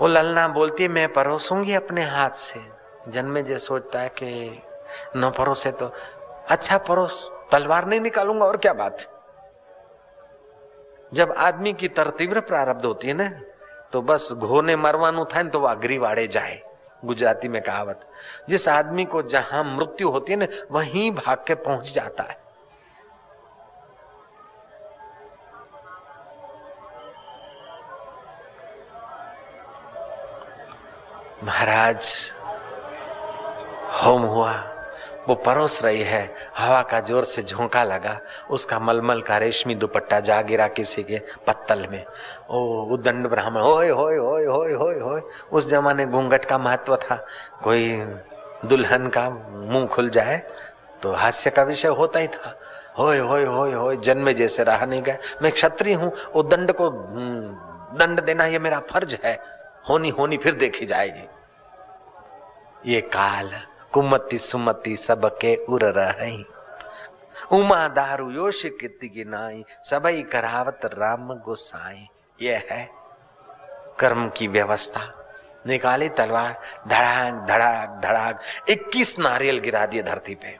वो 0.00 0.06
ललना 0.08 0.46
बोलती 0.48 0.82
है, 0.82 0.88
मैं 0.88 1.12
परोसूँगी 1.12 1.74
अपने 1.74 2.02
हाथ 2.02 2.30
से। 2.32 2.60
जन्मे 3.08 3.42
जे 3.42 3.58
सोचता 3.58 4.00
है 4.00 4.08
कि 4.08 4.62
न 5.16 5.30
परोसे 5.30 5.70
तो। 5.72 5.92
अच्छा 6.50 6.78
परोस। 6.78 7.30
तलवार 7.52 7.86
नहीं 7.86 8.00
निकालूँगा, 8.00 8.44
और 8.46 8.56
क्या 8.56 8.72
बात 8.72 9.06
जब 11.12 11.32
आदमी 11.38 11.72
की 11.72 11.88
तर 11.90 12.10
तीव्र 12.10 12.40
प्रारब्ध 12.40 12.84
होती 12.84 13.08
है 13.08 13.14
ना 13.14 13.28
तो 13.92 14.02
बस 14.02 14.32
घोने 14.32 14.76
मरवानु 14.76 15.24
था 15.26 15.42
तो 15.44 15.60
वो 15.60 15.66
अग्री 15.66 15.98
वाड़े 15.98 16.26
जाए, 16.28 16.60
गुजराती 17.02 17.48
में 17.48 17.60
कहावत। 17.62 18.06
जिस 18.50 18.68
आदमी 18.68 19.04
को 19.04 19.22
जहाँ 19.24 19.62
मृत्यु 19.66 20.10
होती 20.10 20.32
है 20.32 20.38
ना, 20.38 20.46
वहीं 20.70 21.10
भाग 21.12 21.44
के 21.46 21.54
पहुँच 21.56 21.92
जाता 21.94 22.22
महाराज 31.44 32.32
होम 34.02 34.22
हुआ। 34.22 34.52
वो 35.28 35.34
परोस 35.34 35.82
रही 35.84 36.02
है। 36.02 36.22
हवा 36.56 36.80
का 36.82 37.00
ज़ोर 37.00 37.24
से 37.24 37.42
झोंका 37.42 37.82
लगा। 37.84 38.18
उसका 38.50 38.78
मलमल 38.78 39.20
का 39.20 39.36
रेशमी 39.38 39.74
दुपट्टा 39.74 40.18
जा 40.20 40.40
गिरा 40.42 40.66
किसी 40.68 41.02
के 41.02 41.20
पत्तल 41.46 41.86
में। 41.90 42.04
ओ 42.50 42.60
उदंड 42.94 43.28
ब्राह्मण 43.28 43.60
होय 43.60 43.88
होय 43.88 44.16
होय 44.16 44.44
होय 44.44 44.72
होय 44.72 44.98
होय। 44.98 45.22
उस 45.52 45.68
जमाने 45.68 46.06
घूंघट 46.06 46.44
का 46.44 46.58
महत्व 46.58 46.96
था। 46.96 47.16
कोई 47.64 47.96
दुल्हन 48.64 49.08
का 49.08 49.28
मुँह 49.30 49.86
खुल 49.86 50.10
जाए 50.10 50.42
तो 51.02 51.12
हास्य 51.12 51.50
का 51.50 51.62
विषय 51.62 51.88
होता 51.88 52.18
ही 52.18 52.28
था। 52.28 52.56
होय 52.98 53.18
होय 53.18 53.44
होय 53.44 53.72
होय 53.72 53.96
जन्मे 53.96 54.34
जैसे 54.34 54.64
रहा 54.64 54.86
नहीं 54.86 55.02
गए। 55.02 55.18
मैं 55.42 55.52
क्षत्रिय 55.52 55.94
हूँ। 55.94 56.12
वो 56.34 56.42
दंड 56.42 56.72
को 56.72 56.88
हम्म, 56.90 57.98
दंड 57.98 58.20
देना 58.20 58.46
ये 58.46 58.58
मेरा 58.58 58.80
फ़र्ज़ 58.90 59.16
है। 59.24 59.38
होनी 59.90 60.08
होनी 60.08 60.36
फिर 60.36 60.54
देखी 60.54 60.86
जाएगी। 60.86 61.28
ये 62.92 63.00
काल 63.00 63.50
कुमति 63.92 64.38
सुमति 64.38 64.96
सबके 64.96 65.56
उर 65.56 65.84
रही। 65.84 66.44
उमा 67.52 67.88
दारू 67.88 68.30
योश 68.30 68.62
किति 68.80 69.08
गिनाई, 69.08 69.64
सबई 69.84 70.22
करावत 70.22 70.80
राम 70.84 71.34
गोसाई। 71.34 72.08
ये 72.42 72.66
है 72.70 72.88
कर्म 73.98 74.28
की 74.28 74.48
व्यवस्था। 74.48 75.00
निकाली 75.66 76.08
तलवार, 76.08 76.60
धड़ाक 76.88 77.46
धड़ाक 77.48 78.00
धड़ाक, 78.04 78.40
इक्कीस 78.68 79.18
नारियल 79.18 79.58
गिरा 79.58 79.86
दिए 79.86 80.02
धरती 80.02 80.34
पे। 80.34 80.56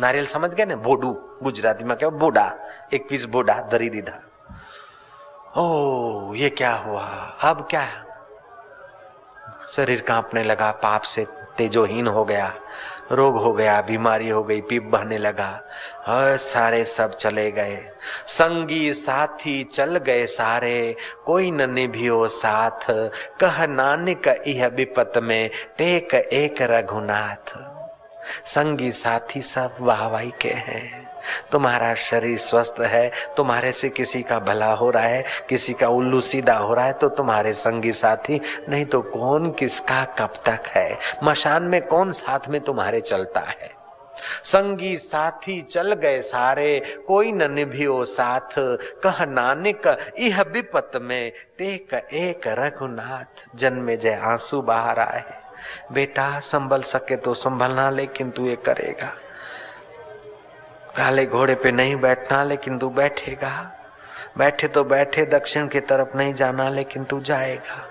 नारियल 0.00 0.26
समझ 0.26 0.50
गए 0.50 0.64
ना? 0.64 0.76
बोडू, 0.76 1.12
गुजराती 1.42 1.84
में 1.84 1.96
क्या 1.98 2.08
बोडा, 2.08 2.54
इक्कीस 2.92 3.24
बोडा, 3.24 3.60
दरी 3.62 3.90
दीधा 3.90 4.20
ओ, 5.56 6.34
ये 6.34 6.50
क्या 6.50 6.72
हुआ? 6.74 7.06
अब 7.42 7.66
क्या? 7.70 8.03
शरीर 9.70 10.00
कांपने 10.00 10.42
लगा, 10.42 10.70
पाप 10.70 11.02
से 11.02 11.26
तेजोहीन 11.56 12.06
हो 12.06 12.24
गया, 12.24 12.54
रोग 13.12 13.36
हो 13.36 13.52
गया, 13.52 13.80
बीमारी 13.80 14.28
हो 14.28 14.44
गई, 14.44 14.60
पीप 14.60 14.82
बहने 14.82 15.18
लगा। 15.18 15.62
हर 16.06 16.36
सारे 16.36 16.84
सब 16.84 17.16
चले 17.16 17.50
गए। 17.50 17.88
संगी 18.26 18.94
साथी 18.94 19.64
चल 19.64 19.96
गए 19.96 20.26
सारे, 20.26 20.96
कोई 21.26 21.50
न 21.50 21.70
निभियो 21.70 22.28
साथ। 22.28 22.92
कह 23.40 23.66
नानक 23.66 24.42
यह 24.46 24.66
विपत 24.66 25.12
में, 25.16 25.50
टेक 25.78 26.14
एक 26.14 26.54
रघुनाथ। 26.60 27.58
संगी 28.46 28.92
साथी 28.92 29.42
सब 29.42 29.76
वाहवाई 29.80 30.32
के 30.40 30.48
हैं। 30.48 31.03
तुम्हारा 31.52 31.92
शरीर 31.94 32.38
स्वस्थ 32.38 32.80
है, 32.80 33.10
तुम्हारे 33.36 33.72
से 33.72 33.88
किसी 33.88 34.22
का 34.22 34.38
भला 34.38 34.72
हो 34.72 34.90
रहा 34.90 35.02
है, 35.02 35.24
किसी 35.48 35.72
का 35.72 35.88
उल्लू 35.88 36.20
सीधा 36.20 36.56
हो 36.56 36.74
रहा 36.74 36.84
है 36.84 36.92
तो 36.92 37.08
तुम्हारे 37.08 37.54
संगी 37.54 37.92
साथी, 37.92 38.40
नहीं 38.68 38.84
तो 38.84 39.00
कौन 39.02 39.50
किसका 39.50 40.04
कब 40.18 40.34
तक 40.46 40.66
है? 40.66 40.98
मशान 41.24 41.62
में 41.62 41.80
कौन 41.86 42.12
साथ 42.12 42.48
में 42.48 42.60
तुम्हारे 42.60 43.00
चलता 43.00 43.40
है? 43.40 43.72
संगी 44.44 44.96
साथी 44.96 45.60
चल 45.62 45.92
गए 45.92 46.20
सारे, 46.22 47.02
कोई 47.06 47.32
न 47.32 47.50
निभियो 47.52 48.04
साथ। 48.04 48.54
कह 49.02 49.24
नानक 49.24 49.86
यह 50.18 50.42
विपत 50.42 50.90
में 51.02 51.32
टेक 51.58 51.94
एक 51.94 52.46
रघुनाथ, 52.48 53.44
जन्मे 53.56 53.96
जय 53.96 54.14
आँसू 54.22 54.60
बाहर 54.62 54.98
आए 54.98 55.24
बेटा, 55.92 56.40
संभल 56.40 56.82
सके 56.82 57.16
तो 57.16 57.34
संभलना, 57.34 57.90
लेकिन 57.90 58.30
तू 58.30 58.46
ये 58.46 58.56
करेगा। 58.56 59.12
काले 60.96 61.26
घोड़े 61.26 61.54
पे 61.54 61.72
नहीं 61.72 61.96
बैठना, 61.96 62.44
लेकिन 62.44 62.78
तू 62.78 62.88
बैठेगा। 62.88 63.72
बैठे 64.38 64.68
तो 64.68 64.84
बैठे, 64.84 65.24
दक्षिण 65.24 65.68
की 65.68 65.80
तरफ़ 65.80 66.16
नहीं 66.16 66.34
जाना, 66.34 66.68
लेकिन 66.68 67.04
तू 67.04 67.20
जाएगा। 67.20 67.88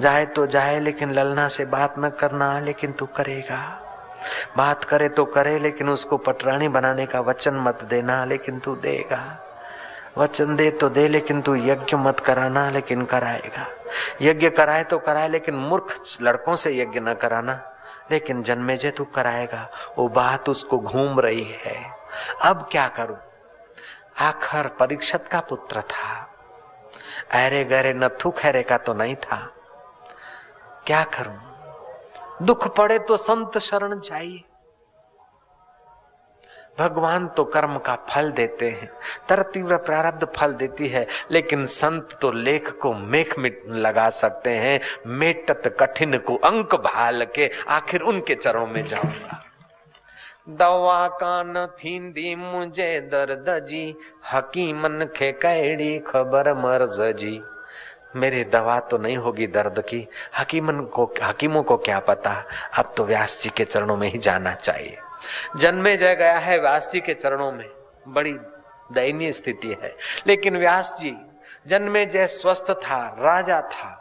जाए 0.00 0.26
तो 0.26 0.46
जाए, 0.46 0.80
लेकिन 0.80 1.12
ललना 1.12 1.48
से 1.48 1.64
बात 1.64 1.94
न 1.98 2.08
करना, 2.08 2.60
लेकिन 2.60 2.92
तू 2.92 3.06
करेगा। 3.06 3.82
बात 4.56 4.84
करे 4.84 5.08
तो 5.08 5.24
करे, 5.24 5.58
लेकिन 5.58 5.88
उसको 5.88 6.16
पटरानी 6.16 6.68
बनाने 6.68 7.06
का 7.06 7.20
वचन 7.20 7.54
मत 7.54 7.84
देना, 7.84 8.24
लेकिन 8.24 8.58
तू 8.58 8.74
देगा। 8.74 9.46
वचन 10.18 10.56
दे 10.56 10.70
तो 10.70 10.88
दे, 10.88 11.08
लेकिन 11.08 11.42
तू 11.42 11.54
यज्ञ 11.54 11.96
मत 11.96 12.20
कराना, 12.20 12.70
लेकिन 12.70 13.04
कराएगा। 13.04 13.66
यज्ञ 14.22 14.50
कराए 14.50 14.84
तो 14.84 14.98
कराए, 14.98 15.28
लेकिन 15.28 15.54
मूर्ख 15.54 16.00
लड़कों 16.22 16.56
से 16.56 16.78
यज्ञ 16.78 17.00
न 17.00 17.14
कराना। 17.14 17.69
लेकिन 18.10 18.42
जन्मे 18.42 18.76
जे 18.76 18.90
तू 18.90 19.04
कराएगा, 19.04 19.70
वो 19.98 20.08
बात 20.08 20.48
उसको 20.48 20.78
घूम 20.78 21.20
रही 21.20 21.56
है। 21.64 21.90
अब 22.42 22.68
क्या 22.72 22.88
करूँ? 22.88 23.18
आखिर 24.18 24.68
परीक्षत 24.68 25.28
का 25.32 25.40
पुत्र 25.40 25.80
था। 25.80 26.36
अरे 27.30 27.64
गरे 27.64 27.92
नथु 27.92 28.30
खैरे 28.30 28.62
का 28.62 28.78
तो 28.78 28.94
नहीं 28.94 29.16
था। 29.16 29.52
क्या 30.86 31.04
करूँ? 31.04 31.50
दुख 32.42 32.76
पड़े 32.76 32.98
तो 32.98 33.16
संत 33.16 33.58
शरण 33.58 33.98
चाहिए 33.98 34.44
भगवान 36.78 37.26
तो 37.28 37.44
कर्म 37.44 37.76
का 37.78 37.94
फल 38.08 38.30
देते 38.32 38.68
हैं 38.70 38.88
तर 39.28 39.42
तीव्र 39.44 39.76
प्रारब्ध 39.78 40.26
फल 40.36 40.52
देती 40.54 40.88
है, 40.88 41.06
लेकिन 41.30 41.64
संत 41.66 42.16
तो 42.20 42.30
लेख 42.32 42.70
को 42.72 42.92
मेख 42.94 43.38
में 43.38 43.50
लगा 43.68 44.08
सकते 44.10 44.50
हैं, 44.50 44.80
मेटत 45.08 45.76
कठिन 45.80 46.18
को 46.18 46.36
अंक 46.36 46.74
भाल 46.76 47.24
के 47.34 47.50
आखिर 47.68 48.00
उनके 48.02 48.34
चरणों 48.34 48.66
में 48.66 48.84
जाऊँगा। 48.86 49.44
दवा 50.50 51.06
कान 51.16 51.54
थींदी 51.78 52.34
मुझे 52.36 53.00
दर्द 53.12 53.46
जी, 53.66 53.94
हकीमन 54.32 55.04
खे 55.16 55.30
कैड़ी 55.32 55.98
खबर 55.98 56.52
मर्ज 56.54 57.00
जी। 57.16 57.40
मेरी 58.16 58.42
दवा 58.44 58.78
तो 58.80 58.98
नहीं 58.98 59.16
होगी 59.16 59.46
दर्द 59.46 59.78
की, 59.80 60.06
हकीमन 60.38 60.80
को, 60.84 61.04
हकीमों 61.22 61.62
को 61.62 61.76
क्या 61.78 61.98
पता, 62.00 62.32
अब 62.78 62.92
तो 62.96 63.04
व्यास 63.04 63.40
जी 63.42 63.50
के 63.56 63.64
चरणों 63.64 63.96
में 63.96 64.08
ही 64.08 64.18
जाना 64.18 64.54
चाहिए। 64.54 64.96
जन्मे 65.56 65.96
जय 65.96 66.14
गया 66.14 66.38
है 66.38 66.58
व्यास 66.58 66.90
जी 66.92 67.00
के 67.00 67.14
चरणों 67.14 67.52
में। 67.52 67.70
बड़ी 68.08 68.36
दयनीय 68.92 69.32
स्थिति 69.32 69.76
है। 69.82 69.96
लेकिन 70.26 70.56
व्यास 70.56 70.96
जी 71.00 71.16
जन्मे 71.66 72.06
जय 72.06 72.26
स्वस्थ 72.26 72.70
था 72.70 73.16
राजा 73.18 73.60
था। 73.60 73.96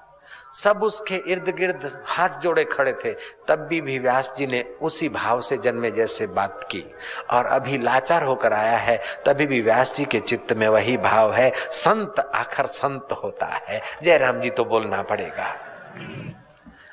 सब 0.54 0.84
उसके 0.84 1.16
इर्द 1.16 1.50
गिर्द 1.50 2.04
हाथ 2.06 2.30
जोड़े 2.30 2.64
खड़े 2.64 2.94
थे। 2.94 3.14
तब 3.48 3.56
भी, 3.56 3.82
भी 3.82 4.00
व्यास 4.00 4.34
जी 4.38 4.48
ने 4.48 4.66
उसी 4.82 5.10
भाव 5.10 5.42
से 5.42 5.58
जन्मे 5.58 5.92
जैसे 5.92 6.28
बात 6.28 6.64
की 6.64 6.86
और 7.30 7.46
अभी 7.46 7.78
लाचार 7.78 8.24
होकर 8.24 8.54
आया 8.54 8.78
है। 8.78 9.02
तभी 9.26 9.46
भी 9.46 9.62
व्यास 9.62 9.96
जी 9.96 10.06
के 10.06 10.20
चित्त 10.20 10.54
में 10.54 10.68
वही 10.68 10.98
भाव 10.98 11.34
है। 11.34 11.52
संत 11.56 12.20
आखिर 12.20 12.66
संत 12.66 13.08
होता 13.24 13.46
है। 13.46 13.82
जयराम 14.04 14.40
जी 14.40 14.50
तो 14.50 14.66
बोलना 14.66 15.02
पड़ेगा। 15.02 15.60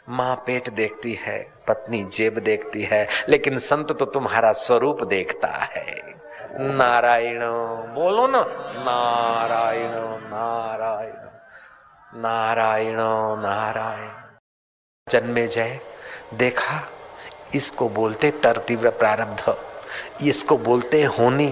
माँ 0.09 0.35
पेट 0.47 0.69
देखती 0.69 1.19
है, 1.23 1.53
पत्नी 1.69 2.05
जेब 2.05 2.39
देखती 2.39 2.83
है, 2.83 3.09
लेकिन 3.29 3.59
संत 3.59 3.93
तो 3.93 4.05
तुम्हारा 4.05 4.53
स्वरूप 4.53 5.03
देखता 5.03 5.49
है। 5.49 5.87
नारायण, 6.61 7.41
बोलो 7.95 8.27
ना। 8.27 8.41
नारायण 8.79 9.91
नारायण 10.31 11.27
नारायण 12.23 12.97
नारायण। 13.43 14.11
जन्मे 15.09 15.47
जय 15.47 15.81
देखा, 16.35 16.89
इसको 17.55 17.89
बोलते 17.89 18.31
तरतीव्र 18.31 18.91
प्रारब्ध। 18.91 19.57
इसको 20.23 20.57
बोलते 20.59 21.03
होनी। 21.03 21.49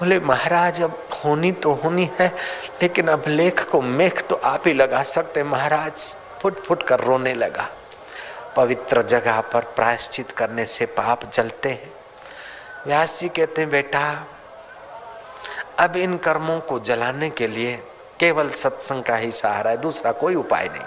बोले, 0.00 0.20
महाराज, 0.20 0.82
अब 0.82 1.08
होनी 1.24 1.52
तो 1.52 1.72
होनी 1.72 2.10
है, 2.18 2.28
लेकिन 2.82 3.08
अब 3.08 3.22
लेख 3.26 3.70
को 3.70 3.80
मेख 3.80 4.26
तो 4.28 4.36
आप 4.36 4.62
ही 4.66 4.72
लगा 4.72 5.02
सकते 5.02 5.42
महाराज। 5.42 6.16
फुट 6.42 6.62
फुट 6.64 6.82
कर 6.82 7.00
रोने 7.00 7.34
लगा। 7.34 7.68
पवित्र 8.56 9.02
जगह 9.02 9.40
पर 9.40 9.60
प्रायश्चित 9.60 10.30
करने 10.30 10.66
से 10.66 10.86
पाप 10.86 11.32
जलते 11.32 11.68
हैं। 11.68 11.92
व्यास 12.86 13.20
जी 13.20 13.28
कहते 13.28 13.60
हैं, 13.60 13.70
बेटा, 13.70 14.26
अब 15.78 15.96
इन 15.96 16.16
कर्मों 16.16 16.60
को 16.60 16.80
जलाने 16.80 17.30
के 17.30 17.46
लिए 17.46 17.82
केवल 18.20 18.50
सत्संग 18.50 19.02
का 19.02 19.16
ही 19.16 19.32
सहारा 19.32 19.70
है, 19.70 19.76
दूसरा 19.76 20.12
कोई 20.12 20.34
उपाय 20.34 20.68
नहीं। 20.68 20.84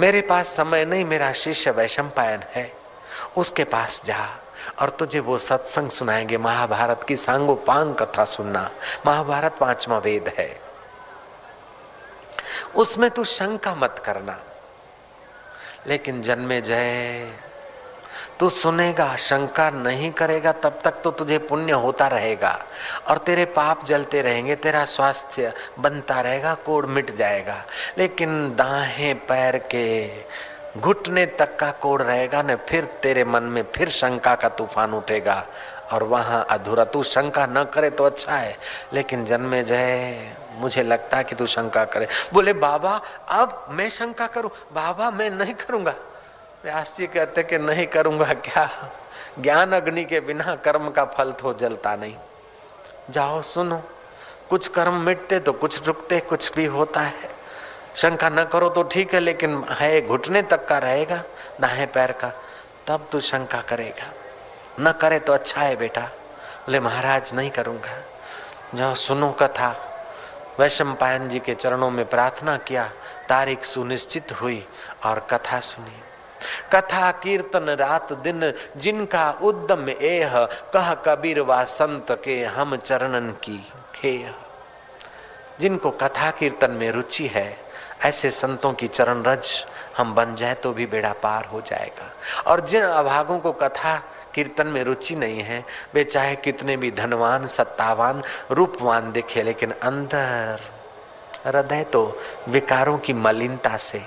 मेरे 0.00 0.20
पास 0.20 0.48
समय 0.48 0.84
नहीं, 0.84 1.04
मेरा 1.04 1.32
शिष्य 1.32 1.70
वैशम 1.70 2.08
पायन 2.08 2.40
है। 2.52 2.72
उसके 3.36 3.64
पास 3.64 4.02
जा 4.04 4.28
और 4.78 4.90
तुझे 4.90 5.20
वो 5.20 5.38
सत्संग 5.38 5.90
सुनाएँगे। 5.90 6.38
महाभारत 6.38 7.04
की 7.08 7.16
सांगो 7.16 7.54
पांग 7.54 7.94
कथा 7.94 8.24
सुनना। 8.24 8.70
महाभारत 9.06 9.56
पांचवा 9.60 9.98
वेद 9.98 10.34
है। 10.38 10.63
उसमें 12.76 13.10
तू 13.10 13.24
शंका 13.24 13.74
मत 13.74 14.02
करना। 14.04 14.40
लेकिन 15.86 16.22
जन्मे 16.22 16.60
जय, 16.60 17.32
तू 18.40 18.48
सुनेगा, 18.48 19.16
शंका 19.16 19.70
नहीं 19.70 20.12
करेगा, 20.12 20.52
तब 20.52 20.80
तक 20.84 20.92
तो 21.04 21.10
तुझे 21.10 21.38
पुण्य 21.38 21.72
होता 21.72 22.06
रहेगा। 22.06 22.64
और 23.08 23.18
तेरे 23.18 23.44
पाप 23.44 23.84
जलते 23.84 24.22
रहेंगे, 24.22 24.56
तेरा 24.56 24.84
स्वास्थ्य 24.84 25.52
बनता 25.78 26.20
रहेगा 26.20 26.54
कोड 26.54 26.86
मिट 26.86 27.16
जाएगा। 27.16 27.64
लेकिन 27.98 28.56
दाहे 28.56 29.14
पैर 29.14 29.58
के 29.58 30.10
घुटने 30.80 31.26
तक 31.26 31.56
का 31.56 31.70
कोड 31.70 32.02
रहेगा, 32.02 32.42
न 32.42 32.56
फिर 32.56 32.84
तेरे 32.84 33.24
मन 33.24 33.42
में 33.42 33.64
फिर 33.74 33.88
शंका 33.88 34.34
का 34.34 34.48
तूफ़ान 34.48 34.94
उठेगा। 34.94 35.46
और 35.92 36.02
वहाँ 36.02 36.46
अधूरा, 36.50 36.84
तू 36.84 37.02
शंका 37.02 37.46
न 37.46 37.64
करे 37.64 37.90
तो 37.90 38.04
अच्छा 38.04 38.32
है। 38.32 38.58
लेकिन 38.92 39.24
जन्मे 39.24 39.62
जय 39.62 40.36
मुझे 40.54 40.82
लगता 40.82 41.16
है 41.16 41.24
कि 41.24 41.34
तू 41.34 41.46
शंका 41.46 41.84
करे। 41.84 42.08
बोले, 42.32 42.52
बाबा, 42.52 43.00
अब 43.28 43.66
मैं 43.70 43.90
शंका 43.90 44.26
करूँ? 44.26 44.50
बाबा, 44.72 45.10
मैं 45.10 45.30
नहीं 45.30 45.54
करूँगा। 45.54 45.94
व्यास 46.64 46.94
जी 46.98 47.06
कहते 47.06 47.42
कि, 47.42 47.58
नहीं 47.58 47.86
करूँगा 47.86 48.34
क्या? 48.34 48.90
ज्ञान 49.40 49.72
अग्नि 49.72 50.04
के 50.04 50.20
बिना 50.20 50.54
कर्म 50.56 50.90
का 50.90 51.04
फल 51.04 51.32
तो 51.32 51.54
जलता 51.54 51.96
नहीं। 51.96 52.16
जाओ, 53.10 53.42
सुनो, 53.42 53.82
कुछ 54.50 54.68
कर्म 54.68 54.94
मिटते 54.94 55.40
तो 55.40 55.52
कुछ 55.52 55.86
रुकते, 55.86 56.20
कुछ 56.20 56.54
भी 56.54 56.64
होता 56.64 57.00
है। 57.00 57.30
शंका 57.96 58.28
न 58.28 58.44
करो 58.44 58.68
तो 58.68 58.82
ठीक 58.82 59.14
है, 59.14 59.20
लेकिन 59.20 59.64
है 59.70 60.06
घुटने 60.06 60.42
तक 60.42 60.68
का 60.68 60.78
रहेगा 60.78 61.22
दाएँ 61.60 61.86
पैर 61.86 62.12
का, 62.12 62.32
तब 62.86 63.08
तू 63.12 63.20
शंका 63.20 63.60
करेगा। 63.60 64.10
न 64.80 64.92
करे 64.92 65.18
तो 65.18 65.32
अच्छा 65.32 65.60
है 65.60 65.76
बेटा। 65.76 66.00
बोले, 66.00 66.80
महाराज, 66.80 67.34
नहीं 67.34 67.50
करूँगा। 67.50 68.02
जाओ, 68.74 68.94
सुनो 68.94 69.30
कथा। 69.30 69.93
वैशम 70.60 70.94
पायन 70.94 71.28
जी 71.28 71.38
के 71.38 71.54
चरणों 71.54 71.90
में 71.90 72.04
प्रार्थना 72.06 72.56
किया। 72.56 72.90
तारीख 73.28 73.64
सुनिश्चित 73.64 74.32
हुई 74.32 74.66
और 75.04 75.26
कथा 75.30 75.60
सुनी। 75.60 76.00
कथा 76.72 77.10
कीर्तन 77.12 77.70
रात 77.70 78.12
दिन 78.12 78.52
जिनका 78.76 79.30
उद्दम 79.42 79.88
एह, 79.90 80.44
कह 80.44 80.94
कबीर 80.94 81.40
वा 81.40 81.64
संत 81.64 82.06
के 82.24 82.44
हम 82.44 82.76
चरणन 82.76 83.30
की 83.30 83.58
खेह। 83.94 84.34
जिनको 85.60 85.90
कथा 85.90 86.30
कीर्तन 86.30 86.70
में 86.70 86.90
रुचि 86.90 87.26
है, 87.26 87.58
ऐसे 88.04 88.30
संतों 88.30 88.72
की 88.72 88.88
चरण 88.88 89.22
रज 89.22 89.66
हम 89.96 90.14
बन 90.14 90.34
जाए 90.34 90.54
तो 90.54 90.72
भी 90.72 90.86
बेड़ा 90.86 91.12
पार 91.12 91.44
हो 91.44 91.60
जाएगा। 91.60 92.10
और 92.50 92.60
जिन 92.60 92.82
अभागों 92.82 93.38
को 93.38 93.52
कथा 93.52 94.02
कीर्तन 94.34 94.66
में 94.66 94.82
रुचि 94.84 95.14
नहीं 95.14 95.40
है। 95.40 95.64
वे 95.94 96.04
चाहे 96.04 96.34
कितने 96.36 96.76
भी 96.76 96.90
धनवान, 96.90 97.46
सत्तावान, 97.46 98.22
रूपवान 98.50 99.12
दिखे, 99.12 99.42
लेकिन 99.42 99.74
अंदर 99.82 100.60
हृदय 101.46 101.84
तो 101.84 102.20
विकारों 102.48 102.98
की 102.98 103.12
मलिनता 103.12 103.76
से 103.76 104.02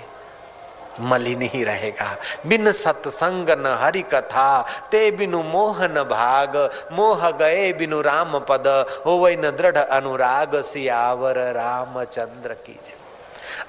मलिन 1.02 1.42
ही 1.42 1.64
रहेगा। 1.64 2.16
बिन 2.48 2.72
सत्संग 2.72 3.50
न 3.50 3.78
हरि 3.82 4.02
कथा, 4.02 4.66
ते 4.92 5.12
बिनु 5.12 5.44
मोह 5.44 5.86
न 5.88 6.04
भाग। 6.04 6.58
मोह 6.92 7.30
गए 7.32 7.72
बिनु 7.74 8.02
राम 8.02 8.40
पद 8.40 8.68
हो 9.06 9.28
न 9.30 9.52
दृढ़ 9.52 9.78
अनुराग, 9.78 10.62
सियावर 10.62 11.40
रामचंद्र 11.54 12.54
की 12.66 12.74
जय। 12.74 12.97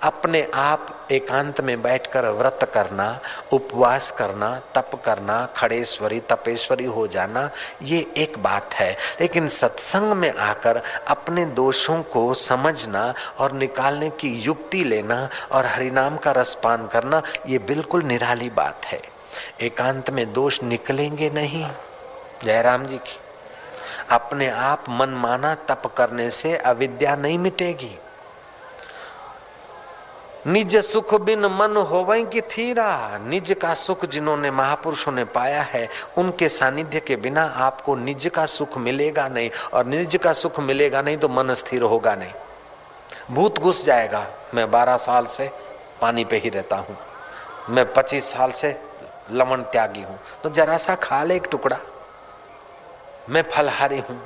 अपने 0.02 0.50
आप 0.54 1.08
एकांत 1.10 1.60
में 1.60 1.82
बैठकर 1.82 2.26
व्रत 2.26 2.70
करना, 2.74 3.20
उपवास 3.52 4.10
करना, 4.10 4.60
तप 4.74 5.02
करना, 5.04 5.48
खड़ेश्वरी, 5.56 6.20
तपेश्वरी 6.20 6.84
हो 6.84 7.06
जाना, 7.06 7.50
ये 7.82 8.12
एक 8.16 8.38
बात 8.38 8.74
है। 8.74 8.96
लेकिन 9.20 9.48
सत्संग 9.48 10.12
में 10.12 10.34
आकर 10.34 10.82
अपने 11.08 11.44
दोषों 11.44 12.02
को 12.02 12.34
समझना 12.34 13.14
और 13.38 13.52
निकालने 13.52 14.10
की 14.10 14.28
युक्ति 14.28 14.84
लेना 14.84 15.28
और 15.52 15.66
हरिनाम 15.66 16.16
का 16.16 16.30
रसपान 16.30 16.86
करना, 16.86 17.22
ये 17.46 17.58
बिल्कुल 17.58 18.02
निराली 18.02 18.50
बात 18.50 18.86
है। 18.86 19.02
एकांत 19.60 20.10
में 20.10 20.32
दोष 20.32 20.62
निकलेंगे 20.62 21.30
नहीं। 21.30 21.70
जयराम 22.44 22.84
जी 22.84 22.98
की। 22.98 23.18
अपने 24.10 24.50
आप 24.50 24.84
मन 24.88 25.08
माना 25.08 25.54
तप 25.54 25.82
करने 25.96 26.30
से 26.30 26.56
अविद्या 26.56 27.14
नहीं 27.14 27.38
मिटेगी। 27.38 27.98
निज 30.48 30.76
सुख 30.76 31.14
बिन 31.14 31.46
मन 31.46 31.76
होवे 31.76 32.22
की 32.24 32.40
थीरा? 32.40 33.18
निज 33.18 33.52
का 33.52 33.74
सुख 33.74 34.04
जिन्होंने 34.04 34.50
महापुरुषों 34.50 35.12
ने 35.12 35.24
पाया 35.24 35.62
है, 35.62 35.88
उनके 36.18 36.48
सानिध्य 36.48 37.00
के 37.00 37.16
बिना 37.16 37.44
आपको 37.44 37.94
निज 37.94 38.26
का 38.26 38.46
सुख 38.46 38.78
मिलेगा 38.78 39.28
नहीं। 39.28 39.50
और 39.72 39.86
निज 39.86 40.16
का 40.16 40.32
सुख 40.32 40.60
मिलेगा 40.60 41.02
नहीं 41.02 41.16
तो 41.16 41.28
मन 41.28 41.54
स्थिर 41.54 41.82
होगा 41.82 42.14
नहीं। 42.14 42.32
भूत 43.30 43.58
घुस 43.58 43.84
जाएगा। 43.84 44.26
मैं 44.54 44.70
बारह 44.70 44.96
साल 44.96 45.26
से 45.26 45.50
पानी 46.00 46.24
पे 46.24 46.36
ही 46.36 46.48
रहता 46.48 46.76
हूँ। 46.76 46.96
मैं 47.70 47.92
पच्चीस 47.92 48.24
साल 48.24 48.50
से 48.50 48.76
लवण 49.32 49.62
त्यागी 49.62 50.02
हूँ। 50.02 50.18
तो 50.42 50.50
जरा 50.50 50.76
सा 50.76 50.94
खा 50.94 51.22
ले 51.22 51.36
एक 51.36 51.48
टुकड़ा। 51.50 51.78
मैं 53.30 53.42
फलहारी 53.42 53.98
हूँ। 53.98 54.20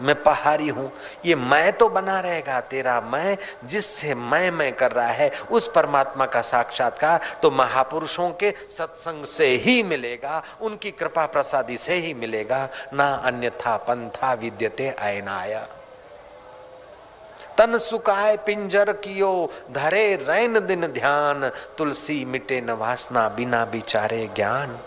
मैं 0.00 0.14
पहाड़ी 0.22 0.68
हूँ। 0.68 0.90
ये 1.24 1.34
मैं 1.34 1.72
तो 1.72 1.88
बना 1.88 2.18
रहेगा 2.20 2.60
तेरा 2.60 3.00
मैं, 3.00 3.36
जिससे 3.64 4.14
मैं 4.14 4.50
मैं 4.50 4.72
कर 4.72 4.92
रहा 4.92 5.08
है, 5.08 5.30
उस 5.50 5.70
परमात्मा 5.74 6.26
का 6.26 6.42
साक्षात्कार 6.42 7.20
तो 7.42 7.50
महापुरुषों 7.50 8.30
के 8.32 8.54
सत्संग 8.70 9.24
से 9.24 9.46
ही 9.56 9.82
मिलेगा, 9.82 10.42
उनकी 10.60 10.90
कृपा 10.90 11.26
प्रसादी 11.26 11.76
से 11.76 11.94
ही 11.94 12.14
मिलेगा। 12.14 12.68
ना 12.94 13.12
अन्यथा 13.14 13.76
पंथा 13.76 14.32
विद्यते 14.34 14.94
आयनाया। 14.98 15.66
तन 17.58 17.78
सुकाय 17.78 18.36
पिंजर 18.36 18.92
कियो, 18.92 19.50
धरे 19.70 20.14
रैन 20.16 20.58
दिन 20.66 20.86
ध्यान, 20.86 21.48
तुलसी 21.78 22.24
मिटे 22.24 22.60
न 22.60 22.70
वासना 22.70 23.28
बिना 23.28 23.64
बिचारे 23.64 24.28
ज्ञान। 24.34 24.78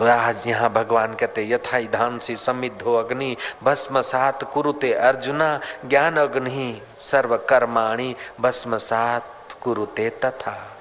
तो 0.00 0.06
आज 0.06 0.46
यहाँ 0.46 0.72
भगवान 0.72 1.14
कहते, 1.14 1.48
यथा 1.48 1.80
धान 1.80 2.18
सी 2.18 2.36
समिद्धो 2.36 2.94
अग्नि 2.94 3.36
भस्म 3.64 4.00
सात 4.00 4.52
कुरुते 4.52 4.92
अर्जुना, 4.92 5.60
ज्ञान 5.86 6.16
अग्नि 6.16 6.82
सर्व 7.00 7.36
कर्माणी 7.36 8.16
भस्म 8.40 8.76
सात 8.76 9.24
कुरुते 9.62 10.10
तथा, 10.10 10.72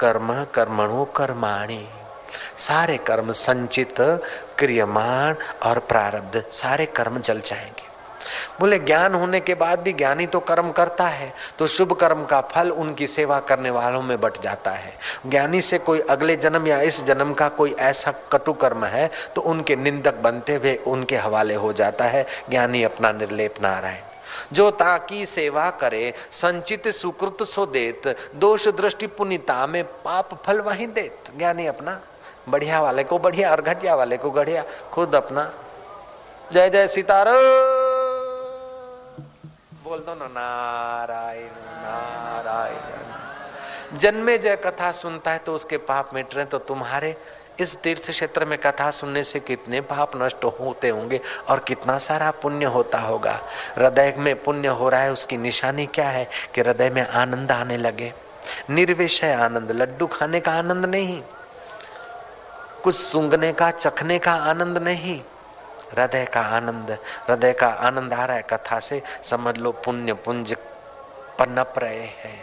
कर्म 0.00 0.44
कर्मणु 0.44 1.04
कर्माणी। 1.04 1.88
सारे 2.58 2.98
कर्म 2.98 3.32
संचित, 3.32 3.94
क्रियमाण 4.58 5.34
और 5.62 5.78
प्रारब्ध, 5.78 6.44
सारे 6.50 6.86
कर्म 6.86 7.18
जल 7.18 7.40
जाएँगे। 7.40 7.85
बोले, 8.60 8.78
ज्ञान 8.78 9.14
होने 9.14 9.40
के 9.40 9.54
बाद 9.54 9.80
भी 9.80 9.92
ज्ञानी 9.92 10.26
तो 10.26 10.40
कर्म 10.40 10.70
करता 10.72 11.06
है 11.06 11.32
तो 11.58 11.66
शुभ 11.66 11.92
कर्म 11.92 12.24
का 12.24 12.40
फल 12.46 12.70
उनकी 12.70 13.06
सेवा 13.06 13.38
करने 13.40 13.70
वालों 13.70 14.02
में 14.02 14.20
बट 14.20 14.40
जाता 14.42 14.70
है। 14.70 14.92
ज्ञानी 15.26 15.60
से 15.60 15.78
कोई 15.78 16.00
अगले 16.00 16.36
जन्म 16.36 16.66
या 16.66 16.80
इस 16.80 17.04
जन्म 17.04 17.32
का 17.34 17.48
कोई 17.50 17.74
ऐसा 17.80 18.12
कटु 18.32 18.52
कर्म 18.54 18.84
है 18.84 19.10
तो 19.34 19.40
उनके 19.42 19.76
निंदक 19.76 20.16
बनते 20.16 20.54
हुए 20.54 20.74
उनके 20.86 21.16
हवाले 21.16 21.54
हो 21.54 21.72
जाता 21.72 22.04
है, 22.04 22.26
ज्ञानी 22.50 22.82
अपना 22.82 23.12
निर्लेप 23.12 23.54
नारायण। 23.62 24.02
जो 24.52 24.70
ताकि 24.70 25.24
सेवा 25.26 25.68
करे, 25.70 26.12
संचित 26.32 26.88
सुकृत 26.88 27.42
सो 27.42 27.64
देत, 27.66 28.02
दोष 28.34 28.68
दृष्टि 28.68 29.06
पुनिता 29.06 29.66
में 29.66 29.82
पाप 29.84 30.34
फल 30.44 30.60
वही 30.60 30.86
देत। 30.86 31.30
ज्ञानी 31.38 31.66
अपना 31.66 32.00
बढ़िया 32.48 32.80
वाले 32.80 33.04
को 33.04 33.18
बढ़िया 33.18 33.50
और 33.50 33.60
घटिया 33.62 33.94
वाले 33.94 34.16
को 34.16 34.30
घटिया, 34.30 34.64
खुद 34.92 35.14
अपना। 35.14 35.50
जय 36.52 36.70
जय 36.70 36.88
सीताराम। 36.88 37.85
बोल 39.86 39.98
दो 39.98 40.14
ना, 40.14 40.26
नारायण 40.26 41.50
नारायण। 41.82 43.98
जन्मे 43.98 44.38
जय 44.38 44.56
कथा 44.56 44.92
सुनता 44.92 45.30
है 45.30 45.38
तो 45.38 45.54
उसके 45.54 45.80
पाप 45.80 46.14
मिट 46.14 46.34
रहे 46.34 46.44
तो 46.44 46.60
तुम्हारे 46.60 47.16
इस 47.60 47.76
तीर्थ 47.76 48.10
क्षेत्र 48.10 48.44
में 48.44 48.58
कथा 48.58 48.90
सुनने 48.90 49.24
से 49.24 49.40
कितने 49.40 49.82
पाप 49.82 50.12
नष्ट 50.16 50.60
होते 50.60 50.88
होंगे 50.88 51.20
और 51.48 51.58
कितना 51.58 51.98
सारा 51.98 52.32
पुण्य 52.42 52.66
होता 52.66 53.00
होगा। 53.00 53.40
हृदय 53.76 54.14
में 54.18 54.42
पुण्य 54.42 54.70
हो 54.70 54.88
रहा 54.88 55.00
है, 55.00 55.12
उसकी 55.12 55.36
निशानी 55.36 55.86
क्या 55.86 56.08
है 56.08 56.28
कि 56.54 56.60
हृदय 56.60 56.90
में 56.90 57.02
आनंद 57.02 57.52
आने 57.52 57.76
लगे। 57.76 58.12
निर्विषय 58.70 59.34
आनंद, 59.34 59.72
लड्डू 59.72 60.08
खाने 60.08 60.40
का 60.40 60.54
आनंद 60.54 60.86
नहीं, 60.86 61.22
कुछ 62.84 62.96
सूंघने 62.96 63.52
का, 63.52 63.70
चखने 63.70 64.18
का 64.18 64.50
आनंद 64.50 64.80
नहीं। 64.80 65.22
हृदय 65.92 66.24
का 66.24 66.40
आनंद, 66.40 66.90
हृदय 67.28 67.52
का 67.52 67.66
आनंद 67.66 68.12
आ 68.12 68.24
रहा 68.24 68.36
है 68.36 68.42
कथा 68.42 68.78
से। 68.80 69.02
समझ 69.22 69.56
लो, 69.58 69.72
पुण्य, 69.74 70.12
पुंज 70.14 70.54
पनप 71.38 71.74
रहे 71.78 72.06
हैं। 72.16 72.40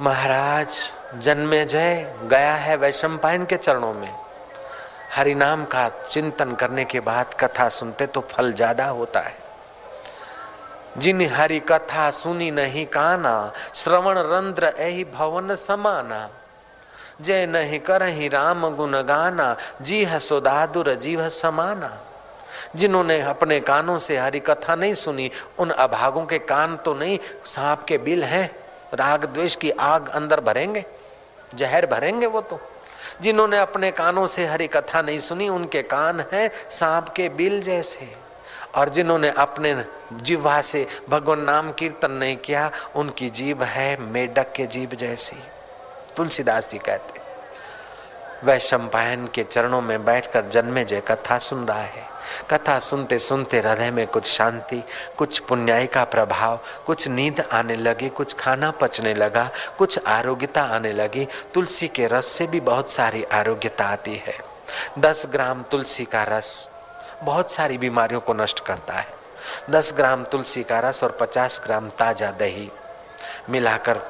महाराज, 0.00 0.68
जन्मे 1.16 1.64
जय, 1.64 2.14
गया 2.24 2.54
है 2.54 2.76
वैशम 2.76 3.16
पायन 3.18 3.44
के 3.44 3.56
चरणों 3.56 3.92
में। 3.94 4.14
हरि 5.12 5.34
नाम 5.34 5.64
का 5.64 5.88
चिंतन 6.10 6.54
करने 6.54 6.84
के 6.84 7.00
बाद 7.00 7.34
कथा 7.40 7.68
सुनते 7.68 8.06
तो 8.06 8.20
फल 8.30 8.52
ज़्यादा 8.52 8.86
होता 8.88 9.20
है। 9.20 9.38
जिन 10.98 11.20
हरि 11.30 11.58
कथा 11.60 12.10
सुनी 12.10 12.50
नहीं 12.50 12.86
काना, 12.86 13.52
श्रवण 13.74 14.18
रंध्र 14.18 14.72
एही 14.78 15.04
भवन 15.04 15.54
समाना। 15.56 16.28
जय 17.20 17.46
नहीं 17.46 17.80
कर 17.80 18.02
ही 18.02 18.28
राम 18.28 18.74
गुण 18.74 19.02
गाना 19.02 19.56
जी 19.82 20.04
है 20.04 20.20
जीव 20.96 21.28
समाना। 21.28 21.98
जिन्होंने 22.76 23.20
अपने 23.20 23.60
कानों 23.60 23.98
से 23.98 24.18
हरि 24.18 24.40
कथा 24.40 24.74
नहीं 24.74 24.94
सुनी, 24.94 25.30
उन 25.58 25.70
अभागों 25.70 26.26
के 26.26 26.38
कान 26.38 26.76
तो 26.76 26.94
नहीं, 26.94 27.18
सांप 27.44 27.84
के 27.84 27.98
बिल 27.98 28.24
हैं। 28.24 28.56
राग 28.94 29.24
द्वेष 29.24 29.56
की 29.56 29.70
आग 29.70 30.08
अंदर 30.08 30.40
भरेंगे, 30.40 30.84
जहर 31.54 31.86
भरेंगे 31.86 32.26
वो 32.26 32.40
तो। 32.40 32.60
जिन्होंने 33.22 33.58
अपने 33.58 33.90
कानों 33.90 34.26
से 34.26 34.46
हरि 34.46 34.66
कथा 34.66 35.02
नहीं 35.02 35.18
सुनी, 35.18 35.48
उनके 35.48 35.82
कान 35.82 36.24
हैं 36.32 36.50
सांप 36.70 37.08
के 37.08 37.28
बिल 37.28 37.62
जैसे। 37.62 38.12
और 38.74 38.88
जिन्होंने 38.88 39.30
अपने 39.30 39.84
जीवा 40.12 40.60
से 40.60 40.86
भगवान 41.08 41.40
नाम 41.40 41.72
कीर्तन 41.72 42.10
नहीं 42.10 42.36
किया, 42.36 42.70
उनकी 42.96 43.30
जीव 43.30 43.64
है 43.64 44.00
मेढक 44.00 44.52
के 44.52 44.66
जीव 44.66 44.90
जैसी। 44.90 45.36
तुलसीदास 46.16 46.68
जी 46.70 46.78
कहते, 46.78 47.20
वह 48.44 48.58
शंपायन 48.58 49.26
के 49.26 49.42
चरणों 49.44 49.80
में 49.80 50.04
बैठकर 50.04 50.48
जन्मे 50.48 50.84
जय 50.84 51.00
कथा 51.00 51.38
सुन 51.38 51.66
रहा 51.66 51.78
है। 51.78 52.08
कथा 52.50 52.78
सुनते 52.78 53.18
सुनते 53.18 53.58
हृदय 53.58 53.90
में 53.90 54.06
कुछ 54.06 54.26
शांति, 54.26 54.82
कुछ 55.18 55.38
पुण्याई 55.38 55.86
का 55.86 56.04
प्रभाव, 56.04 56.58
कुछ 56.86 57.08
नींद 57.08 57.40
आने 57.52 57.76
लगी, 57.76 58.08
कुछ 58.08 58.34
खाना 58.34 58.70
पचने 58.70 59.14
लगा, 59.14 59.48
कुछ 59.78 59.98
आरोग्यता 60.06 60.62
आने 60.74 60.92
लगी। 60.92 61.26
तुलसी 61.54 61.88
के 61.88 62.06
रस 62.06 62.26
से 62.26 62.46
भी 62.46 62.60
बहुत 62.60 62.90
सारी 62.90 63.24
आरोग्यता 63.24 63.84
आती 63.84 64.16
है। 64.16 64.34
दस 64.98 65.26
ग्राम 65.26 65.62
तुलसी 65.62 66.04
का 66.04 66.22
रस 66.24 66.68
बहुत 67.22 67.50
सारी 67.50 67.78
बीमारियों 67.78 68.20
को 68.20 68.34
नष्ट 68.34 68.60
करता 68.60 68.94
है। 68.94 69.06
दस 69.70 69.92
ग्राम 69.96 70.24
तुलसी 70.24 70.62
का 70.62 70.78
रस 70.78 71.02
और 71.04 71.16
पचास 71.20 71.60
ग्राम 71.64 71.88
ताज़ा 71.88 72.30
दही 72.30 72.70
मिलाकर 73.50 74.00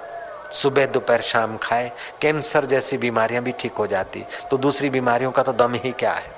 सुबह, 0.53 0.87
दोपहर, 0.87 1.23
शाम 1.23 1.57
खाए। 1.57 1.93
कैंसर 2.21 2.65
जैसी 2.65 2.99
बीमारियाँ 2.99 3.43
भी 3.43 3.53
ठीक 3.53 3.73
हो 3.73 3.87
जाती। 3.87 4.25
तो 4.51 4.57
दूसरी 4.57 4.91
बीमारियों 4.91 5.31
का 5.31 5.43
तो 5.43 5.53
दम 5.53 5.75
ही 5.75 5.93
क्या 5.93 6.13
है? 6.13 6.31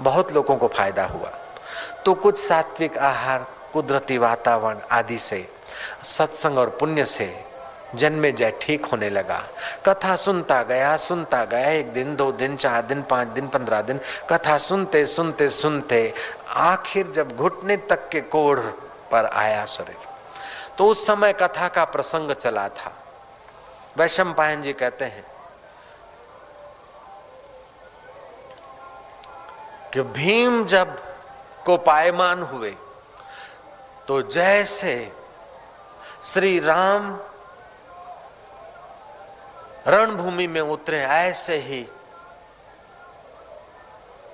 बहुत 0.00 0.32
लोगों 0.32 0.56
को 0.56 0.68
फ़ायदा 0.68 1.04
हुआ। 1.04 1.32
तो 2.06 2.14
कुछ 2.14 2.38
सात्विक 2.38 2.98
आहार, 2.98 3.46
कुदरती 3.72 4.18
वातावरण 4.18 4.78
आदि 4.92 5.18
से, 5.18 5.48
सत्संग 6.02 6.58
और 6.58 6.70
पुण्य 6.70 7.04
से 7.04 7.44
जन्मे 7.94 8.32
जय 8.32 8.52
ठीक 8.60 8.86
होने 8.86 9.10
लगा। 9.10 9.42
कथा 9.86 10.16
सुनता 10.16 10.62
गया 10.62 10.96
सुनता 10.96 11.44
गया, 11.44 11.68
एक 11.68 11.92
दिन, 11.92 12.16
दो 12.16 12.32
दिन, 12.32 12.56
चार 12.56 12.82
दिन, 12.82 13.02
पाँच 13.02 13.28
दिन, 13.28 13.48
पंद्रह 13.48 13.82
दिन, 13.82 14.00
कथा 14.30 14.58
सुनते 14.58 15.06
सुनते 15.06 15.48
सुनते, 15.48 16.14
आखिर 16.48 17.06
जब 17.06 17.36
घुटने 17.36 17.76
तक 17.76 18.08
के 18.08 18.20
कोढ़ 18.20 18.60
पर 19.10 19.26
आया 19.26 19.66
शरीर। 19.66 19.96
तो 20.78 20.86
उस 20.86 21.06
समय 21.06 21.32
कथा 21.32 21.68
का 21.68 21.84
प्रसंग 21.84 22.32
चला 22.32 22.68
था। 22.68 22.93
वैशम 23.96 24.32
पायन 24.32 24.62
जी 24.62 24.72
कहते 24.72 25.04
हैं 25.04 25.24
कि 29.92 30.02
भीम 30.02 30.64
जब 30.64 30.96
को 31.66 31.76
पायमान 31.76 32.42
हुए 32.42 32.74
तो 34.08 34.20
जैसे 34.22 35.12
श्री 36.24 36.58
राम 36.60 37.18
रणभूमि 39.86 40.46
में 40.46 40.60
उतरे, 40.60 41.00
ऐसे 41.00 41.56
ही 41.58 41.80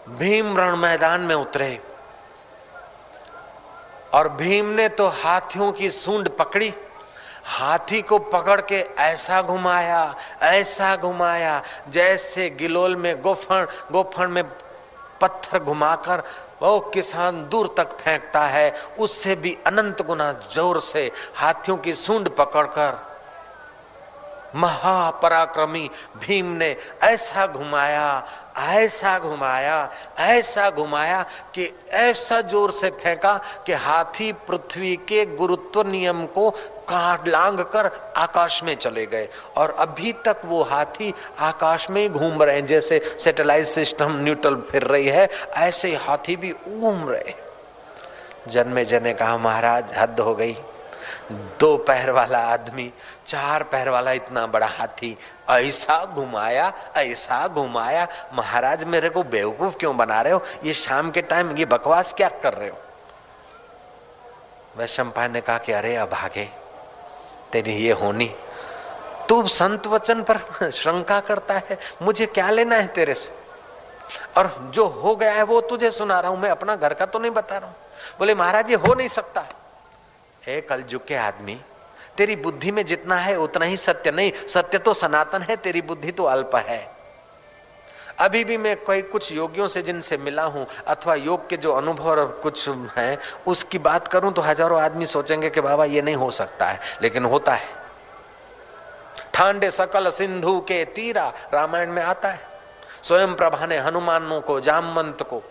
भीम 0.09 0.57
रण 0.57 0.77
मैदान 0.77 1.21
में 1.21 1.35
उतरे। 1.35 1.81
और 4.15 4.29
भीम 4.29 4.67
ने 4.67 4.89
तो 4.89 5.07
हाथियों 5.09 5.71
की 5.73 5.91
सूंड 5.91 6.29
पकड़ी। 6.37 6.73
हाथी 7.45 8.01
को 8.03 8.19
पकड़ 8.19 8.61
के 8.63 8.81
ऐसा 8.99 9.41
घुमाया 9.43 10.15
ऐसा 10.43 10.95
घुमाया, 10.97 11.63
जैसे 11.89 12.49
गिलोल 12.51 12.97
में 12.97 13.21
गोफण 13.23 13.67
गोफण 13.93 14.29
में 14.29 14.45
पत्थर 15.21 15.59
घुमाकर 15.59 16.23
वो 16.63 16.79
किसान 16.95 17.49
दूर 17.49 17.75
तक 17.77 17.97
फेंकता 17.99 18.45
है, 18.47 18.73
उससे 18.99 19.35
भी 19.35 19.57
अनंत 19.67 20.03
गुना 20.03 20.33
ज़ोर 20.53 20.81
से 20.81 21.11
हाथियों 21.35 21.77
की 21.77 21.93
सूंड 21.95 22.29
पकड़कर 22.31 22.99
महापराक्रमी 24.55 25.89
भीम 26.21 26.47
ने 26.53 26.77
ऐसा 27.03 27.47
घुमाया 27.47 28.23
ऐसा 28.61 29.19
घुमाया 29.19 29.91
ऐसा 30.19 30.69
घुमाया 30.71 31.23
कि 31.55 31.69
ऐसा 31.91 32.41
ज़ोर 32.41 32.71
से 32.73 32.91
फेंका 32.93 33.37
कि 33.67 33.73
हाथी 33.73 34.33
पृथ्वी 34.49 34.95
के 35.09 35.25
गुरुत्व 35.27 35.83
नियम 35.83 36.25
को 36.27 36.49
काट 36.89 37.29
लांग 37.29 37.59
कर 37.73 37.91
आकाश 38.17 38.63
में 38.63 38.75
चले 38.77 39.05
गए। 39.07 39.29
और 39.57 39.75
अभी 39.79 40.13
तक 40.25 40.37
वो 40.45 40.63
हाथी 40.63 41.13
आकाश 41.41 41.89
में 41.91 42.13
घूम 42.13 42.43
रहे 42.43 42.55
हैं, 42.57 42.67
जैसे 42.67 43.01
सैटेलाइट 43.19 43.67
सिस्टम 43.67 44.17
न्यूट्रल 44.17 44.57
फिर 44.71 44.85
रही 44.85 45.09
है, 45.09 45.29
ऐसे 45.59 45.95
हाथी 45.97 46.37
भी 46.37 46.53
घूम 46.53 47.09
रहे 47.09 47.35
जन्मे 48.49 48.85
जने 48.85 49.13
कहा, 49.15 49.37
महाराज, 49.39 49.95
हद 49.97 50.21
हो 50.21 50.35
गई। 50.35 50.57
दो 51.61 51.77
पैर 51.79 52.11
वाला 52.11 52.39
आदमी 52.47 52.93
चार 53.31 53.63
पैर 53.63 53.89
वाला 53.89 54.13
इतना 54.13 54.47
बड़ा 54.47 54.67
हाथी, 54.69 55.17
ऐसा 55.51 56.05
घुमाया 56.07 56.73
ऐसा 56.97 57.47
घुमाया, 57.49 58.07
महाराज 58.35 58.85
मेरे 58.85 59.09
को 59.09 59.23
बेवकूफ़ 59.25 59.77
क्यों 59.77 59.97
बना 59.97 60.21
रहे 60.23 60.33
हो? 60.33 60.43
ये 60.65 60.73
शाम 60.75 61.11
के 61.11 61.23
टाइम 61.23 61.57
ये 61.57 61.65
बकवास 61.65 62.13
क्या 62.13 62.29
कर 62.43 62.55
रहे 62.55 62.69
हो? 62.69 62.79
वैश्व 64.77 65.13
ने 65.21 65.41
कहा 65.41 65.59
कि 65.59 65.73
अरे 65.73 65.95
अभागे 65.97 66.49
तेरी 67.53 67.73
ये 67.77 67.93
होनी, 67.93 68.31
तू 69.29 69.47
संत 69.49 69.87
वचन 69.87 70.23
पर 70.23 70.71
शंका 70.73 71.21
करता 71.21 71.55
है, 71.55 71.79
मुझे 72.03 72.27
क्या 72.27 72.51
लेना 72.51 72.77
है 72.77 72.87
तेरे 72.87 73.15
से? 73.15 73.33
और 74.37 74.55
जो 74.75 74.87
हो 74.87 75.17
गया 75.17 75.33
है 75.33 75.43
वो 75.43 75.61
तुझे 75.61 75.91
सुना 75.91 76.21
रहा 76.21 76.31
हूँ, 76.31 76.39
मैं 76.41 76.51
अपना 76.51 76.77
घर 76.77 76.95
का 76.95 77.07
तो 77.07 77.19
नहीं 77.19 77.31
बता 77.31 77.57
रहा 77.57 77.69
हूँ। 77.69 77.77
बोले, 78.19 78.35
महाराज 78.35 78.71
ये 78.71 78.77
हो 78.77 78.95
नहीं 78.95 79.09
सकता। 79.09 79.45
हे 80.47 80.61
कल 80.61 80.85
के 81.09 81.15
आदमी 81.17 81.61
तेरी 82.21 82.37
बुद्धि 82.37 82.71
में 82.71 82.85
जितना 82.87 83.17
है, 83.17 83.37
उतना 83.39 83.65
ही 83.65 83.77
सत्य। 83.77 84.11
नहीं, 84.11 84.33
सत्य 84.49 84.79
तो 84.79 84.95
सनातन 84.95 85.43
है, 85.43 85.57
तेरी 85.57 85.81
बुद्धि 85.81 86.13
तो 86.13 86.25
अल्प 86.25 86.57
है। 86.57 86.81
अभी 88.19 88.43
भी 88.45 88.57
मैं 88.57 88.77
कोई 88.77 89.03
कुछ 89.03 89.33
योगियों 89.33 89.69
से 89.69 89.83
जिनसे 89.83 90.17
मिला 90.17 90.43
हूँ, 90.45 90.67
अथवा 90.87 91.15
योग 91.15 91.49
के 91.49 91.57
जो 91.57 91.73
अनुभव 91.73 92.11
और 92.11 92.27
कुछ 92.43 92.69
है, 92.97 93.19
उसकी 93.47 93.79
बात 93.79 94.09
करूँ 94.09 94.33
तो 94.33 94.43
हज़ारों 94.43 94.81
आदमी 94.81 95.07
सोचेंगे 95.07 95.51
कि 95.51 95.61
बाबा, 95.61 95.85
ये 95.85 96.03
नहीं 96.03 96.15
हो 96.15 96.31
सकता 96.31 96.67
है, 96.67 96.81
लेकिन 97.03 97.25
होता 97.25 97.55
है। 97.55 97.69
ठांडे 99.35 99.71
सकल 99.71 100.11
सिंधु 100.11 100.59
के 100.61 100.85
तीरा 100.85 101.27
रामायण 101.55 101.91
में 101.91 102.03
आता 102.03 102.29
है। 102.29 102.41
स्वयं 103.03 103.35
प्रभा 103.35 103.67
ने 103.67 103.79
हनुमानों 103.79 104.41
को, 104.41 104.61
जामवंत 104.61 105.23
को 105.23 105.43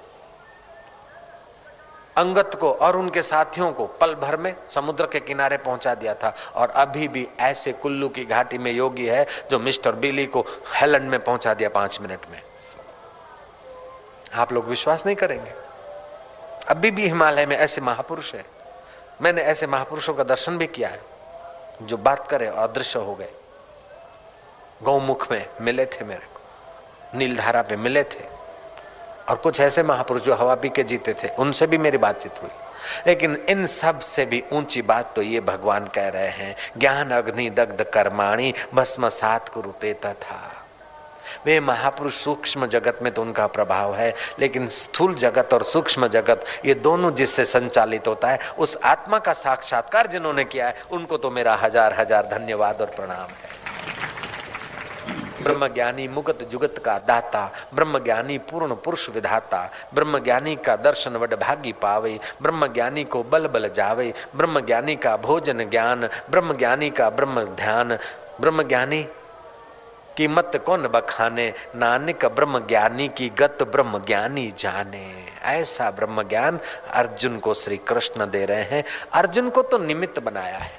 अंगत 2.19 2.55
को 2.61 2.71
और 2.73 2.97
उनके 2.97 3.21
साथियों 3.21 3.71
को 3.73 3.85
पल 4.01 4.13
भर 4.15 4.37
में 4.37 4.53
समुद्र 4.69 5.05
के 5.05 5.19
किनारे 5.19 5.57
पहुँचा 5.57 5.93
दिया 5.95 6.13
था। 6.13 6.33
और 6.55 6.69
अभी 6.69 7.07
भी 7.07 7.27
ऐसे 7.39 7.71
कुल्लू 7.73 8.09
की 8.09 8.25
घाटी 8.25 8.57
में 8.57 8.71
योगी 8.71 9.05
है 9.05 9.25
जो 9.51 9.59
मिस्टर 9.59 9.91
बिली 9.91 10.25
को 10.25 10.45
हेलैंड 10.75 11.09
में 11.09 11.19
पहुँचा 11.23 11.53
दिया 11.53 11.69
पाँच 11.69 11.99
मिनट 12.01 12.29
में। 12.31 12.41
आप 14.33 14.53
लोग 14.53 14.67
विश्वास 14.67 15.05
नहीं 15.05 15.15
करेंगे। 15.15 15.51
अभी 16.69 16.91
भी 16.91 17.07
हिमालय 17.07 17.45
में 17.45 17.55
ऐसे 17.57 17.81
महापुरुष 17.81 18.33
है। 18.33 18.43
मैंने 19.21 19.41
ऐसे 19.41 19.67
महापुरुषों 19.67 20.13
का 20.13 20.23
दर्शन 20.23 20.57
भी 20.57 20.67
किया 20.67 20.89
है, 20.89 21.01
जो 21.81 21.97
बात 21.97 22.27
करे 22.29 22.47
अदृश्य 22.47 22.99
हो 22.99 23.15
गए। 23.15 23.29
गौमुख 24.83 25.31
में 25.31 25.45
मिले 25.61 25.85
थे 25.85 26.05
मेरे 26.05 26.25
को, 26.25 27.17
नीलधारा 27.17 27.61
पे 27.61 27.75
मिले 27.75 28.03
थे। 28.03 28.38
और 29.29 29.35
कुछ 29.35 29.59
ऐसे 29.59 29.83
महापुरुष 29.83 30.23
जो 30.23 30.35
हवा 30.35 30.55
पी 30.55 30.69
के 30.69 30.83
जीते 30.83 31.13
थे, 31.13 31.27
उनसे 31.29 31.67
भी 31.67 31.77
मेरी 31.77 31.97
बातचीत 31.97 32.41
हुई। 32.41 32.49
लेकिन 33.07 33.35
इन 33.49 33.65
सबसे 33.67 34.25
भी 34.25 34.43
ऊँची 34.53 34.81
बात 34.81 35.11
तो 35.15 35.21
ये 35.21 35.39
भगवान 35.39 35.87
कह 35.87 36.07
रहे 36.09 36.29
हैं, 36.29 36.55
ज्ञान, 36.77 37.11
अग्नि, 37.11 37.49
दग्ध, 37.49 37.83
कर्माणी 37.93 38.53
भस्म 38.73 39.09
सात 39.09 39.49
कुरुते 39.49 39.93
था। 39.93 40.41
वे 41.45 41.59
महापुरुष 41.59 42.13
सूक्ष्म 42.15 42.67
जगत 42.67 42.99
में 43.01 43.11
तो 43.13 43.21
उनका 43.21 43.45
प्रभाव 43.47 43.95
है, 43.95 44.13
लेकिन 44.39 44.67
स्थूल 44.67 45.13
जगत 45.15 45.53
और 45.53 45.63
सूक्ष्म 45.63 46.07
जगत 46.07 46.45
ये 46.65 46.73
दोनों 46.75 47.13
जिससे 47.15 47.45
संचालित 47.45 48.07
होता 48.07 48.27
है, 48.27 48.39
उस 48.57 48.77
आत्मा 48.83 49.19
का 49.19 49.33
साक्षात्कार 49.33 50.07
जिन्होंने 50.07 50.43
किया 50.43 50.67
है, 50.67 50.83
उनको 50.91 51.17
तो 51.17 51.29
मेरा 51.31 51.55
हज़ार 51.55 51.93
हज़ार 51.93 52.29
धन्यवाद 52.31 52.81
और 52.81 52.87
प्रणाम 52.87 53.29
है। 53.29 54.18
ब्रह्म 55.49 55.67
ज्ञानी 55.67 56.07
मुगत 56.07 56.43
जुगत 56.51 56.77
का 56.85 56.97
दाता 56.99 57.43
ब्रह्म 57.73 57.99
ज्ञानी 57.99 58.37
पूर्ण 58.37 58.75
पुरुष 58.75 59.09
विधाता 59.09 59.69
ब्रह्म 59.93 60.19
ज्ञानी 60.19 60.55
का 60.55 60.75
दर्शन 60.75 61.15
वड 61.15 61.33
भागी 61.39 61.71
पावे 61.71 62.19
ब्रह्म 62.41 62.67
ज्ञानी 62.67 63.03
को 63.03 63.23
बल 63.23 63.47
बल 63.47 63.69
जावे 63.69 64.13
ब्रह्म 64.35 64.59
ज्ञानी 64.59 64.95
का 64.95 65.15
भोजन 65.17 65.69
ज्ञान 65.69 66.09
ब्रह्म 66.29 66.57
ज्ञानी 66.57 66.89
का 66.89 67.09
ब्रह्म 67.09 67.43
ध्यान। 67.45 67.97
ब्रह्म 68.41 68.63
ज्ञानी 68.63 69.03
की 70.17 70.27
मत 70.27 70.51
कौन 70.65 70.87
बखाने? 70.87 71.53
नानक 71.75 72.25
ब्रह्म 72.25 72.59
ज्ञानी 72.59 73.07
की 73.07 73.29
गत 73.29 73.63
ब्रह्म 73.63 73.99
ज्ञानी 74.05 74.53
जाने। 74.57 75.07
ऐसा 75.43 75.89
ब्रह्म 75.91 76.23
ज्ञान 76.23 76.59
अर्जुन 76.91 77.37
को 77.39 77.53
श्री 77.53 77.77
कृष्ण 77.77 78.29
दे 78.29 78.45
रहे 78.45 78.63
हैं। 78.63 78.83
अर्जुन 79.13 79.49
को 79.49 79.61
तो 79.61 79.77
निमित्त 79.77 80.19
बनाया 80.19 80.57
है। 80.57 80.71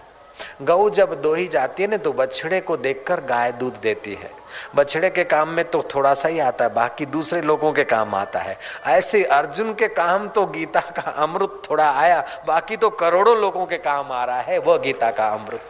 गौ 0.62 0.90
जब 0.90 1.20
दोही 1.22 1.46
जाती 1.48 1.82
है 1.82 1.88
ना 1.88 1.96
तो 1.96 2.12
बछड़े 2.12 2.60
को 2.60 2.76
देखकर 2.76 3.20
गाय 3.20 3.52
दूध 3.52 3.80
देती 3.82 4.14
है। 4.14 4.30
बछड़े 4.74 5.10
के 5.10 5.24
काम 5.24 5.48
में 5.48 5.64
तो 5.64 5.82
थोड़ा 5.94 6.14
सा 6.14 6.28
ही 6.28 6.38
आता 6.38 6.64
है, 6.64 6.74
बाकी 6.74 7.06
दूसरे 7.06 7.40
लोगों 7.40 7.72
के 7.72 7.84
काम 7.84 8.14
आता 8.14 8.38
है। 8.38 8.58
ऐसे 8.86 9.24
अर्जुन 9.24 9.74
के 9.74 9.88
काम 9.88 10.28
तो 10.28 10.46
गीता 10.46 10.80
का 10.80 11.10
अमृत 11.10 11.62
थोड़ा 11.70 11.90
आया, 11.90 12.24
बाकी 12.46 12.76
तो 12.76 12.90
करोड़ों 12.90 13.36
लोगों 13.36 13.66
के 13.66 13.78
काम 13.78 14.12
आ 14.12 14.24
रहा 14.24 14.40
है, 14.40 14.58
वह 14.58 14.78
गीता 14.78 15.10
का 15.10 15.28
अमृत। 15.28 15.60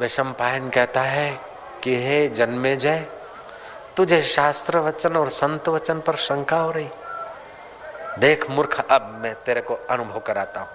विषम 0.00 0.32
पायन 0.32 0.70
कहता 0.70 1.00
है 1.00 1.40
कि, 1.82 1.96
हे 1.96 2.28
जन्मे 2.28 2.76
जय 2.76 3.06
तुझे 3.96 4.22
शास्त्र 4.22 4.78
वचन 4.78 5.16
और 5.16 5.28
संत 5.28 5.68
वचन 5.68 6.00
पर 6.00 6.16
शंका 6.16 6.56
हो 6.56 6.70
रही। 6.70 6.88
देख 8.18 8.50
मूर्ख, 8.50 8.86
अब 8.90 9.18
मैं 9.22 9.34
तेरे 9.34 9.60
को 9.60 9.74
अनुभव 9.90 10.20
कराता 10.20 10.60
हूँ। 10.60 10.68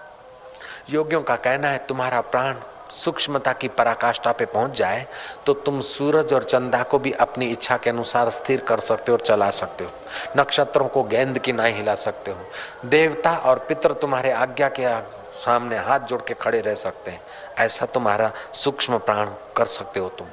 योगियों 0.89 1.21
का 1.21 1.35
कहना 1.35 1.67
है, 1.67 1.77
तुम्हारा 1.77 2.21
प्राण 2.21 2.55
सूक्ष्मता 2.91 3.51
की 3.53 3.67
पराकाष्ठा 3.67 4.31
पे 4.31 4.45
पहुँच 4.45 4.71
जाए 4.71 5.05
तो 5.45 5.53
तुम 5.55 5.79
सूरज 5.81 6.33
और 6.33 6.43
चंदा 6.43 6.81
को 6.83 6.99
भी 6.99 7.11
अपनी 7.11 7.45
इच्छा 7.45 7.77
के 7.77 7.89
अनुसार 7.89 8.29
स्थिर 8.29 8.59
कर 8.59 8.79
सकते 8.79 9.11
हो 9.11 9.17
और 9.17 9.23
चला 9.23 9.49
सकते 9.49 9.83
हो। 9.83 9.91
नक्षत्रों 10.37 10.87
को 10.87 11.03
गेंद 11.03 11.39
की 11.39 11.53
ना 11.53 11.63
हिला 11.63 11.95
सकते 11.95 12.31
हो। 12.31 12.89
देवता 12.89 13.35
और 13.35 13.59
पितर 13.59 13.93
तुम्हारे 13.93 14.31
आज्ञा 14.31 14.69
के 14.79 14.99
सामने 15.41 15.77
हाथ 15.77 15.99
जोड़ 15.99 16.21
के 16.21 16.33
खड़े 16.33 16.59
रह 16.61 16.75
सकते 16.75 17.11
हैं। 17.11 17.21
ऐसा 17.59 17.85
तुम्हारा 17.85 18.31
सूक्ष्म 18.53 18.97
प्राण 18.97 19.29
कर 19.57 19.65
सकते 19.67 19.99
हो 19.99 20.09
तुम। 20.09 20.27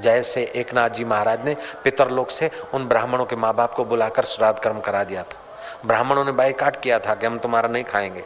जैसे 0.00 0.42
एक 0.54 0.74
नाथ 0.74 0.90
जी 0.90 1.04
महाराज 1.04 1.44
ने 1.44 1.56
पितरलोक 1.84 2.30
से 2.30 2.50
उन 2.74 2.86
ब्राह्मणों 2.88 3.24
के 3.24 3.36
माँ 3.36 3.54
बाप 3.54 3.74
को 3.74 3.84
बुलाकर 3.84 4.24
श्राद्ध 4.24 4.58
कर्म 4.58 4.80
करा 4.80 5.04
दिया 5.04 5.22
था। 5.22 5.38
ब्राह्मणों 5.86 6.24
ने 6.24 6.32
बाइकाट 6.32 6.80
किया 6.80 6.98
था 6.98 7.14
कि 7.14 7.26
हम 7.26 7.38
तुम्हारा 7.38 7.68
नहीं 7.68 7.84
खाएँगे। 7.84 8.24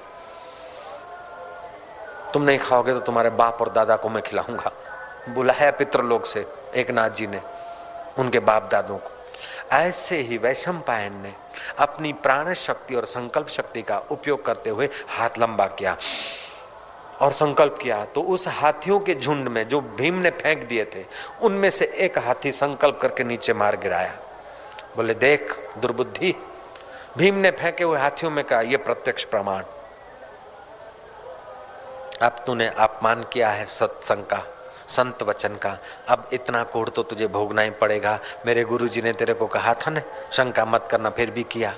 तुम 2.32 2.42
नहीं 2.42 2.58
खाओगे 2.58 2.92
तो 2.92 3.00
तुम्हारे 3.00 3.30
बाप 3.30 3.60
और 3.60 3.68
दादा 3.72 3.96
को 3.96 4.08
मैं 4.08 4.22
खिलाऊँगा। 4.22 4.72
बुलाया 5.28 5.70
पितृलोक 5.70 6.26
से 6.26 6.46
एक 6.76 6.90
नाथ 6.90 7.10
जी 7.10 7.26
ने, 7.26 7.40
उनके 8.18 8.38
बाप 8.40 8.68
दादों 8.72 8.96
को। 8.98 9.10
ऐसे 9.72 10.16
ही 10.18 10.38
वैशम 10.38 10.78
पायन 10.78 11.20
ने 11.22 11.32
अपनी 11.78 12.12
प्राण 12.12 12.52
शक्ति 12.54 12.94
और 12.94 13.04
संकल्प 13.06 13.48
शक्ति 13.48 13.82
का 13.82 13.98
उपयोग 14.10 14.44
करते 14.44 14.70
हुए 14.70 14.88
हाथ 15.08 15.38
लंबा 15.38 15.66
किया 15.68 15.96
और 17.20 17.32
संकल्प 17.32 17.78
किया। 17.82 18.04
तो 18.04 18.22
उस 18.24 18.46
हाथियों 18.50 18.98
के 19.00 19.14
झुंड 19.14 19.48
में 19.48 19.66
जो 19.68 19.80
भीम 19.80 20.14
ने 20.14 20.30
फेंक 20.32 20.66
दिए 20.68 20.84
थे, 20.84 21.04
उनमें 21.42 21.70
से 21.70 21.84
एक 21.96 22.18
हाथी 22.18 22.52
संकल्प 22.52 22.98
करके 23.02 23.24
नीचे 23.24 23.52
मार 23.52 23.76
गिराया। 23.76 24.14
बोले, 24.96 25.14
देख 25.14 25.56
दुर्बुद्धि, 25.78 26.34
भीम 27.18 27.34
ने 27.34 27.50
फेंके 27.50 27.84
हुए 27.84 27.98
हाथियों 27.98 28.30
में 28.30 28.44
कहा 28.44 28.60
यह 28.60 28.78
प्रत्यक्ष 28.78 29.24
प्रमाण। 29.24 29.62
अब 32.22 32.36
तूने 32.46 32.68
अपमान 32.68 33.22
किया 33.22 33.50
है 33.50 33.64
सत्संग 33.66 34.24
का, 34.24 34.42
संत 34.88 35.22
वचन 35.22 35.56
का। 35.56 35.76
अब 36.08 36.28
इतना 36.32 36.62
कोढ़ 36.62 36.88
तो 36.88 37.02
तुझे 37.02 37.26
भोगना 37.26 37.62
ही 37.62 37.70
पड़ेगा। 37.70 38.18
मेरे 38.46 38.64
गुरुजी 38.64 39.02
ने 39.02 39.12
तेरे 39.12 39.34
को 39.34 39.46
कहा 39.46 39.74
था 39.74 39.90
ना, 39.90 40.02
शंका 40.32 40.64
मत 40.64 40.88
करना, 40.90 41.10
फिर 41.10 41.30
भी 41.30 41.42
किया। 41.42 41.74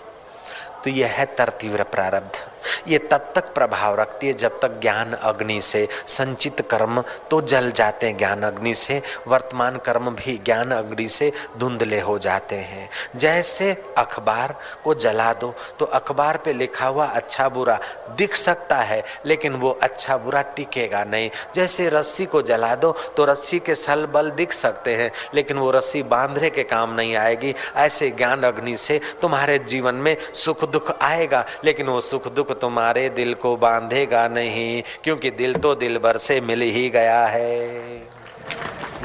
तो 0.85 0.91
यह 0.91 1.13
है 1.13 1.27
तरतीव्र 1.27 1.83
प्रारब्ध। 1.83 2.43
ये 2.89 2.99
तब 3.11 3.33
तक 3.35 3.53
प्रभाव 3.55 3.95
रखती 3.95 4.27
है 4.27 4.35
जब 4.35 4.59
तक 4.61 4.81
ज्ञान 4.81 5.13
अग्नि 5.13 5.61
से 5.63 5.87
संचित 6.09 6.61
कर्म 6.71 7.03
तो 7.31 7.41
जल 7.43 7.71
जाते 7.73 8.07
हैं। 8.07 8.17
ज्ञान 8.19 8.43
अग्नि 8.43 8.75
से, 8.75 9.01
वर्तमान 9.29 9.77
कर्म 9.77 10.11
भी 10.15 10.37
ज्ञान 10.45 10.71
अग्नि 10.73 11.09
से 11.09 11.33
धुंधले 11.59 12.01
हो 12.01 12.19
जाते 12.19 12.57
हैं। 12.57 12.89
जैसे 13.17 13.73
अखबार 13.99 14.55
को 14.85 14.95
जला 14.97 15.33
दो 15.35 15.55
तो 15.79 15.85
अखबार 15.87 16.37
पे 16.37 16.53
लिखा 16.53 16.87
हुआ 16.87 17.07
अच्छा 17.07 17.49
बुरा 17.49 17.79
दिख 18.17 18.35
सकता 18.37 18.77
है, 18.77 19.03
लेकिन 19.27 19.55
वो 19.55 19.71
अच्छा 19.83 20.17
बुरा 20.17 20.43
टिकेगा 20.57 21.03
नहीं। 21.05 21.31
जैसे 21.55 21.89
रस्सी 21.89 22.27
को 22.27 22.43
जला 22.43 22.75
दो 22.75 22.93
तो 23.17 23.25
रस्सी 23.25 23.59
के 23.59 23.75
सल 23.75 24.07
बल 24.07 24.31
दिख 24.33 24.53
सकते 24.53 24.95
हैं, 24.97 25.11
लेकिन 25.35 25.59
वो 25.59 25.71
रस्सी 25.71 26.03
बांधने 26.05 26.51
के 26.51 26.63
काम 26.65 26.95
नहीं 26.95 27.15
आएगी। 27.17 27.55
ऐसे 27.77 28.11
ज्ञान 28.11 28.43
अग्नि 28.43 28.77
से 28.77 29.01
तुम्हारे 29.23 29.59
जीवन 29.61 29.95
में 29.97 30.17
सुख 30.35 30.65
दुख 30.71 30.91
आएगा, 31.03 31.45
लेकिन 31.65 31.87
वो 31.87 32.01
सुख 32.03 32.29
दुख 32.29 32.53
तुम्हारे 32.55 33.09
दिल 33.09 33.35
को 33.35 33.57
बांधेगा 33.57 34.29
नहीं, 34.29 34.83
क्योंकि 35.05 35.31
दिल 35.31 35.55
तो 35.55 35.75
दिल 35.75 35.99
भर 35.99 36.19
से 36.19 36.41
मिल 36.41 36.63
ही 36.63 36.89
गया 36.89 37.27
है। 37.27 37.69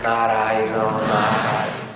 नारायण 0.04 0.72
नारायण। 1.08 1.90